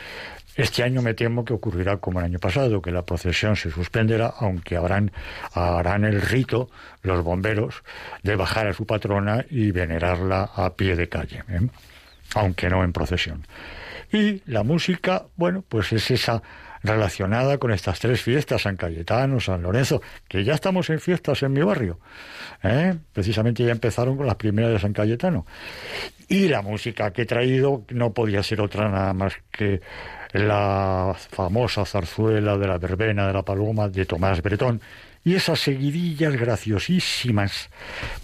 Este 0.55 0.83
año 0.83 1.01
me 1.01 1.15
temo 1.15 1.43
que 1.43 1.53
ocurrirá 1.53 1.97
como 1.97 2.19
el 2.19 2.25
año 2.25 2.37
pasado, 2.37 2.83
que 2.83 2.91
la 2.91 3.01
procesión 3.01 3.55
se 3.55 3.71
suspenderá, 3.71 4.31
aunque 4.39 4.77
habrán, 4.77 5.11
harán 5.55 6.05
el 6.05 6.21
rito 6.21 6.69
los 7.01 7.23
bomberos 7.23 7.83
de 8.21 8.35
bajar 8.35 8.67
a 8.67 8.73
su 8.73 8.85
patrona 8.85 9.43
y 9.49 9.71
venerarla 9.71 10.51
a 10.55 10.75
pie 10.75 10.95
de 10.95 11.09
calle, 11.09 11.43
¿eh? 11.49 11.67
aunque 12.35 12.69
no 12.69 12.83
en 12.83 12.93
procesión. 12.93 13.47
Y 14.11 14.43
la 14.45 14.61
música, 14.61 15.25
bueno, 15.35 15.63
pues 15.67 15.91
es 15.93 16.11
esa 16.11 16.43
relacionada 16.87 17.57
con 17.57 17.71
estas 17.71 17.99
tres 17.99 18.21
fiestas, 18.21 18.63
San 18.63 18.77
Cayetano, 18.77 19.39
San 19.39 19.61
Lorenzo, 19.61 20.01
que 20.27 20.43
ya 20.43 20.53
estamos 20.53 20.89
en 20.89 20.99
fiestas 20.99 21.43
en 21.43 21.53
mi 21.53 21.61
barrio. 21.61 21.99
¿eh? 22.63 22.95
Precisamente 23.13 23.63
ya 23.63 23.71
empezaron 23.71 24.17
con 24.17 24.25
las 24.25 24.35
primeras 24.35 24.71
de 24.71 24.79
San 24.79 24.93
Cayetano. 24.93 25.45
Y 26.27 26.47
la 26.47 26.61
música 26.61 27.11
que 27.11 27.23
he 27.23 27.25
traído 27.25 27.83
no 27.89 28.13
podía 28.13 28.43
ser 28.43 28.61
otra 28.61 28.89
nada 28.89 29.13
más 29.13 29.33
que 29.51 29.81
la 30.33 31.15
famosa 31.15 31.85
zarzuela 31.85 32.57
de 32.57 32.67
la 32.67 32.77
verbena 32.77 33.27
de 33.27 33.33
la 33.33 33.43
paloma 33.43 33.87
de 33.87 34.05
Tomás 34.05 34.41
Bretón 34.41 34.81
y 35.23 35.35
esas 35.35 35.59
seguidillas 35.59 36.33
graciosísimas 36.35 37.69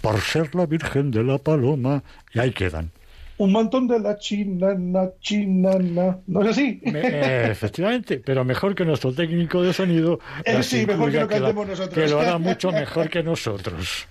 por 0.00 0.20
ser 0.20 0.54
la 0.54 0.66
Virgen 0.66 1.10
de 1.10 1.22
la 1.22 1.38
Paloma 1.38 2.02
y 2.32 2.38
ahí 2.38 2.50
quedan. 2.52 2.90
Un 3.36 3.50
montón 3.50 3.88
de 3.88 3.98
la 3.98 4.16
chinana, 4.16 5.10
chinana. 5.20 6.18
¿No 6.26 6.42
es 6.42 6.48
así? 6.48 6.80
Eh, 6.84 7.48
efectivamente, 7.50 8.22
pero 8.24 8.44
mejor 8.44 8.74
que 8.74 8.84
nuestro 8.84 9.12
técnico 9.12 9.62
de 9.62 9.72
sonido. 9.72 10.20
Eh, 10.44 10.62
sí, 10.62 10.86
mejor 10.86 11.10
que 11.10 11.20
lo 11.20 11.28
cantemos 11.28 11.66
nosotros. 11.66 11.94
Que 11.94 12.10
lo 12.10 12.20
hará 12.20 12.38
mucho 12.38 12.70
mejor 12.70 13.10
que 13.10 13.22
nosotros. 13.22 14.06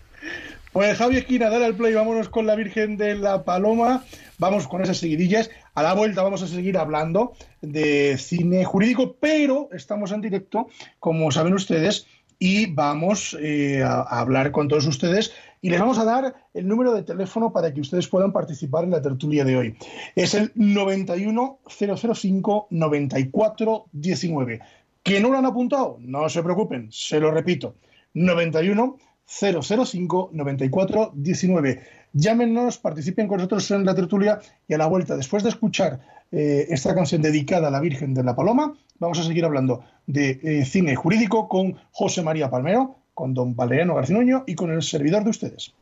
Pues 0.74 0.98
Javi 0.98 1.18
Esquina, 1.18 1.52
dale 1.52 1.66
al 1.66 1.76
play, 1.76 1.94
vámonos 1.94 2.30
con 2.30 2.48
la 2.48 2.56
Virgen 2.56 2.98
de 2.98 3.14
la 3.14 3.44
Paloma, 3.44 4.04
vamos 4.40 4.68
con 4.68 4.82
esas 4.82 4.98
seguidillas. 4.98 5.52
A 5.76 5.84
la 5.84 5.94
vuelta 5.94 6.24
vamos 6.24 6.42
a 6.42 6.48
seguir 6.48 6.80
hablando 6.80 7.34
de 7.62 8.18
cine 8.18 8.66
jurídico, 8.66 9.16
pero 9.20 9.70
estamos 9.72 10.12
en 10.12 10.22
directo, 10.22 10.68
como 11.00 11.32
saben 11.32 11.54
ustedes, 11.54 12.08
y 12.40 12.66
vamos 12.66 13.38
eh, 13.40 13.84
a, 13.84 14.02
hablar 14.02 14.52
con 14.52 14.68
todos 14.68 14.88
ustedes 14.88 15.32
y 15.64 15.70
les 15.70 15.80
vamos 15.80 15.98
a 15.98 16.04
dar 16.04 16.36
el 16.54 16.68
número 16.68 16.94
de 16.94 17.02
teléfono 17.04 17.54
para 17.54 17.74
que 17.74 17.80
ustedes 17.80 18.10
puedan 18.10 18.34
participar 18.34 18.84
en 18.84 18.92
la 18.92 19.02
tertulia 19.02 19.46
de 19.46 19.56
hoy. 19.56 19.78
Es 20.14 20.34
el 20.34 20.52
91005 20.56 22.68
9419. 22.70 24.60
¿Que 25.02 25.22
no 25.22 25.30
lo 25.30 25.38
han 25.38 25.46
apuntado? 25.46 25.96
No 26.02 26.28
se 26.28 26.44
preocupen, 26.44 26.90
se 26.92 27.22
lo 27.22 27.32
repito. 27.32 27.76
91 28.14 28.98
005 29.26 30.32
94 30.34 31.12
19. 31.16 31.82
Llámenos, 32.12 32.78
participen 32.78 33.30
con 33.30 33.38
nosotros 33.38 33.72
en 33.72 33.86
la 33.86 33.96
tertulia 33.96 34.42
y 34.68 34.74
a 34.74 34.78
la 34.78 34.88
vuelta, 34.88 35.16
después 35.16 35.44
de 35.44 35.50
escuchar 35.50 36.02
eh, 36.34 36.66
esta 36.72 36.94
canción 36.94 37.22
dedicada 37.22 37.70
a 37.70 37.72
la 37.72 37.80
Virgen 37.80 38.14
de 38.14 38.24
la 38.24 38.36
Paloma, 38.36 38.76
vamos 39.00 39.18
a 39.18 39.24
seguir 39.24 39.46
hablando 39.46 39.82
de 40.08 40.42
eh, 40.44 40.66
cine 40.66 40.98
jurídico 40.98 41.48
con 41.48 41.78
José 41.92 42.22
María 42.22 42.50
Palmero, 42.50 42.98
con 43.14 43.34
don 43.34 43.56
Valeriano 43.56 43.96
Garcinuño 43.96 44.44
y 44.48 44.56
con 44.56 44.72
el 44.72 44.82
servidor 44.82 45.24
de 45.24 45.30
ustedes. 45.30 45.74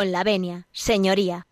Con 0.00 0.12
la 0.12 0.24
venia, 0.24 0.66
señoría. 0.72 1.49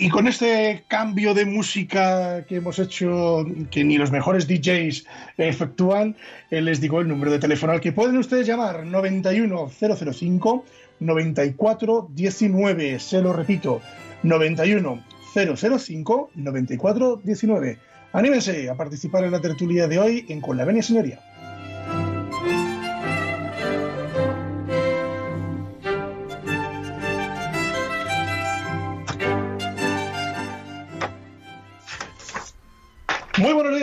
Y 0.00 0.10
con 0.10 0.28
este 0.28 0.84
cambio 0.86 1.34
de 1.34 1.44
música 1.44 2.44
que 2.44 2.54
hemos 2.56 2.78
hecho, 2.78 3.44
que 3.68 3.82
ni 3.82 3.98
los 3.98 4.12
mejores 4.12 4.46
DJs 4.46 5.04
efectúan, 5.38 6.14
eh, 6.52 6.62
les 6.62 6.80
digo 6.80 7.00
el 7.00 7.08
número 7.08 7.32
de 7.32 7.40
teléfono 7.40 7.72
al 7.72 7.80
que 7.80 7.90
pueden 7.90 8.16
ustedes 8.16 8.46
llamar 8.46 8.86
91005 8.86 10.64
9419. 11.00 13.00
Se 13.00 13.20
lo 13.20 13.32
repito, 13.32 13.80
91005 14.22 16.30
9419. 16.32 17.78
Anímense 18.12 18.70
a 18.70 18.76
participar 18.76 19.24
en 19.24 19.32
la 19.32 19.40
tertulia 19.40 19.88
de 19.88 19.98
hoy 19.98 20.24
en 20.28 20.40
Con 20.40 20.56
la 20.56 20.64
Venia 20.64 20.84
Señoría. 20.84 21.18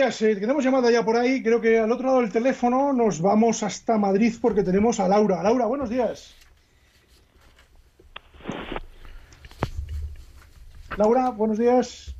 Eh, 0.06 0.36
tenemos 0.36 0.62
llamada 0.62 0.88
ya 0.88 1.04
por 1.04 1.16
ahí. 1.16 1.42
Creo 1.42 1.60
que 1.60 1.80
al 1.80 1.90
otro 1.90 2.06
lado 2.06 2.20
del 2.20 2.30
teléfono 2.30 2.92
nos 2.92 3.20
vamos 3.20 3.64
hasta 3.64 3.98
Madrid 3.98 4.32
porque 4.40 4.62
tenemos 4.62 5.00
a 5.00 5.08
Laura. 5.08 5.42
Laura, 5.42 5.66
buenos 5.66 5.90
días. 5.90 6.32
Laura, 10.96 11.30
buenos 11.30 11.58
días. 11.58 12.14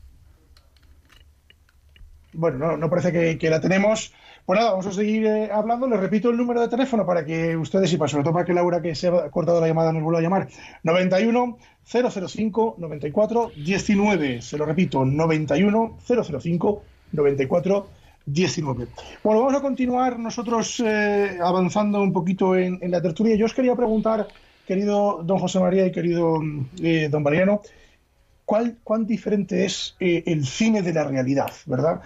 Bueno, 2.32 2.76
no, 2.76 2.90
parece 2.90 3.38
que, 3.38 3.50
la 3.50 3.60
tenemos. 3.60 4.12
Pues 4.44 4.58
nada, 4.58 4.72
vamos 4.72 4.88
a 4.88 4.92
seguir 4.92 5.24
eh, 5.24 5.48
hablando. 5.52 5.86
Les 5.86 6.00
repito 6.00 6.30
el 6.30 6.36
número 6.36 6.60
de 6.60 6.68
teléfono 6.68 7.06
para 7.06 7.24
que 7.24 7.56
ustedes, 7.56 7.92
y 7.92 7.96
para 7.96 8.08
sobre 8.08 8.24
todo 8.24 8.34
para 8.34 8.44
que 8.44 8.52
Laura, 8.52 8.82
que 8.82 8.96
se 8.96 9.06
ha 9.06 9.30
cortado 9.30 9.60
la 9.60 9.68
llamada, 9.68 9.92
nos 9.92 10.02
vuelva 10.02 10.18
a 10.18 10.22
llamar. 10.22 10.48
91 10.82 11.56
005 11.84 12.74
94 12.78 13.52
19. 13.54 14.42
Se 14.42 14.58
lo 14.58 14.66
repito, 14.66 15.04
91 15.04 15.98
005 16.04 16.82
94 17.12 17.86
19. 18.26 18.88
Bueno, 19.22 19.40
vamos 19.40 19.54
a 19.54 19.60
continuar 19.60 20.18
nosotros 20.18 20.82
eh, 20.84 21.38
avanzando 21.40 22.02
un 22.02 22.12
poquito 22.12 22.56
en, 22.56 22.78
la 22.90 23.00
tertulia. 23.00 23.36
Yo 23.36 23.46
os 23.46 23.54
quería 23.54 23.76
preguntar, 23.76 24.26
querido 24.66 25.22
don 25.22 25.38
José 25.38 25.60
María 25.60 25.86
y 25.86 25.92
querido 25.92 26.40
eh, 26.82 27.08
don 27.08 27.22
Mariano, 27.22 27.62
¿cuál, 28.44 28.78
cuán 28.82 29.06
diferente 29.06 29.64
es 29.64 29.94
eh, 30.00 30.24
el 30.26 30.44
cine 30.44 30.82
de 30.82 30.92
la 30.92 31.04
realidad, 31.04 31.52
¿verdad? 31.66 32.00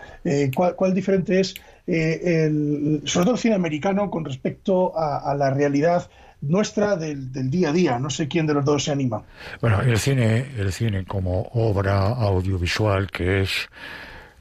¿cuál, 0.54 0.92
diferente 0.92 1.40
es, 1.40 1.54
el, 1.86 3.00
sobre 3.06 3.24
todo 3.24 3.34
el 3.34 3.40
cine 3.40 3.54
americano, 3.54 4.10
con 4.10 4.26
respecto 4.26 4.92
a, 4.96 5.34
la 5.34 5.50
realidad 5.50 6.10
nuestra 6.42 6.96
del, 6.96 7.32
del, 7.32 7.50
día 7.50 7.70
a 7.70 7.72
día. 7.72 7.98
No 7.98 8.10
sé 8.10 8.28
quién 8.28 8.46
de 8.46 8.54
los 8.54 8.64
dos 8.64 8.84
se 8.84 8.92
anima. 8.92 9.22
Bueno, 9.62 9.80
el 9.80 9.98
cine, 9.98 10.46
el 10.58 10.70
cine 10.70 11.06
como 11.06 11.48
obra 11.54 12.08
audiovisual 12.08 13.10
que 13.10 13.40
es 13.40 13.68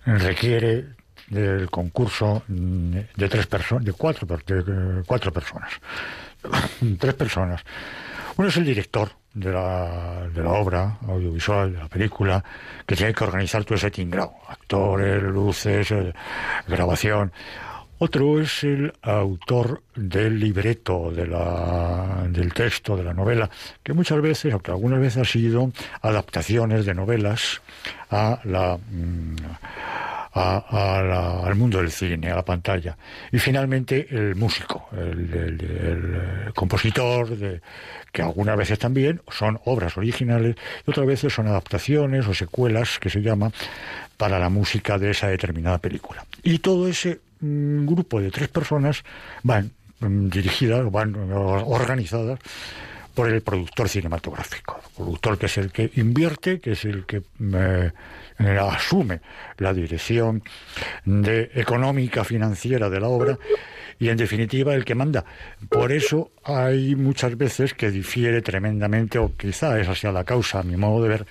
requiere 0.06 0.86
del 1.28 1.70
concurso 1.70 2.44
de 2.48 3.30
tres 3.30 3.48
personas, 3.48 3.86
de 3.86 3.94
cuatro, 3.94 4.28
de 4.46 5.04
cuatro 5.06 5.32
personas, 5.32 5.72
tres 7.00 7.14
personas. 7.14 7.64
Uno 8.38 8.48
es 8.48 8.58
el 8.58 8.66
director 8.66 9.12
de 9.34 9.52
la, 9.52 10.28
de 10.34 10.44
la 10.44 10.52
obra 10.52 10.98
audiovisual, 11.08 11.74
de 11.74 11.80
la 11.80 11.88
película, 11.88 12.44
que 12.86 12.96
tiene 12.96 13.14
que 13.14 13.24
organizar 13.24 13.64
todo 13.64 13.76
ese 13.76 13.92
tingrado, 13.92 14.34
actores, 14.48 15.22
luces, 15.22 15.92
eh, 15.92 16.14
grabación. 16.68 17.32
Otro 18.02 18.40
es 18.40 18.64
el 18.64 18.94
autor 19.02 19.84
del 19.94 20.40
libreto, 20.40 21.12
de 21.12 21.28
la, 21.28 22.26
del 22.30 22.54
texto, 22.54 22.96
de 22.96 23.04
la 23.04 23.14
novela, 23.14 23.50
que 23.84 23.92
muchas 23.92 24.22
veces, 24.22 24.54
aunque 24.54 24.72
algunas 24.72 25.02
veces 25.02 25.22
ha 25.22 25.30
sido 25.30 25.70
adaptaciones 26.02 26.86
de 26.86 26.94
novelas 26.94 27.62
a 28.10 28.40
la, 28.46 28.78
mm, 28.78 29.36
al 30.34 31.56
mundo 31.56 31.80
del 31.80 31.92
cine, 31.92 32.32
a 32.32 32.36
la 32.38 32.46
pantalla. 32.46 32.98
Y 33.34 33.40
finalmente 33.40 34.08
el 34.10 34.36
músico, 34.36 34.88
el, 34.94 36.52
compositor, 36.56 37.36
de, 37.36 37.62
que 38.14 38.22
algunas 38.22 38.56
veces 38.56 38.80
también 38.80 39.22
son 39.30 39.60
obras 39.66 39.98
originales 39.98 40.56
y 40.88 40.90
otras 40.90 41.06
veces 41.06 41.34
son 41.34 41.48
adaptaciones 41.48 42.28
o 42.28 42.34
secuelas, 42.34 42.98
que 43.00 43.10
se 43.10 43.22
llama, 43.22 43.52
para 44.16 44.40
la 44.40 44.50
música 44.50 44.98
de 44.98 45.12
esa 45.12 45.28
determinada 45.28 45.80
película. 45.80 46.26
Y 46.44 46.60
todo 46.60 46.88
ese 46.88 47.20
mm, 47.40 47.86
grupo 47.86 48.20
de 48.22 48.32
tres 48.32 48.48
personas 48.50 49.04
van 49.44 49.72
mm, 50.00 50.30
dirigidas, 50.30 50.92
van 50.92 51.16
organizadas 51.16 52.40
por 53.14 53.30
el 53.30 53.42
productor 53.42 53.90
cinematográfico, 53.90 54.80
el 54.82 54.96
productor 54.96 55.38
que 55.38 55.48
es 55.48 55.58
el 55.58 55.72
que 55.72 55.92
invierte, 55.96 56.60
que 56.60 56.72
es 56.72 56.86
el 56.86 57.06
que 57.06 57.24
eh, 57.54 57.92
asume 58.40 59.20
la 59.58 59.74
dirección 59.74 60.42
de, 61.04 61.52
económica 61.54 62.24
financiera 62.24 62.90
de 62.90 63.00
la 63.00 63.10
obra 63.10 63.38
y 64.00 64.10
en 64.10 64.18
definitiva 64.18 64.74
el 64.74 64.86
que 64.86 64.96
manda. 64.96 65.26
Por 65.70 65.92
eso 65.92 66.32
hay 66.44 66.96
muchas 66.96 67.38
veces 67.38 67.74
que 67.74 67.92
difiere 67.92 68.42
tremendamente, 68.42 69.20
o 69.20 69.34
quizá 69.36 69.80
esa 69.80 69.94
sea 69.94 70.12
la 70.12 70.24
causa, 70.24 70.60
a 70.60 70.64
mi 70.64 70.78
modo 70.78 71.04
de 71.04 71.10
ver, 71.10 71.26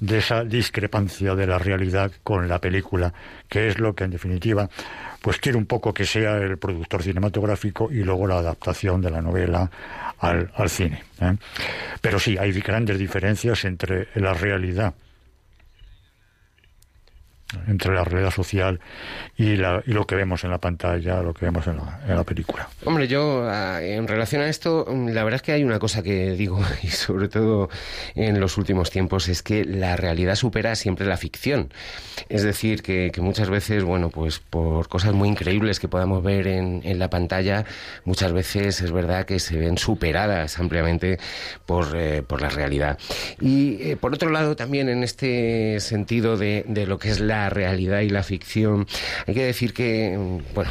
de 0.00 0.18
esa 0.18 0.44
discrepancia 0.44 1.34
de 1.34 1.46
la 1.46 1.58
realidad 1.58 2.12
con 2.22 2.48
la 2.48 2.58
película, 2.58 3.12
que 3.48 3.68
es 3.68 3.78
lo 3.78 3.94
que 3.94 4.04
en 4.04 4.10
definitiva 4.10 4.68
pues 5.22 5.38
quiere 5.38 5.58
un 5.58 5.66
poco 5.66 5.92
que 5.92 6.06
sea 6.06 6.38
el 6.38 6.56
productor 6.56 7.02
cinematográfico 7.02 7.90
y 7.92 8.02
luego 8.02 8.26
la 8.26 8.38
adaptación 8.38 9.02
de 9.02 9.10
la 9.10 9.20
novela 9.20 9.70
al, 10.18 10.50
al 10.54 10.70
cine. 10.70 11.02
¿eh? 11.20 11.36
Pero 12.00 12.18
sí, 12.18 12.38
hay 12.38 12.52
grandes 12.52 12.98
diferencias 12.98 13.64
entre 13.66 14.08
la 14.14 14.32
realidad 14.32 14.94
entre 17.66 17.94
la 17.94 18.04
realidad 18.04 18.30
social 18.30 18.80
y, 19.36 19.56
la, 19.56 19.82
y, 19.86 19.92
lo 19.92 20.06
que 20.06 20.14
vemos 20.14 20.44
en 20.44 20.50
la 20.50 20.58
pantalla, 20.58 21.22
lo 21.22 21.34
que 21.34 21.46
vemos 21.46 21.66
en 21.66 21.76
la, 21.76 22.00
en 22.06 22.16
la, 22.16 22.24
película. 22.24 22.68
Hombre, 22.84 23.08
yo 23.08 23.46
ah, 23.48 23.82
en 23.82 24.06
relación 24.06 24.42
a 24.42 24.48
esto, 24.48 24.86
mm, 24.88 25.08
la 25.08 25.24
verdad 25.24 25.36
es 25.36 25.42
que 25.42 25.52
hay 25.52 25.64
una 25.64 25.78
cosa 25.78 26.02
que 26.02 26.32
digo, 26.32 26.60
y 26.82 26.88
sobre 26.88 27.28
todo 27.28 27.68
en 28.14 28.40
los 28.40 28.56
últimos 28.58 28.90
tiempos, 28.90 29.28
es 29.28 29.42
que 29.42 29.64
la 29.64 29.96
realidad 29.96 30.34
supera 30.34 30.74
siempre 30.76 31.06
la 31.06 31.16
ficción. 31.16 31.72
Es 32.28 32.42
decir, 32.42 32.82
que, 32.82 33.10
que 33.12 33.20
muchas 33.20 33.50
veces, 33.50 33.82
bueno, 33.82 34.10
pues 34.10 34.38
por 34.38 34.88
cosas 34.88 35.12
muy 35.14 35.28
increíbles 35.28 35.80
que 35.80 35.88
podamos 35.88 36.22
ver 36.22 36.46
en, 36.46 36.82
en 36.84 36.98
la 36.98 37.10
pantalla, 37.10 37.64
muchas 38.04 38.32
veces 38.32 38.80
es 38.80 38.92
verdad 38.92 39.24
que 39.24 39.38
se 39.38 39.56
ven 39.56 39.78
superadas 39.78 40.58
ampliamente 40.58 41.18
por, 41.66 41.96
eh, 41.96 42.22
por 42.22 42.42
la 42.42 42.50
realidad. 42.50 42.98
Y 43.40 43.82
eh, 43.82 43.96
por 43.96 44.14
otro 44.14 44.30
lado, 44.30 44.54
también 44.54 44.88
en 44.88 45.02
este 45.02 45.80
sentido 45.80 46.36
de, 46.36 46.64
de 46.68 46.86
lo 46.86 46.98
que 46.98 47.10
es 47.10 47.20
la 47.20 47.39
realidad 47.48 48.00
y 48.00 48.10
la 48.10 48.22
ficción. 48.22 48.86
Hay 49.26 49.34
que 49.34 49.44
decir 49.44 49.72
que, 49.72 50.18
bueno, 50.54 50.70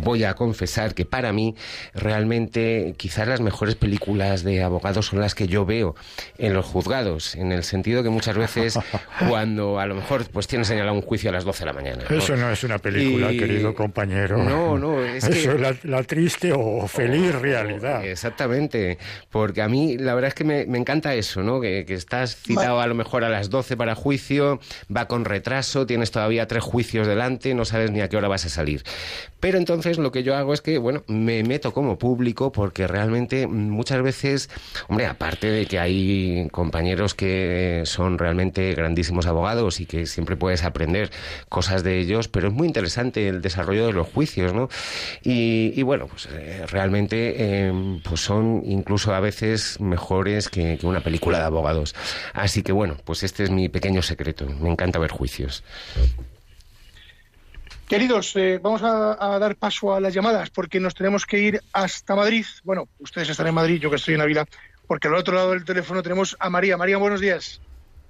voy 0.00 0.24
a 0.24 0.34
confesar 0.34 0.94
que 0.94 1.04
para 1.04 1.32
mí 1.32 1.54
realmente 1.94 2.94
quizás 2.96 3.28
las 3.28 3.40
mejores 3.40 3.74
películas 3.74 4.42
de 4.44 4.62
abogados 4.62 5.06
son 5.06 5.20
las 5.20 5.34
que 5.34 5.46
yo 5.46 5.66
veo 5.66 5.94
en 6.38 6.54
los 6.54 6.66
juzgados, 6.66 7.34
en 7.34 7.52
el 7.52 7.64
sentido 7.64 8.02
que 8.02 8.10
muchas 8.10 8.36
veces 8.36 8.78
cuando 9.28 9.78
a 9.78 9.86
lo 9.86 9.94
mejor 9.94 10.24
pues 10.30 10.46
tienes 10.46 10.68
señalado 10.68 10.94
un 10.96 11.02
juicio 11.02 11.30
a 11.30 11.32
las 11.32 11.44
12 11.44 11.60
de 11.60 11.66
la 11.66 11.72
mañana. 11.72 12.04
Eso 12.08 12.36
no 12.36 12.50
es 12.50 12.62
una 12.64 12.78
película, 12.78 13.28
querido 13.28 13.74
compañero. 13.74 14.38
No, 14.38 14.78
no, 14.78 15.04
es 15.04 15.24
Eso 15.24 15.52
es 15.52 15.84
la, 15.84 16.02
triste 16.04 16.52
o 16.52 16.86
feliz 16.86 17.34
oh, 17.34 17.40
realidad. 17.40 18.04
Exactamente, 18.04 18.98
porque 19.30 19.62
a 19.62 19.68
mí 19.68 19.98
la 19.98 20.14
verdad 20.14 20.28
es 20.28 20.34
que 20.34 20.44
me, 20.44 20.62
encanta 20.76 21.14
eso, 21.14 21.42
¿no? 21.42 21.60
Que, 21.60 21.84
que 21.84 21.94
estás 21.94 22.36
citado 22.36 22.80
a 22.80 22.86
lo 22.86 22.94
mejor 22.94 23.24
a 23.24 23.28
las 23.28 23.50
12 23.50 23.76
para 23.76 23.94
juicio, 23.94 24.60
va 24.94 25.08
con 25.08 25.24
retraso, 25.24 25.86
tienes 25.86 26.05
todavía 26.10 26.46
tres 26.46 26.62
juicios 26.62 27.06
delante, 27.06 27.54
no 27.54 27.64
sabes 27.64 27.90
ni 27.90 28.00
a 28.00 28.08
qué 28.08 28.16
hora 28.16 28.28
vas 28.28 28.44
a 28.44 28.48
salir. 28.48 28.82
Pero 29.40 29.58
entonces 29.58 29.98
lo 29.98 30.12
que 30.12 30.22
yo 30.22 30.34
hago 30.34 30.54
es 30.54 30.60
que, 30.60 30.78
bueno, 30.78 31.04
me 31.06 31.42
meto 31.42 31.72
como 31.72 31.98
público 31.98 32.52
porque 32.52 32.86
realmente 32.86 33.46
muchas 33.46 34.02
veces, 34.02 34.50
hombre, 34.88 35.06
aparte 35.06 35.50
de 35.50 35.66
que 35.66 35.78
hay 35.78 36.48
compañeros 36.50 37.14
que 37.14 37.82
son 37.84 38.18
realmente 38.18 38.74
grandísimos 38.74 39.26
abogados 39.26 39.80
y 39.80 39.86
que 39.86 40.06
siempre 40.06 40.36
puedes 40.36 40.64
aprender 40.64 41.10
cosas 41.48 41.82
de 41.82 41.98
ellos, 42.00 42.28
pero 42.28 42.48
es 42.48 42.54
muy 42.54 42.66
interesante 42.66 43.28
el 43.28 43.42
desarrollo 43.42 43.86
de 43.86 43.92
los 43.92 44.08
juicios, 44.08 44.52
¿no? 44.52 44.68
Y, 45.22 45.82
bueno, 45.82 46.06
pues 46.06 46.28
eh, 46.32 46.64
realmente 46.66 47.66
em, 47.66 48.00
pues 48.02 48.20
son 48.20 48.62
incluso 48.64 49.14
a 49.14 49.20
veces 49.20 49.80
mejores 49.80 50.48
que, 50.48 50.78
que 50.78 50.86
una 50.86 51.00
película 51.00 51.38
de 51.38 51.44
abogados. 51.44 51.94
Así 52.32 52.62
que 52.62 52.72
bueno, 52.72 52.96
pues 53.04 53.22
este 53.22 53.44
es 53.44 53.50
mi 53.50 53.68
pequeño 53.68 54.02
secreto. 54.02 54.46
Me 54.60 54.70
encanta 54.70 54.98
ver 54.98 55.10
juicios. 55.10 55.62
Queridos, 57.88 58.34
eh, 58.34 58.58
vamos 58.60 58.82
a, 58.82 59.38
dar 59.38 59.54
paso 59.54 59.94
a 59.94 60.00
las 60.00 60.12
llamadas 60.12 60.50
porque 60.50 60.80
nos 60.80 60.94
tenemos 60.94 61.24
que 61.24 61.38
ir 61.38 61.60
hasta 61.72 62.16
Madrid. 62.16 62.44
Bueno, 62.64 62.88
ustedes 62.98 63.30
están 63.30 63.46
en 63.46 63.54
Madrid, 63.54 63.80
yo 63.80 63.90
que 63.90 63.96
estoy 63.96 64.14
en 64.14 64.22
Ávila, 64.22 64.44
porque 64.88 65.06
al 65.06 65.14
otro 65.14 65.34
lado 65.34 65.52
del 65.52 65.64
teléfono 65.64 66.02
tenemos 66.02 66.36
a 66.40 66.50
María. 66.50 66.76
María, 66.76 66.96
buenos 66.96 67.20
días. 67.20 67.60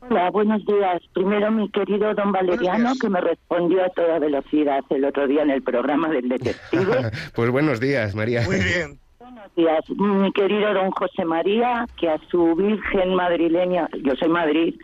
Hola, 0.00 0.30
buenos 0.30 0.64
días. 0.64 1.02
Primero 1.12 1.50
mi 1.50 1.68
querido 1.70 2.14
don 2.14 2.32
Valeriano, 2.32 2.92
que 2.98 3.10
me 3.10 3.20
respondió 3.20 3.84
a 3.84 3.90
toda 3.90 4.18
velocidad 4.18 4.82
el 4.88 5.04
otro 5.04 5.26
día 5.26 5.42
en 5.42 5.50
el 5.50 5.62
programa 5.62 6.08
del 6.08 6.28
detective. 6.28 7.10
pues 7.34 7.50
buenos 7.50 7.78
días, 7.78 8.14
María. 8.14 8.42
Muy 8.42 8.56
bien. 8.56 8.98
Buenos 9.18 9.54
días. 9.54 9.84
Mi 9.90 10.32
querido 10.32 10.72
don 10.72 10.90
José 10.92 11.24
María, 11.26 11.86
que 11.98 12.08
a 12.08 12.18
su 12.30 12.54
virgen 12.54 13.14
madrileña, 13.14 13.88
yo 14.02 14.14
soy 14.16 14.28
Madrid, 14.28 14.74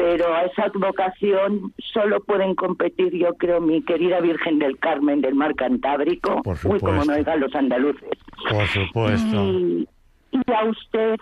pero 0.00 0.34
a 0.34 0.44
esa 0.44 0.70
vocación 0.72 1.74
solo 1.92 2.20
pueden 2.20 2.54
competir, 2.54 3.12
yo 3.12 3.34
creo, 3.34 3.60
mi 3.60 3.82
querida 3.82 4.18
Virgen 4.20 4.58
del 4.58 4.78
Carmen 4.78 5.20
del 5.20 5.34
Mar 5.34 5.54
Cantábrico, 5.54 6.40
uy, 6.64 6.80
como 6.80 7.04
no 7.04 7.14
digan 7.14 7.38
los 7.38 7.54
andaluces. 7.54 8.08
Por 8.48 8.66
supuesto. 8.66 9.44
Y, 9.44 9.86
a 10.32 10.64
usted, 10.64 11.16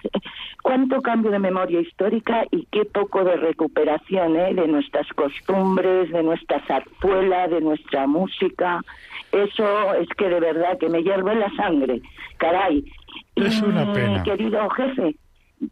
cuánto 0.62 1.02
cambio 1.02 1.32
de 1.32 1.40
memoria 1.40 1.80
histórica 1.80 2.44
y 2.52 2.66
qué 2.70 2.84
poco 2.84 3.24
de 3.24 3.36
recuperación 3.36 4.36
¿eh? 4.36 4.54
de 4.54 4.68
nuestras 4.68 5.08
costumbres, 5.08 6.12
de 6.12 6.22
nuestra 6.22 6.64
zarzuela, 6.66 7.48
de 7.48 7.60
nuestra 7.60 8.06
música. 8.06 8.80
Eso 9.32 9.94
es 9.94 10.08
que 10.16 10.28
de 10.28 10.38
verdad 10.38 10.78
que 10.78 10.88
me 10.88 11.02
hierve 11.02 11.34
la 11.34 11.50
sangre, 11.56 12.00
caray. 12.36 12.84
Es 13.34 13.60
una 13.60 13.92
pena. 13.92 14.22
querido 14.22 14.68
jefe, 14.70 15.16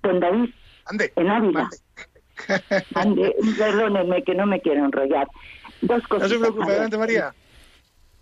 don 0.03 0.19
David, 0.19 0.51
en 1.15 1.31
Ávila. 1.31 1.69
Ande, 2.95 3.35
perdónenme 3.59 4.23
que 4.23 4.35
no 4.35 4.47
me 4.47 4.61
quiero 4.61 4.85
enrollar. 4.85 5.29
Dos 5.81 6.07
cosas. 6.07 6.31
No 6.31 6.35
se 6.35 6.41
preocupe, 6.41 6.73
adelante 6.73 6.99
María. 6.99 7.35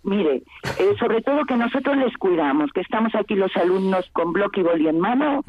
Mire, 0.03 0.43
eh, 0.77 0.95
sobre 0.99 1.21
todo 1.21 1.45
que 1.45 1.57
nosotros 1.57 1.97
les 1.97 2.15
cuidamos, 2.17 2.71
que 2.71 2.81
estamos 2.81 3.13
aquí 3.15 3.33
los 3.33 3.55
alumnos 3.55 4.07
con 4.13 4.33
bloque 4.33 4.59
y 4.59 4.63
boli 4.63 4.87
en 4.87 4.99
mano, 4.99 5.43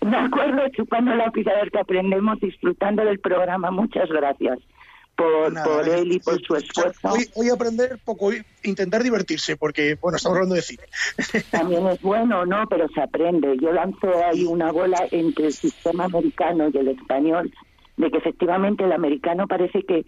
de 0.00 0.16
acuerdo, 0.16 0.68
chupando 0.72 1.14
la 1.14 1.30
pizarra 1.30 1.66
que 1.72 1.78
aprendemos, 1.78 2.38
disfrutando 2.38 3.02
del 3.04 3.18
programa. 3.18 3.70
Muchas 3.70 4.10
gracias 4.10 4.58
por, 5.16 5.54
por 5.62 5.88
él 5.88 6.12
y 6.12 6.18
por 6.18 6.40
su 6.42 6.56
esfuerzo. 6.56 7.08
Hoy, 7.08 7.26
hoy 7.34 7.48
aprender 7.48 7.98
poco, 8.04 8.26
hoy 8.26 8.42
intentar 8.62 9.02
divertirse, 9.02 9.56
porque, 9.56 9.96
bueno, 10.00 10.16
estamos 10.16 10.36
hablando 10.36 10.54
de 10.56 10.62
cine. 10.62 10.82
También 11.50 11.86
es 11.86 12.02
bueno, 12.02 12.44
¿no? 12.44 12.66
Pero 12.68 12.88
se 12.88 13.00
aprende. 13.00 13.56
Yo 13.60 13.72
lanzo 13.72 14.12
ahí 14.26 14.44
una 14.44 14.72
bola 14.72 15.06
entre 15.10 15.46
el 15.46 15.52
sistema 15.52 16.04
americano 16.04 16.68
y 16.72 16.76
el 16.76 16.88
español, 16.88 17.52
de 17.96 18.10
que 18.10 18.18
efectivamente 18.18 18.84
el 18.84 18.92
americano 18.92 19.46
parece 19.46 19.82
que 19.82 20.04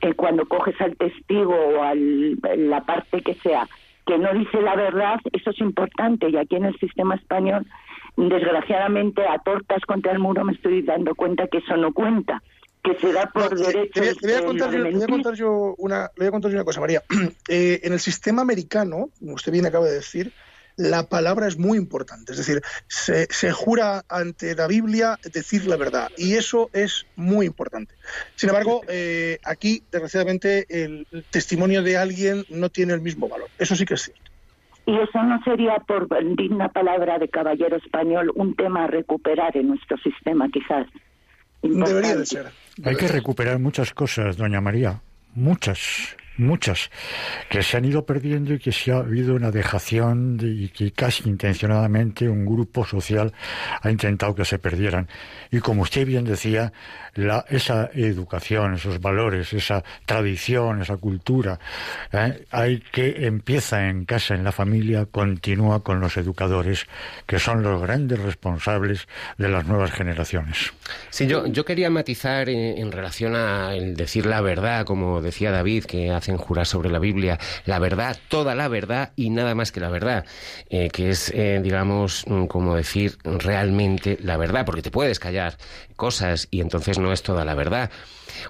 eh, 0.00 0.14
cuando 0.14 0.46
coges 0.46 0.80
al 0.80 0.96
testigo 0.96 1.54
o 1.54 1.82
a 1.82 1.94
la 1.94 2.84
parte 2.84 3.20
que 3.22 3.34
sea, 3.36 3.68
que 4.06 4.18
no 4.18 4.32
dice 4.32 4.60
la 4.62 4.74
verdad, 4.76 5.20
eso 5.32 5.50
es 5.50 5.60
importante. 5.60 6.30
Y 6.30 6.36
aquí 6.36 6.56
en 6.56 6.64
el 6.64 6.78
sistema 6.78 7.14
español, 7.14 7.66
desgraciadamente, 8.16 9.22
a 9.26 9.38
tortas 9.38 9.84
contra 9.86 10.12
el 10.12 10.18
muro 10.18 10.44
me 10.44 10.52
estoy 10.54 10.82
dando 10.82 11.14
cuenta 11.14 11.46
que 11.48 11.58
eso 11.58 11.76
no 11.76 11.92
cuenta 11.92 12.42
que 12.82 12.94
se 12.94 13.12
da 13.12 13.26
por 13.26 13.58
No, 13.58 13.66
derecho. 13.66 14.00
le, 14.00 14.14
le 14.20 14.32
voy 14.34 14.42
a 14.42 14.44
contar 14.46 14.70
yo, 14.70 14.78
le 14.78 14.90
voy 14.92 15.02
a 15.02 15.06
contar 15.06 15.34
yo 15.34 15.74
una, 15.78 16.02
le 16.16 16.24
voy 16.24 16.26
a 16.28 16.30
contar 16.30 16.50
yo 16.50 16.56
una 16.56 16.64
cosa, 16.64 16.80
María. 16.80 17.02
Eh, 17.50 17.80
en 17.82 17.92
el 17.94 17.98
sistema 18.00 18.42
americano, 18.42 19.08
como 19.18 19.32
usted 19.34 19.50
bien 19.52 19.64
acaba 19.66 19.86
de 19.86 19.94
decir, 19.94 20.32
la 20.78 21.08
palabra 21.08 21.48
es 21.48 21.58
muy 21.58 21.76
importante. 21.76 22.32
Es 22.32 22.38
decir, 22.38 22.62
se, 22.86 23.26
se 23.30 23.52
jura 23.52 24.04
ante 24.08 24.54
la 24.54 24.68
Biblia 24.68 25.18
decir 25.34 25.66
la 25.66 25.76
verdad. 25.76 26.08
Y 26.16 26.34
eso 26.34 26.70
es 26.72 27.04
muy 27.16 27.46
importante. 27.46 27.94
Sin 28.36 28.48
embargo, 28.48 28.82
eh, 28.88 29.38
aquí, 29.44 29.82
desgraciadamente, 29.90 30.66
el, 30.84 31.06
testimonio 31.30 31.82
de 31.82 31.96
alguien 31.96 32.44
no 32.48 32.70
tiene 32.70 32.94
el 32.94 33.00
mismo 33.00 33.28
valor. 33.28 33.48
Eso 33.58 33.74
sí 33.74 33.84
que 33.84 33.94
es 33.94 34.02
cierto. 34.02 34.22
Y 34.86 34.96
eso 35.00 35.22
no 35.22 35.42
sería, 35.42 35.76
por 35.80 36.08
digna 36.36 36.68
palabra 36.68 37.18
de 37.18 37.28
caballero 37.28 37.76
español, 37.76 38.32
un 38.36 38.54
tema 38.54 38.84
a 38.84 38.86
recuperar 38.86 39.56
en 39.56 39.68
nuestro 39.68 39.98
sistema, 39.98 40.48
quizás. 40.48 40.86
Debería 41.60 42.16
de 42.16 42.24
ser. 42.24 42.46
Hay 42.84 42.94
que 42.94 43.08
recuperar 43.08 43.58
muchas 43.58 43.92
cosas, 43.92 44.36
doña 44.36 44.60
María, 44.60 45.02
muchas, 45.34 46.16
muchas, 46.38 46.90
que 47.50 47.62
se 47.62 47.76
han 47.76 47.84
ido 47.84 48.06
perdiendo 48.06 48.54
y 48.54 48.58
que 48.58 48.72
se 48.72 48.92
ha 48.92 48.98
habido 48.98 49.34
una 49.34 49.50
dejación 49.50 50.36
de- 50.36 50.48
y 50.48 50.68
que 50.68 50.92
casi 50.92 51.28
intencionadamente 51.28 52.28
un 52.28 52.46
grupo 52.46 52.84
social 52.86 53.32
ha 53.82 53.90
intentado 53.90 54.34
que 54.34 54.44
se 54.44 54.58
perdieran. 54.58 55.08
Y 55.50 55.60
como 55.60 55.82
usted 55.82 56.06
bien 56.06 56.24
decía, 56.24 56.72
la, 57.14 57.44
esa 57.48 57.90
educación, 57.94 58.74
esos 58.74 59.00
valores, 59.00 59.52
esa 59.52 59.82
tradición, 60.06 60.82
esa 60.82 60.96
cultura, 60.96 61.58
¿eh? 62.12 62.44
hay 62.50 62.78
que 62.92 63.26
empieza 63.26 63.88
en 63.88 64.04
casa, 64.04 64.34
en 64.34 64.44
la 64.44 64.52
familia, 64.52 65.06
continúa 65.06 65.82
con 65.82 66.00
los 66.00 66.16
educadores, 66.16 66.86
que 67.26 67.38
son 67.38 67.62
los 67.62 67.82
grandes 67.82 68.20
responsables 68.20 69.08
de 69.36 69.48
las 69.48 69.66
nuevas 69.66 69.90
generaciones. 69.90 70.72
Sí, 71.10 71.26
yo, 71.26 71.46
yo 71.46 71.64
quería 71.64 71.90
matizar 71.90 72.48
en, 72.48 72.92
relación 72.92 73.34
a 73.34 73.70
decir 73.70 74.26
la 74.26 74.40
verdad, 74.40 74.84
como 74.84 75.20
decía 75.20 75.50
David, 75.50 75.84
que 75.84 76.10
hacen 76.28 76.36
jurar 76.36 76.66
sobre 76.66 76.90
la 76.90 76.98
Biblia, 76.98 77.38
la 77.64 77.78
verdad, 77.78 78.16
toda 78.28 78.54
la 78.54 78.68
verdad 78.68 79.12
y 79.16 79.30
nada 79.30 79.54
más 79.54 79.72
que 79.72 79.80
la 79.80 79.88
verdad, 79.88 80.26
eh, 80.68 80.88
que 80.90 81.08
es, 81.10 81.30
eh, 81.34 81.60
digamos, 81.62 82.24
mm, 82.26 82.44
como 82.46 82.74
decir 82.76 83.16
realmente 83.24 84.18
la 84.20 84.36
verdad, 84.36 84.66
porque 84.66 84.82
te 84.82 84.90
puedes 84.90 85.18
callar 85.18 85.56
cosas 85.96 86.46
y 86.50 86.60
entonces 86.60 86.98
no 86.98 87.12
es 87.12 87.22
toda 87.22 87.44
la 87.44 87.54
verdad. 87.54 87.90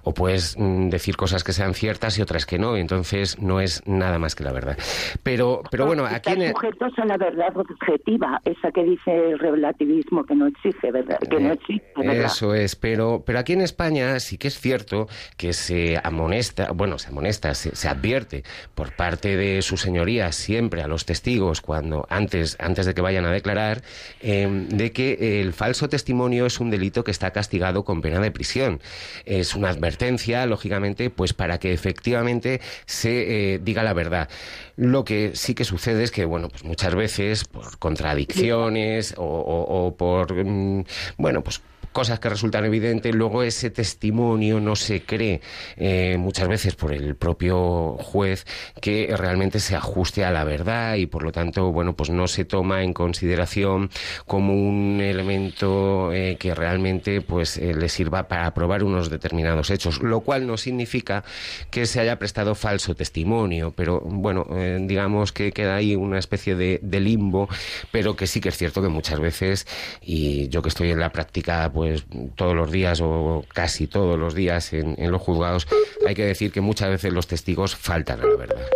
O 0.03 0.13
puedes 0.13 0.57
mm, 0.59 0.89
decir 0.91 1.17
cosas 1.17 1.45
que 1.45 1.53
sean 1.53 1.73
ciertas 1.73 2.19
y 2.19 2.23
otras 2.23 2.45
que 2.47 2.59
no, 2.59 2.77
y 2.77 2.81
entonces 2.81 3.39
no 3.41 3.61
es 3.61 3.83
nada 3.87 4.19
más 4.19 4.35
que 4.35 4.43
la 4.45 4.53
verdad. 4.53 4.77
Pero, 5.23 5.63
pero 5.71 5.87
bueno, 5.87 6.05
aquí 6.05 6.17
Están 6.17 6.35
en 6.43 6.43
el- 6.43 6.53
sujetos 6.53 6.93
a 6.99 7.05
la 7.07 7.17
verdad 7.17 7.57
objetiva, 7.57 8.41
esa 8.45 8.71
que 8.73 8.83
dice 8.85 9.31
el 9.31 9.39
relativismo 9.39 10.25
que 10.27 10.35
no 10.35 10.49
exige, 10.49 10.91
¿verdad? 10.91 11.19
Que 11.21 11.41
no 11.41 11.53
existe, 11.53 11.89
¿verdad? 11.97 12.27
Eso 12.27 12.55
es, 12.55 12.75
pero, 12.77 13.23
pero 13.25 13.39
aquí 13.39 13.53
en 13.53 13.61
España 13.63 14.19
sí 14.21 14.37
que 14.37 14.49
es 14.49 14.59
cierto 14.61 15.07
que 15.37 15.53
se 15.53 15.99
amonesta, 16.03 16.73
bueno, 16.73 16.99
se 16.99 17.09
amonesta, 17.09 17.55
se, 17.55 17.68
se 17.75 17.89
advierte 17.89 18.45
por 18.75 18.93
parte 18.95 19.37
de 19.37 19.63
su 19.63 19.77
señoría 19.77 20.33
siempre 20.33 20.83
a 20.83 20.89
los 20.89 21.05
testigos 21.05 21.61
cuando 21.61 22.07
antes, 22.11 22.57
antes 22.61 22.87
de 22.87 22.95
que 22.95 23.01
vayan 23.01 23.25
a 23.25 23.31
declarar, 23.33 23.83
eh, 24.21 24.47
de 24.69 24.93
que 24.93 25.41
el 25.41 25.53
falso 25.53 25.89
testimonio 25.89 26.47
es 26.47 26.61
un 26.61 26.71
delito 26.71 27.05
que 27.05 27.11
está 27.11 27.31
castigado 27.33 27.85
con 27.85 28.01
pena 28.03 28.21
de 28.21 28.31
prisión. 28.31 28.81
Es 29.25 29.55
una 29.55 29.71
advertencia, 29.71 30.47
lógicamente, 30.47 31.11
pues 31.11 31.33
para 31.33 31.59
que 31.59 31.73
efectivamente 31.73 32.61
se 32.87 33.55
eh, 33.55 33.59
diga 33.59 33.83
la 33.83 33.93
verdad. 33.95 34.29
Lo 34.77 35.05
que 35.05 35.33
sí 35.35 35.55
que 35.55 35.65
sucede 35.65 36.05
es 36.05 36.11
que, 36.11 36.25
bueno, 36.25 36.49
pues 36.49 36.65
muchas 36.65 36.95
veces 36.95 37.45
por 37.45 37.79
contradicciones 37.79 39.15
o, 39.17 39.23
o- 39.25 39.87
o 39.87 39.97
por, 39.97 40.33
mm, 40.45 40.85
bueno, 41.17 41.43
pues 41.43 41.61
cosas 41.93 42.21
que 42.21 42.29
resultan 42.29 42.65
evidentes, 42.65 43.15
luego 43.15 43.43
ese 43.43 43.71
testimonio 43.71 44.61
no 44.61 44.77
se 44.77 45.03
cree 45.03 45.41
eh, 45.77 46.17
muchas 46.19 46.49
veces 46.49 46.75
por 46.75 46.93
el 46.93 47.17
propio 47.17 47.97
juez 47.99 48.47
que 48.81 49.15
realmente 49.17 49.61
se 49.61 49.77
ajuste 49.77 50.25
a 50.25 50.31
la 50.31 50.45
verdad 50.45 50.97
y 50.97 51.07
por 51.07 51.23
lo 51.23 51.33
tanto, 51.33 51.73
bueno, 51.73 51.95
pues 51.95 52.11
no 52.11 52.27
se 52.29 52.45
toma 52.45 52.83
en 52.83 52.93
consideración 52.93 53.91
como 54.27 54.55
un 54.55 55.01
elemento 55.01 56.13
eh, 56.13 56.37
que 56.39 56.55
realmente 56.55 57.21
pues 57.21 57.57
eh, 57.57 57.75
le 57.75 57.89
sirva 57.89 58.29
para 58.29 58.53
probar 58.55 58.85
unos 58.85 59.11
determinados 59.11 59.71
hechos, 59.71 60.03
lo 60.03 60.21
cual 60.21 60.47
no 60.47 60.57
significa 60.57 61.25
que 61.71 61.87
se 61.87 62.01
haya 62.01 62.19
prestado 62.19 62.55
falso 62.55 62.95
testimonio, 62.95 63.73
pero 63.75 64.01
bueno, 64.01 64.47
digamos 64.81 65.33
que 65.33 65.53
queda 65.53 65.77
ahí 65.77 65.95
una 65.95 66.19
especie 66.19 66.55
de, 66.55 66.81
de 66.83 67.01
limbo, 67.01 67.49
pero 67.91 68.17
que 68.17 68.27
sí 68.27 68.41
que 68.41 68.49
es 68.49 68.57
cierto 68.57 68.83
que 68.83 68.89
muchas 68.89 69.21
veces, 69.21 69.67
y 70.01 70.49
yo 70.49 70.63
que 70.63 70.69
estoy 70.69 70.91
en 70.91 71.01
la 71.01 71.11
práctica 71.11 71.69
pues 71.79 72.05
todos 72.35 72.57
los 72.57 72.73
días 72.73 73.01
o 73.01 73.45
casi 73.55 73.87
todos 73.87 74.19
los 74.19 74.35
días 74.35 74.73
en, 74.73 74.97
en 74.99 75.13
los 75.13 75.23
juzgados, 75.23 75.69
hay 76.05 76.17
que 76.17 76.25
decir 76.25 76.51
que 76.51 76.61
muchas 76.61 76.91
veces 76.91 77.13
los 77.13 77.29
testigos 77.29 77.77
faltan 77.77 78.21
a 78.21 78.27
la 78.27 78.37
verdad. 78.37 78.67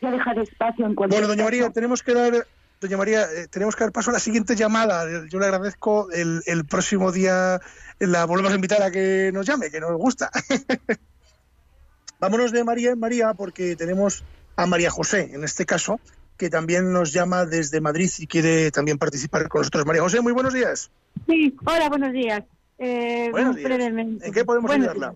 Voy 0.00 0.10
a 0.10 0.14
dejar 0.14 0.38
espacio 0.40 0.86
en 0.86 0.96
cualquier 0.96 1.20
Bueno, 1.20 1.28
doña 1.28 1.44
caso. 1.44 1.44
María, 1.44 1.70
tenemos 1.70 2.02
que 2.02 2.14
dar, 2.14 2.46
doña 2.80 2.96
María, 2.96 3.22
eh, 3.22 3.46
tenemos 3.48 3.76
que 3.76 3.84
dar 3.84 3.92
paso 3.92 4.10
a 4.10 4.14
la 4.14 4.18
siguiente 4.18 4.56
llamada. 4.56 5.04
Yo 5.28 5.38
le 5.38 5.46
agradezco 5.46 6.10
el, 6.10 6.42
el 6.46 6.64
próximo 6.64 7.12
día 7.12 7.60
la 8.00 8.24
volvemos 8.24 8.50
a 8.50 8.56
invitar 8.56 8.82
a 8.82 8.90
que 8.90 9.30
nos 9.32 9.46
llame, 9.46 9.70
que 9.70 9.78
nos 9.78 9.92
gusta. 9.92 10.32
Vámonos 12.18 12.50
de 12.50 12.64
María 12.64 12.90
en 12.90 12.98
María 12.98 13.34
porque 13.34 13.76
tenemos 13.76 14.24
a 14.56 14.66
María 14.66 14.90
José, 14.90 15.30
en 15.32 15.44
este 15.44 15.64
caso, 15.64 16.00
que 16.40 16.48
también 16.48 16.90
nos 16.90 17.12
llama 17.12 17.44
desde 17.44 17.82
Madrid 17.82 18.08
y 18.18 18.26
quiere 18.26 18.70
también 18.70 18.96
participar 18.96 19.46
con 19.46 19.60
nosotros. 19.60 19.84
María 19.84 20.00
José, 20.00 20.22
muy 20.22 20.32
buenos 20.32 20.54
días. 20.54 20.90
Sí, 21.26 21.54
hola, 21.66 21.90
buenos 21.90 22.12
días. 22.14 22.42
Eh, 22.78 23.28
Buenos 23.30 23.52
muy 23.56 23.62
días. 23.62 23.76
brevemente. 23.76 24.26
¿En 24.26 24.32
qué 24.32 24.42
podemos 24.46 24.70
Bueno, 24.70 24.84
ayudarla? 24.84 25.14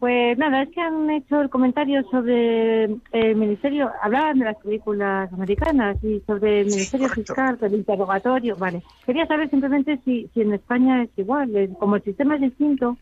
Pues 0.00 0.36
nada, 0.38 0.62
es 0.62 0.70
que 0.70 0.80
han 0.80 1.08
hecho 1.10 1.40
el 1.40 1.50
comentario 1.50 2.02
sobre 2.10 2.84
el 3.12 3.36
Ministerio, 3.36 3.92
hablaban 4.02 4.40
de 4.40 4.46
las 4.46 4.56
películas 4.56 5.32
americanas 5.32 5.98
y 6.02 6.20
sobre 6.26 6.62
el 6.62 6.70
Sí, 6.70 6.76
Ministerio 6.78 7.08
correcto. 7.08 7.32
Fiscal, 7.34 7.58
del 7.60 7.74
interrogatorio, 7.74 8.56
vale. 8.56 8.82
Quería 9.06 9.26
saber 9.26 9.50
simplemente 9.50 10.00
si, 10.04 10.28
si 10.34 10.40
en 10.40 10.54
España 10.54 11.04
es 11.04 11.10
igual, 11.16 11.54
eh, 11.54 11.70
como 11.78 11.94
el 11.94 12.02
sistema 12.02 12.34
es 12.34 12.40
distinto, 12.40 12.96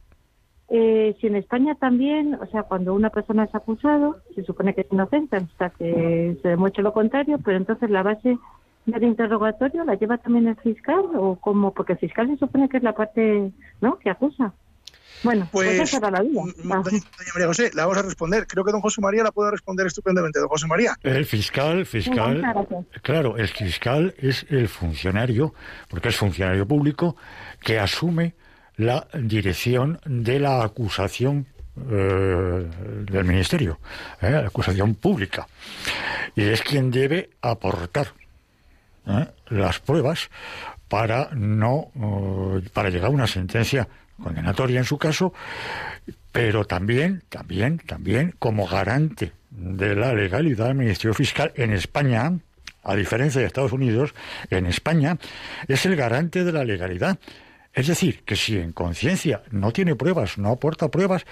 eh, 0.71 1.17
si 1.21 1.27
en 1.27 1.37
España 1.37 1.75
también, 1.77 2.35
o 2.35 2.47
sea, 2.47 2.65
cuando 2.65 2.95
una 2.95 3.11
persona 3.11 3.45
es 3.45 3.55
acusado, 3.55 4.19
se 4.35 4.45
supone 4.45 4.75
que 4.75 4.83
es 4.83 4.93
inocente 4.93 5.37
hasta 5.37 5.71
que 5.71 6.37
se 6.43 6.49
demuestre 6.49 6.83
lo 6.83 6.93
contrario, 6.93 7.39
pero 7.43 7.57
entonces 7.57 7.89
la 7.89 8.03
base 8.03 8.37
del 8.85 9.03
interrogatorio 9.03 9.85
la 9.85 9.95
lleva 9.95 10.19
también 10.19 10.47
el 10.49 10.57
fiscal 10.57 11.05
o 11.15 11.37
como, 11.37 11.73
porque 11.73 11.95
el 11.95 11.99
fiscal 11.99 12.29
se 12.29 12.37
supone 12.37 12.69
que 12.69 12.79
es 12.79 12.83
la 12.83 12.95
parte, 12.95 13.51
¿no?, 13.81 13.99
que 13.99 14.11
acusa. 14.11 14.53
Bueno, 15.23 15.49
pues, 15.51 15.77
Pues, 15.77 15.81
esa 15.81 15.97
era 15.97 16.11
la 16.11 16.23
duda. 16.23 16.43
Ah. 16.71 16.83
doña 16.85 17.01
María 17.35 17.47
José, 17.49 17.71
la 17.75 17.87
vamos 17.87 17.99
a 17.99 18.03
responder. 18.03 18.47
Creo 18.47 18.65
que 18.65 18.71
don 18.71 18.81
José 18.81 19.01
María 19.01 19.25
la 19.25 19.33
puede 19.33 19.51
responder 19.51 19.87
estupendamente. 19.87 20.39
Don 20.39 20.49
José 20.49 20.67
María. 20.67 20.97
El 21.03 21.25
fiscal, 21.25 21.87
fiscal, 21.87 22.43
claro, 23.03 23.37
el 23.37 23.49
fiscal 23.49 24.15
es 24.19 24.47
el 24.49 24.69
funcionario, 24.69 25.55
porque 25.89 26.11
es 26.11 26.17
funcionario 26.17 26.67
público, 26.69 27.17
que 27.61 27.79
asume 27.79 28.35
la 28.79 29.07
dirección 29.13 30.01
de 30.07 30.41
la 30.41 30.63
acusación 30.63 31.47
eh, 31.91 32.67
del 33.11 33.25
ministerio, 33.25 33.79
eh, 34.23 34.31
la 34.31 34.47
acusación 34.47 34.95
pública. 34.95 35.47
Y 36.35 36.43
es 36.43 36.63
quien 36.63 36.91
debe 36.91 37.31
aportar 37.43 38.09
eh, 39.07 39.27
las 39.51 39.81
pruebas 39.81 40.31
para 40.89 41.29
no 41.35 41.91
para 42.73 42.89
llegar 42.89 43.09
a 43.09 43.13
una 43.13 43.27
sentencia 43.27 43.87
condenatoria 44.23 44.79
en 44.79 44.87
su 44.87 44.97
caso, 44.97 45.35
pero 46.33 46.65
también, 46.65 47.23
también, 47.29 47.79
también 47.79 48.35
como 48.39 48.67
garante 48.67 49.33
de 49.51 49.95
la 49.95 50.15
legalidad 50.15 50.69
del 50.69 50.77
Ministerio 50.77 51.13
Fiscal 51.13 51.53
en 51.57 51.73
España, 51.73 52.33
a 52.83 52.95
diferencia 52.97 53.41
de 53.41 53.47
Estados 53.47 53.73
Unidos, 53.73 54.15
en 54.51 54.65
España 54.67 55.19
es 55.67 55.85
el 55.85 55.95
garante 55.95 56.45
de 56.45 56.53
la 56.53 56.65
legalidad. 56.65 57.19
Es 57.73 57.87
decir, 57.87 58.25
que 58.25 58.37
si 58.37 58.59
en 58.59 58.73
conciencia 58.73 59.43
no 59.51 59.73
tiene 59.73 59.95
pruebas, 59.95 60.39
no 60.39 60.51
aporta 60.51 60.89
pruebas, 60.89 61.25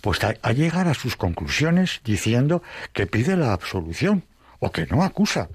pues 0.00 0.18
a, 0.24 0.52
llegar 0.52 0.88
a 0.88 0.94
sus 0.94 1.16
conclusiones 1.16 2.00
diciendo 2.04 2.62
que 2.92 3.06
pide 3.06 3.36
la 3.36 3.52
absolución 3.52 4.24
o 4.58 4.72
que 4.72 4.86
no 4.86 5.04
acusa. 5.04 5.48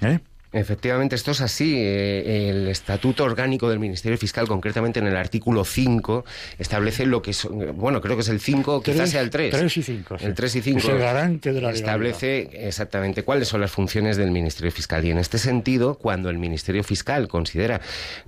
¿eh? 0.00 0.20
Efectivamente, 0.52 1.16
esto 1.16 1.30
es 1.30 1.40
así. 1.40 1.74
Eh, 1.76 2.50
el 2.50 2.68
Estatuto 2.68 3.24
Orgánico 3.24 3.70
del 3.70 3.78
Ministerio 3.78 4.18
Fiscal, 4.18 4.46
concretamente 4.46 5.00
en 5.00 5.06
el 5.06 5.16
artículo 5.16 5.64
5, 5.64 6.24
establece 6.58 7.06
lo 7.06 7.22
que 7.22 7.32
son, 7.32 7.76
bueno, 7.76 8.00
creo 8.00 8.16
que 8.16 8.22
es 8.22 8.28
el 8.28 8.40
5, 8.40 8.82
quizás 8.82 9.10
sea 9.10 9.22
el 9.22 9.30
3. 9.30 9.50
3 9.50 9.76
y 9.76 9.82
5. 9.82 10.18
Sí. 10.18 10.24
El 10.26 10.34
3 10.34 10.56
y 10.56 10.62
5. 10.62 10.78
Es 10.78 10.84
el 10.88 10.98
garante 10.98 11.52
de 11.52 11.60
la 11.60 11.70
Establece 11.70 12.26
legalidad. 12.26 12.66
exactamente 12.68 13.22
cuáles 13.22 13.48
son 13.48 13.62
las 13.62 13.70
funciones 13.70 14.16
del 14.16 14.30
Ministerio 14.30 14.70
Fiscal. 14.70 15.04
Y 15.04 15.10
en 15.10 15.18
este 15.18 15.38
sentido, 15.38 15.94
cuando 15.94 16.28
el 16.28 16.38
Ministerio 16.38 16.84
Fiscal 16.84 17.28
considera 17.28 17.80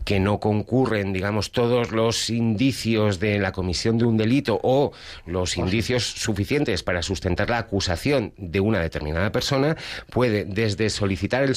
que 0.05 0.19
no 0.19 0.41
concurren, 0.41 1.13
digamos, 1.13 1.53
todos 1.53 1.93
los 1.93 2.31
indicios 2.31 3.21
de 3.21 3.39
la 3.39 3.53
comisión 3.53 3.99
de 3.99 4.05
un 4.05 4.17
delito 4.17 4.61
o 4.63 4.93
los 5.27 5.59
indicios 5.59 6.05
suficientes 6.05 6.83
para 6.83 7.03
sustentar 7.03 7.51
la 7.51 7.59
acusación 7.59 8.33
de 8.39 8.61
una 8.61 8.81
determinada 8.81 9.31
persona, 9.31 9.77
puede 10.11 10.45
desde 10.45 10.89
solicitar 10.89 11.43
el 11.43 11.55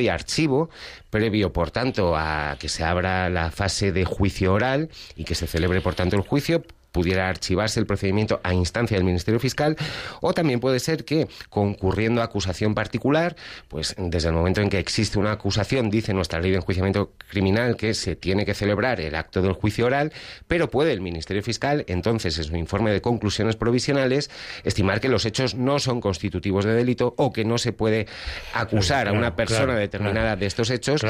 y 0.00 0.08
archivo, 0.08 0.70
previo, 1.10 1.52
por 1.52 1.70
tanto, 1.70 2.16
a 2.16 2.56
que 2.58 2.68
se 2.68 2.84
abra 2.84 3.28
la 3.28 3.50
fase 3.50 3.92
de 3.92 4.04
juicio 4.04 4.52
oral 4.52 4.88
y 5.16 5.24
que 5.24 5.34
se 5.34 5.46
celebre, 5.46 5.80
por 5.80 5.94
tanto, 5.94 6.16
el 6.16 6.22
juicio, 6.22 6.64
pudiera 6.92 7.28
archivarse 7.28 7.80
el 7.80 7.86
procedimiento 7.86 8.40
a 8.44 8.54
instancia 8.54 8.96
del 8.96 9.04
Ministerio 9.04 9.40
Fiscal, 9.40 9.76
o 10.20 10.32
también 10.32 10.60
puede 10.60 10.78
ser 10.78 11.04
que, 11.04 11.26
concurriendo 11.48 12.20
a 12.20 12.24
acusación 12.24 12.74
particular, 12.74 13.34
pues 13.68 13.94
desde 13.98 14.28
el 14.28 14.34
momento 14.34 14.60
en 14.60 14.70
que 14.70 14.78
existe 14.78 15.18
una 15.18 15.32
acusación, 15.32 15.90
dice 15.90 16.14
nuestra 16.14 16.40
ley 16.40 16.50
de 16.50 16.58
enjuiciamiento 16.58 17.12
criminal 17.28 17.76
que 17.76 17.94
se 17.94 18.14
tiene 18.14 18.44
que 18.44 18.54
celebrar 18.54 19.00
el 19.00 19.14
acto 19.14 19.42
del 19.42 19.52
juicio 19.52 19.86
oral, 19.86 20.12
pero 20.46 20.70
puede 20.70 20.92
el 20.92 21.00
Ministerio 21.00 21.42
Fiscal, 21.42 21.84
entonces, 21.88 22.38
en 22.38 22.44
su 22.44 22.56
informe 22.56 22.92
de 22.92 23.00
conclusiones 23.00 23.56
provisionales, 23.56 24.30
estimar 24.64 25.00
que 25.00 25.08
los 25.08 25.24
hechos 25.24 25.54
no 25.54 25.78
son 25.78 26.00
constitutivos 26.00 26.64
de 26.64 26.74
delito 26.74 27.14
o 27.16 27.32
que 27.32 27.44
no 27.44 27.58
se 27.58 27.72
puede 27.72 28.06
acusar 28.54 29.02
Claro, 29.02 29.10
a 29.10 29.18
una 29.18 29.36
persona 29.36 29.64
claro, 29.64 29.80
determinada 29.80 30.26
claro. 30.26 30.40
de 30.40 30.46
estos 30.46 30.70
hechos. 30.70 31.02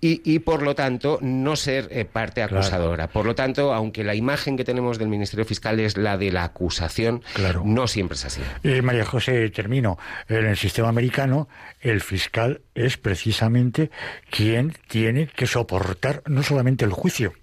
Y, 0.00 0.22
y, 0.24 0.38
por 0.38 0.62
lo 0.62 0.74
tanto 0.74 1.18
no 1.20 1.56
ser 1.56 1.88
eh, 1.90 2.04
parte 2.06 2.40
Claro. 2.40 2.58
acusadora. 2.60 3.08
Por 3.08 3.26
lo 3.26 3.34
tanto, 3.34 3.74
aunque 3.74 4.02
la 4.02 4.14
imagen 4.14 4.56
que 4.56 4.64
tenemos 4.64 4.98
del 4.98 5.08
Ministerio 5.08 5.44
Fiscal 5.44 5.78
es 5.78 5.96
la 5.98 6.16
de 6.16 6.32
la 6.32 6.44
acusación, 6.44 7.22
Claro. 7.34 7.62
no 7.66 7.86
siempre 7.86 8.14
es 8.16 8.24
así. 8.24 8.40
Eh, 8.62 8.80
María 8.82 9.04
José, 9.04 9.50
termino. 9.50 9.98
En 10.28 10.46
el 10.46 10.56
sistema 10.56 10.88
americano, 10.88 11.48
el 11.80 12.00
fiscal 12.00 12.62
es 12.74 12.96
precisamente 12.96 13.90
quien 14.30 14.72
tiene 14.88 15.26
que 15.26 15.46
soportar 15.46 16.22
no 16.26 16.42
solamente 16.42 16.84
el 16.84 16.92
juicio, 16.92 17.34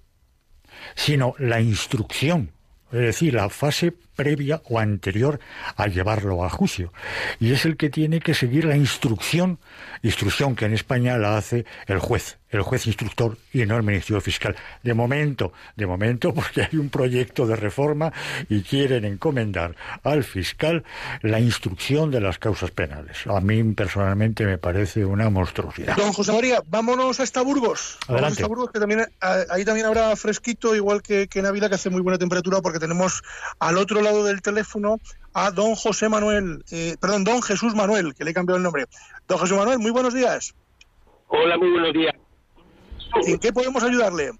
sino 0.94 1.34
la 1.38 1.60
instrucción, 1.60 2.50
es 2.92 2.98
decir, 3.00 3.34
la 3.34 3.48
fase 3.50 3.92
previa 4.18 4.60
o 4.68 4.80
anterior 4.80 5.38
a 5.76 5.86
llevarlo 5.86 6.44
a 6.44 6.50
juicio. 6.50 6.92
Y 7.38 7.52
es 7.52 7.64
el 7.64 7.76
que 7.76 7.88
tiene 7.88 8.18
que 8.18 8.34
seguir 8.34 8.64
la 8.64 8.76
instrucción, 8.76 9.60
instrucción 10.02 10.56
que 10.56 10.64
en 10.64 10.74
España 10.74 11.16
la 11.18 11.36
hace 11.36 11.64
el 11.86 12.00
juez, 12.00 12.38
el 12.50 12.62
juez 12.62 12.88
instructor 12.88 13.38
y 13.52 13.64
no 13.64 13.76
el 13.76 13.84
Ministerio 13.84 14.20
Fiscal. 14.20 14.56
De 14.82 14.92
momento, 14.92 15.52
de 15.76 15.86
momento, 15.86 16.34
porque 16.38 16.62
hay 16.62 16.78
un 16.78 16.90
proyecto 16.90 17.46
de 17.46 17.54
reforma 17.54 18.12
y 18.48 18.62
quieren 18.62 19.04
encomendar 19.04 19.76
al 20.02 20.24
fiscal 20.24 20.82
la 21.22 21.38
instrucción 21.38 22.10
de 22.10 22.20
las 22.20 22.40
causas 22.40 22.72
penales. 22.72 23.18
A 23.28 23.40
mí 23.40 23.62
personalmente 23.72 24.44
me 24.44 24.58
parece 24.58 25.04
una 25.04 25.30
monstruosidad. 25.30 25.96
Don 25.96 26.12
José 26.12 26.32
María, 26.32 26.60
vámonos 26.66 27.20
hasta 27.20 27.42
Burgos. 27.42 27.98
Vámonos 28.00 28.08
Adelante. 28.08 28.42
hasta 28.42 28.48
Burgos, 28.48 28.70
que 28.72 28.80
también 28.80 29.06
ahí 29.20 29.64
también 29.64 29.86
habrá 29.86 30.16
fresquito, 30.16 30.74
igual 30.74 31.02
que, 31.02 31.28
que 31.28 31.38
en 31.38 31.46
Ávila, 31.46 31.68
que 31.68 31.76
hace 31.76 31.88
muy 31.88 32.00
buena 32.00 32.18
temperatura, 32.18 32.60
porque 32.60 32.80
tenemos 32.80 33.22
al 33.60 33.78
otro 33.78 34.02
lado 34.02 34.07
del 34.12 34.42
teléfono 34.42 34.98
a 35.34 35.50
don 35.50 35.74
José 35.74 36.08
Manuel, 36.08 36.64
eh, 36.72 36.96
perdón, 37.00 37.24
don 37.24 37.42
Jesús 37.42 37.74
Manuel, 37.74 38.14
que 38.14 38.24
le 38.24 38.30
he 38.30 38.34
cambiado 38.34 38.56
el 38.56 38.62
nombre. 38.62 38.86
Don 39.26 39.38
José 39.38 39.54
Manuel, 39.54 39.78
muy 39.78 39.90
buenos 39.90 40.14
días. 40.14 40.54
Hola, 41.28 41.56
muy 41.58 41.70
buenos 41.70 41.92
días. 41.92 42.14
¿En 43.26 43.38
qué 43.38 43.52
podemos 43.52 43.82
ayudarle? 43.82 44.30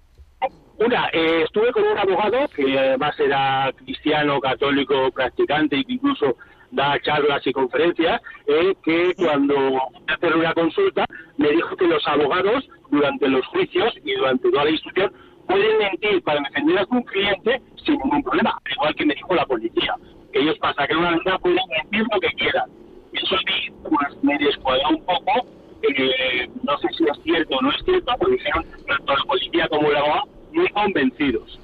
Una, 0.78 1.08
eh, 1.12 1.42
estuve 1.44 1.72
con 1.72 1.82
un 1.82 1.98
abogado 1.98 2.48
que 2.48 2.78
además 2.78 3.18
era 3.18 3.72
cristiano, 3.76 4.40
católico, 4.40 5.10
practicante 5.10 5.76
y 5.76 5.84
que 5.84 5.92
incluso 5.94 6.36
da 6.70 7.00
charlas 7.00 7.46
y 7.46 7.52
conferencias, 7.52 8.20
eh, 8.46 8.74
que 8.84 9.14
cuando 9.16 9.80
hacer 10.06 10.36
una 10.36 10.54
consulta 10.54 11.04
me 11.36 11.50
dijo 11.50 11.76
que 11.76 11.86
los 11.86 12.06
abogados 12.06 12.68
durante 12.90 13.28
los 13.28 13.44
juicios 13.46 13.92
y 14.04 14.14
durante 14.14 14.50
toda 14.50 14.64
la 14.64 14.70
instrucción 14.70 15.12
pueden 15.48 15.78
mentir 15.78 16.22
para 16.22 16.40
defender 16.40 16.78
a 16.78 16.84
su 16.84 17.04
cliente 17.04 17.62
sin 17.84 17.98
ningún 17.98 18.22
problema, 18.22 18.58
al 18.64 18.72
igual 18.72 18.94
que 18.94 19.06
me 19.06 19.14
dijo 19.14 19.34
la 19.34 19.46
policía. 19.46 19.94
Ellos 20.32 20.58
para 20.58 20.74
sacar 20.74 20.96
una 20.96 21.10
verdad 21.10 21.40
pueden 21.40 21.58
mentir 21.70 22.06
lo 22.12 22.20
que 22.20 22.28
quieran. 22.36 22.70
Eso 23.12 23.34
a 23.34 23.38
mí 23.38 23.72
pues, 23.82 24.22
me 24.22 24.38
descuadró 24.38 24.90
un 24.90 25.04
poco 25.04 25.46
eh, 25.82 26.50
no 26.64 26.76
sé 26.78 26.88
si 26.96 27.04
es 27.04 27.22
cierto 27.22 27.56
o 27.56 27.62
no 27.62 27.70
es 27.70 27.84
cierto, 27.84 28.12
porque 28.18 28.34
dijeron 28.34 28.64
tanto 28.86 29.16
la 29.16 29.24
policía 29.24 29.68
como 29.68 29.90
el 29.90 29.96
abogado 29.96 30.28
muy 30.52 30.68
convencidos. 30.70 31.58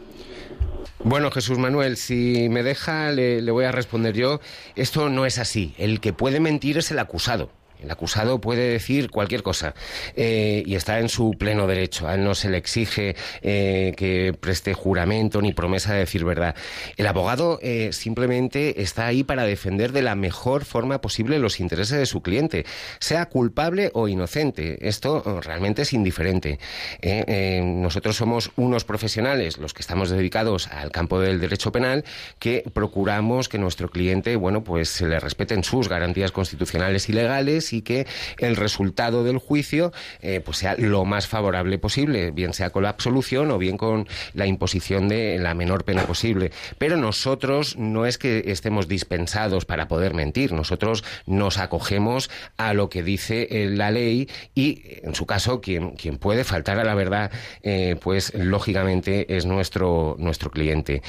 Bueno, 1.02 1.30
Jesús 1.30 1.58
Manuel, 1.58 1.96
si 1.96 2.48
me 2.48 2.62
deja, 2.62 3.10
le 3.10 3.50
voy 3.50 3.64
a 3.64 3.72
responder 3.72 4.14
yo. 4.14 4.40
Esto 4.76 5.08
no 5.10 5.26
es 5.26 5.38
así. 5.38 5.74
El 5.76 6.00
que 6.00 6.12
puede 6.12 6.40
mentir 6.40 6.78
es 6.78 6.90
el 6.90 6.98
acusado. 6.98 7.50
El 7.82 7.90
acusado 7.90 8.40
puede 8.40 8.68
decir 8.68 9.10
cualquier 9.10 9.42
cosa 9.42 9.74
eh, 10.16 10.62
y 10.64 10.74
está 10.74 11.00
en 11.00 11.08
su 11.08 11.32
pleno 11.32 11.66
derecho. 11.66 12.08
A 12.08 12.14
él 12.14 12.24
no 12.24 12.34
se 12.34 12.48
le 12.48 12.56
exige 12.56 13.14
eh, 13.42 13.92
que 13.96 14.34
preste 14.38 14.74
juramento 14.74 15.42
ni 15.42 15.52
promesa 15.52 15.92
de 15.92 16.00
decir 16.00 16.24
verdad. 16.24 16.54
El 16.96 17.06
abogado 17.06 17.58
eh, 17.62 17.90
simplemente 17.92 18.82
está 18.82 19.06
ahí 19.06 19.22
para 19.24 19.44
defender 19.44 19.92
de 19.92 20.02
la 20.02 20.14
mejor 20.14 20.64
forma 20.64 21.00
posible 21.00 21.38
los 21.38 21.60
intereses 21.60 21.98
de 21.98 22.06
su 22.06 22.22
cliente, 22.22 22.64
sea 23.00 23.26
culpable 23.26 23.90
o 23.92 24.08
inocente. 24.08 24.78
Esto 24.86 25.40
realmente 25.42 25.82
es 25.82 25.92
indiferente. 25.92 26.58
Nosotros 27.62 28.16
somos 28.16 28.50
unos 28.56 28.84
profesionales, 28.84 29.58
los 29.58 29.74
que 29.74 29.82
estamos 29.82 30.10
dedicados 30.10 30.68
al 30.68 30.90
campo 30.90 31.20
del 31.20 31.40
derecho 31.40 31.72
penal, 31.72 32.04
que 32.38 32.64
procuramos 32.72 33.48
que 33.48 33.58
nuestro 33.58 33.90
cliente, 33.90 34.36
bueno, 34.36 34.64
pues 34.64 34.88
se 34.88 35.06
le 35.06 35.20
respeten 35.20 35.64
sus 35.64 35.88
garantías 35.88 36.32
constitucionales 36.32 37.08
y 37.08 37.12
legales 37.12 37.63
y 37.72 37.82
que 37.82 38.06
el 38.38 38.56
resultado 38.56 39.24
del 39.24 39.38
juicio 39.38 39.92
eh, 40.20 40.40
pues 40.44 40.58
sea 40.58 40.76
lo 40.78 41.04
más 41.04 41.26
favorable 41.26 41.78
posible, 41.78 42.30
bien 42.30 42.52
sea 42.52 42.70
con 42.70 42.82
la 42.82 42.90
absolución 42.90 43.50
o 43.50 43.58
bien 43.58 43.76
con 43.76 44.06
la 44.34 44.46
imposición 44.46 45.08
de 45.08 45.38
la 45.38 45.54
menor 45.54 45.84
pena 45.84 46.06
posible. 46.06 46.50
Pero 46.78 46.96
nosotros 46.96 47.76
no 47.76 48.06
es 48.06 48.18
que 48.18 48.44
estemos 48.46 48.88
dispensados 48.88 49.64
para 49.64 49.88
poder 49.88 50.14
mentir, 50.14 50.52
nosotros 50.52 51.04
nos 51.26 51.58
acogemos 51.58 52.30
a 52.56 52.74
lo 52.74 52.88
que 52.88 53.02
dice 53.02 53.48
eh, 53.50 53.70
la 53.70 53.90
ley 53.90 54.28
y, 54.54 54.82
en 55.02 55.14
su 55.14 55.26
caso, 55.26 55.60
quien, 55.60 55.92
quien 55.92 56.18
puede 56.18 56.44
faltar 56.44 56.78
a 56.78 56.84
la 56.84 56.94
verdad, 56.94 57.30
eh, 57.62 57.96
pues 58.00 58.32
lógicamente 58.34 59.36
es 59.36 59.46
nuestro, 59.46 60.16
nuestro 60.18 60.50
cliente. 60.50 61.02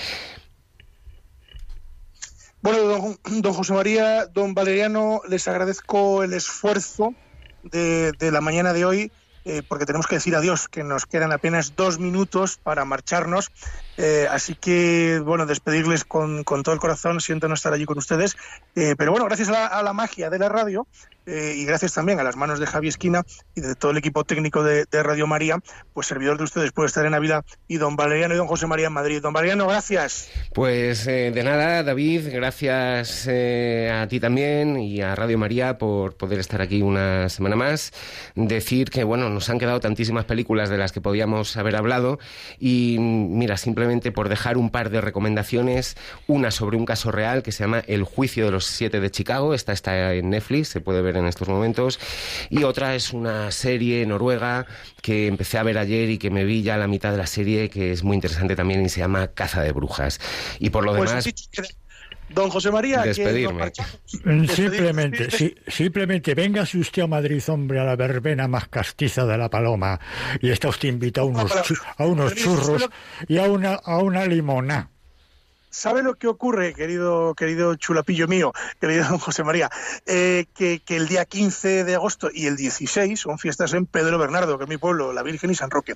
Bueno, 2.66 2.80
don, 2.80 3.20
don 3.44 3.54
José 3.54 3.74
María, 3.74 4.26
don 4.26 4.56
Valeriano, 4.56 5.22
les 5.30 5.48
agradezco 5.48 6.24
el 6.24 6.34
esfuerzo 6.34 7.14
de, 7.62 8.12
de 8.14 8.32
la 8.32 8.42
mañana 8.42 8.74
de 8.74 8.86
hoy, 8.86 9.12
eh, 9.44 9.62
porque 9.70 9.86
tenemos 9.86 10.08
que 10.08 10.16
decir 10.16 10.36
adiós, 10.36 10.68
que 10.68 10.84
nos 10.84 11.06
quedan 11.06 11.32
apenas 11.32 11.76
dos 11.76 12.00
minutos 12.00 12.58
para 12.58 12.84
marcharnos. 12.84 13.52
Eh, 13.98 14.26
así 14.32 14.56
que, 14.56 15.22
bueno, 15.24 15.46
despedirles 15.46 16.06
con, 16.06 16.44
con 16.44 16.64
todo 16.64 16.74
el 16.74 16.82
corazón, 16.82 17.22
siento 17.22 17.48
no 17.48 17.54
estar 17.54 17.72
allí 17.72 17.86
con 17.86 18.00
ustedes. 18.00 18.36
Eh, 18.74 18.96
pero 18.98 19.12
bueno, 19.12 19.28
gracias 19.28 19.50
a 19.50 19.52
la, 19.52 19.68
a 19.68 19.84
la 19.84 19.94
magia 19.94 20.32
de 20.32 20.40
la 20.40 20.50
radio 20.50 20.88
eh, 21.26 21.54
y 21.56 21.66
gracias 21.66 21.94
también 21.94 22.20
a 22.20 22.24
las 22.24 22.36
manos 22.36 22.60
de 22.60 22.68
Javi 22.68 22.88
Esquina 22.88 23.24
y 23.56 23.62
de 23.62 23.76
todo 23.76 23.92
el 23.92 23.98
equipo 23.98 24.24
técnico 24.24 24.64
de, 24.64 24.86
de 24.86 25.04
Radio 25.04 25.28
María, 25.28 25.60
pues 25.94 26.08
servidor 26.08 26.38
de 26.38 26.44
ustedes 26.44 26.72
puede 26.72 26.88
estar 26.88 27.06
en 27.06 27.12
Navidad 27.12 27.46
y 27.68 27.78
don 27.78 27.96
Valeriano 27.96 28.34
y 28.34 28.38
don 28.38 28.48
José 28.48 28.68
María 28.68 28.88
en 28.88 28.94
Madrid. 28.94 29.22
Don 29.22 29.34
Valeriano, 29.34 29.68
gracias. 29.68 30.30
Pues 30.54 31.08
eh, 31.08 31.32
de 31.34 31.44
nada, 31.44 31.84
David, 31.84 32.30
gracias 32.32 33.28
eh, 33.28 33.92
a 33.92 34.08
ti 34.08 34.20
también 34.20 34.78
y 34.78 35.02
a 35.02 35.16
Radio 35.16 35.38
María 35.38 35.78
por 35.78 36.16
poder 36.16 36.40
estar 36.40 36.62
aquí 36.62 36.82
una 36.82 37.30
semana 37.30 37.56
más. 37.56 37.92
Decir 38.36 38.90
que, 38.90 39.04
bueno, 39.04 39.30
nos 39.30 39.50
han 39.50 39.60
quedado 39.60 39.80
tantísimas 39.80 40.26
películas 40.26 40.70
de 40.70 40.78
las 40.78 40.92
que 40.92 41.02
podíamos 41.02 41.58
haber 41.58 41.76
hablado 41.76 42.20
y 42.60 42.98
mira, 43.00 43.58
simplemente 43.58 44.12
por 44.12 44.30
dejar 44.30 44.58
un 44.58 44.70
par 44.70 44.90
de 44.90 45.02
recomendaciones, 45.02 45.98
una 46.28 46.52
sobre 46.52 46.78
un 46.78 46.86
caso 46.86 47.12
real 47.12 47.44
que 47.44 47.52
se 47.52 47.64
llama 47.64 47.84
El 47.88 48.04
juicio 48.04 48.46
de 48.46 48.52
los 48.52 48.66
siete 48.66 49.00
de 49.00 49.12
Chicago, 49.12 49.54
esta 49.54 49.74
está 49.74 50.14
en 50.14 50.30
Netflix, 50.30 50.70
se 50.70 50.82
puede 50.82 51.02
ver 51.02 51.15
en 51.18 51.26
estos 51.26 51.48
momentos, 51.48 52.00
y 52.50 52.64
otra 52.64 52.96
es 52.96 53.14
una 53.14 53.52
serie 53.52 54.06
noruega 54.06 54.66
que 55.02 55.28
empecé 55.28 55.58
a 55.58 55.64
ver 55.64 55.78
ayer 55.78 56.10
y 56.10 56.18
que 56.18 56.30
me 56.30 56.44
vi 56.46 56.64
ya 56.64 56.76
a 56.76 56.78
la 56.78 56.88
mitad 56.88 57.12
de 57.12 57.18
la 57.18 57.28
serie, 57.28 57.70
que 57.70 57.92
es 57.92 58.04
muy 58.04 58.16
interesante 58.16 58.56
también 58.56 58.86
y 58.86 58.90
se 58.90 59.00
llama 59.00 59.28
Caza 59.28 59.62
de 59.62 59.72
Brujas. 59.72 60.20
Y 60.60 60.70
por 60.70 60.84
lo 60.86 60.96
Pues 60.96 61.10
demás... 61.10 61.26
Don 62.30 62.50
José 62.50 62.72
María, 62.72 63.04
despedirme. 63.04 63.72
Simplemente, 64.48 65.30
sí, 65.30 65.54
simplemente 65.68 66.34
véngase 66.34 66.80
usted 66.80 67.04
a 67.04 67.08
Madrid, 67.08 67.42
hombre, 67.48 67.80
a 67.80 67.84
la 67.84 67.96
verbena 67.96 68.48
más 68.48 68.68
castiza 68.68 69.26
de 69.26 69.38
la 69.38 69.50
Paloma 69.50 70.00
y 70.42 70.50
está 70.50 70.70
usted 70.70 70.90
invitado 70.90 71.28
a 71.28 71.30
unos, 71.30 71.52
a 71.98 72.06
unos 72.06 72.34
churros 72.34 72.90
y 73.28 73.38
a 73.38 73.44
una, 73.44 73.76
a 73.76 74.00
una 74.00 74.26
limona. 74.26 74.90
¿Sabe 75.76 76.04
lo 76.04 76.16
que 76.16 76.28
ocurre, 76.28 76.74
querido, 76.74 77.36
querido 77.36 77.76
chulapillo 77.76 78.30
mío, 78.30 78.54
querido 78.80 79.10
don 79.10 79.18
José 79.20 79.44
María? 79.44 79.70
Eh, 80.06 80.46
que, 80.56 80.82
el 80.88 81.10
día 81.10 81.26
15 81.26 81.84
de 81.84 81.96
agosto 81.96 82.30
y 82.34 82.46
el 82.46 82.56
16 82.56 83.20
son 83.20 83.38
fiestas 83.38 83.74
en 83.74 83.86
Pedro 83.86 84.18
Bernardo, 84.18 84.58
que 84.58 84.64
es 84.64 84.70
mi 84.70 84.78
pueblo, 84.78 85.12
la 85.12 85.22
Virgen 85.22 85.52
y 85.52 85.56
San 85.56 85.70
Roque. 85.70 85.96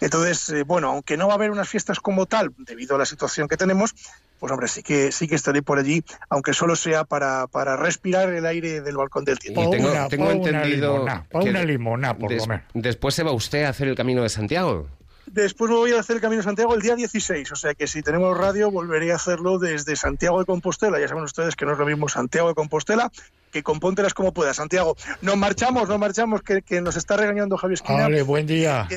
Entonces, 0.00 0.48
eh, 0.48 0.64
bueno, 0.64 0.88
aunque 0.88 1.16
no 1.16 1.28
va 1.28 1.34
a 1.34 1.36
haber 1.36 1.52
unas 1.52 1.68
fiestas 1.68 2.00
como 2.00 2.26
tal, 2.26 2.52
debido 2.58 2.96
a 2.96 2.98
la 2.98 3.06
situación 3.06 3.46
que 3.46 3.56
tenemos, 3.56 3.94
pues 4.40 4.50
hombre, 4.50 4.66
sí 4.66 4.82
que 4.82 5.12
sí 5.12 5.28
que 5.28 5.36
estaré 5.36 5.62
por 5.62 5.78
allí, 5.78 6.02
aunque 6.28 6.52
solo 6.52 6.74
sea 6.74 7.04
para, 7.04 7.46
para 7.46 7.76
respirar 7.76 8.30
el 8.30 8.44
aire 8.46 8.80
del 8.80 8.96
balcón 8.96 9.24
del 9.24 9.38
tiempo. 9.38 9.62
Y 9.62 9.70
tengo, 9.70 10.08
tengo 10.08 10.30
entendido 10.32 11.06
una 11.30 11.62
limona, 11.62 12.18
por 12.18 12.32
lo 12.32 12.46
menos. 12.46 12.64
Después 12.74 13.14
se 13.14 13.22
va 13.22 13.30
usted 13.30 13.62
a 13.62 13.68
hacer 13.68 13.86
el 13.86 13.94
Camino 13.94 14.24
de 14.24 14.28
Santiago. 14.28 14.88
Después 15.32 15.70
me 15.70 15.76
voy 15.76 15.92
a 15.92 16.00
hacer 16.00 16.16
el 16.16 16.22
Camino 16.22 16.38
de 16.38 16.44
Santiago 16.44 16.74
el 16.74 16.82
día 16.82 16.96
16, 16.96 17.52
o 17.52 17.56
sea 17.56 17.74
que 17.74 17.86
si 17.86 18.02
tenemos 18.02 18.36
radio 18.36 18.70
volveré 18.70 19.12
a 19.12 19.16
hacerlo 19.16 19.58
desde 19.58 19.94
Santiago 19.94 20.40
de 20.40 20.44
Compostela. 20.44 20.98
Ya 20.98 21.06
saben 21.06 21.22
ustedes 21.22 21.54
que 21.54 21.64
no 21.64 21.72
es 21.72 21.78
lo 21.78 21.86
mismo 21.86 22.08
Santiago 22.08 22.48
de 22.48 22.54
Compostela 22.54 23.10
que 23.52 23.62
compóntelas 23.62 24.14
como 24.14 24.32
pueda. 24.32 24.54
Santiago, 24.54 24.96
nos 25.22 25.36
marchamos, 25.36 25.88
nos 25.88 25.98
marchamos, 25.98 26.42
que, 26.42 26.62
que 26.62 26.80
nos 26.80 26.96
está 26.96 27.16
regañando 27.16 27.56
Javier 27.56 27.74
Esquina. 27.74 28.02
Vale, 28.02 28.22
buen 28.22 28.46
día. 28.46 28.88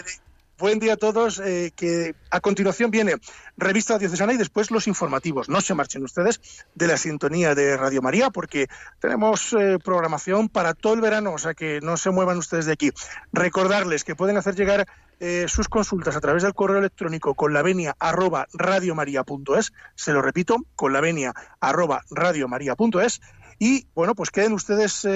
Buen 0.63 0.79
día 0.79 0.93
a 0.93 0.95
todos. 0.95 1.41
Eh, 1.43 1.73
que 1.75 2.15
a 2.31 2.39
continuación 2.39 2.89
viene 2.89 3.15
Revista 3.57 3.99
Diocesana 3.99 4.31
y 4.31 4.37
después 4.37 4.71
los 4.71 4.87
informativos. 4.87 5.49
No 5.49 5.59
se 5.59 5.73
marchen 5.73 6.05
ustedes 6.05 6.39
de 6.73 6.87
la 6.87 6.95
sintonía 6.95 7.53
de 7.53 7.75
Radio 7.75 8.01
María 8.01 8.29
porque 8.29 8.69
tenemos 9.01 9.51
eh, 9.51 9.77
programación 9.83 10.47
para 10.47 10.73
todo 10.73 10.93
el 10.93 11.01
verano, 11.01 11.33
o 11.33 11.37
sea 11.37 11.53
que 11.53 11.81
no 11.81 11.97
se 11.97 12.11
muevan 12.11 12.37
ustedes 12.37 12.65
de 12.65 12.71
aquí. 12.71 12.91
Recordarles 13.33 14.05
que 14.05 14.15
pueden 14.15 14.37
hacer 14.37 14.55
llegar 14.55 14.87
eh, 15.19 15.47
sus 15.49 15.67
consultas 15.67 16.15
a 16.15 16.21
través 16.21 16.43
del 16.43 16.53
correo 16.53 16.77
electrónico 16.77 17.33
con 17.35 17.51
la 17.51 17.61
venia 17.61 17.97
arroba 17.99 18.47
radiomaria.es. 18.53 19.73
Se 19.95 20.13
lo 20.13 20.21
repito, 20.21 20.55
con 20.77 20.93
la 20.93 21.01
venia 21.01 21.33
arroba 21.59 22.05
radiomaria.es. 22.09 23.19
Y 23.59 23.85
bueno, 23.95 24.15
pues 24.15 24.31
queden 24.31 24.53
ustedes 24.53 25.07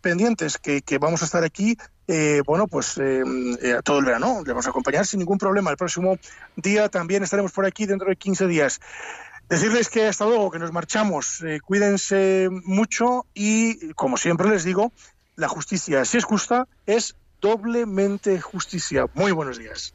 pendientes 0.00 0.58
que, 0.58 0.80
que, 0.82 0.98
vamos 0.98 1.22
a 1.22 1.26
estar 1.26 1.44
aquí 1.44 1.76
eh, 2.08 2.42
bueno, 2.44 2.66
pues 2.66 2.98
eh, 2.98 3.22
eh, 3.62 3.80
todo 3.84 3.98
el 3.98 4.04
verano. 4.04 4.42
Le 4.44 4.52
vamos 4.52 4.66
a 4.66 4.70
acompañar 4.70 5.06
sin 5.06 5.20
ningún 5.20 5.38
problema. 5.38 5.70
El 5.70 5.76
próximo 5.76 6.18
día 6.56 6.88
también 6.88 7.22
estaremos 7.22 7.52
por 7.52 7.66
aquí 7.66 7.86
dentro 7.86 8.08
de 8.08 8.16
15 8.16 8.46
días. 8.46 8.80
Decirles 9.48 9.88
que 9.88 10.06
hasta 10.06 10.24
luego, 10.24 10.50
que 10.50 10.58
nos 10.58 10.72
marchamos. 10.72 11.44
cuídense 11.64 12.48
mucho 12.50 13.26
y, 13.34 13.92
como 13.94 14.16
siempre 14.16 14.48
les 14.48 14.64
digo, 14.64 14.92
la 15.36 15.48
justicia, 15.48 16.04
si 16.04 16.18
es 16.18 16.24
justa, 16.24 16.68
es 16.86 17.16
doblemente 17.40 18.40
justicia. 18.40 19.06
Muy 19.14 19.32
buenos 19.32 19.58
días. 19.58 19.94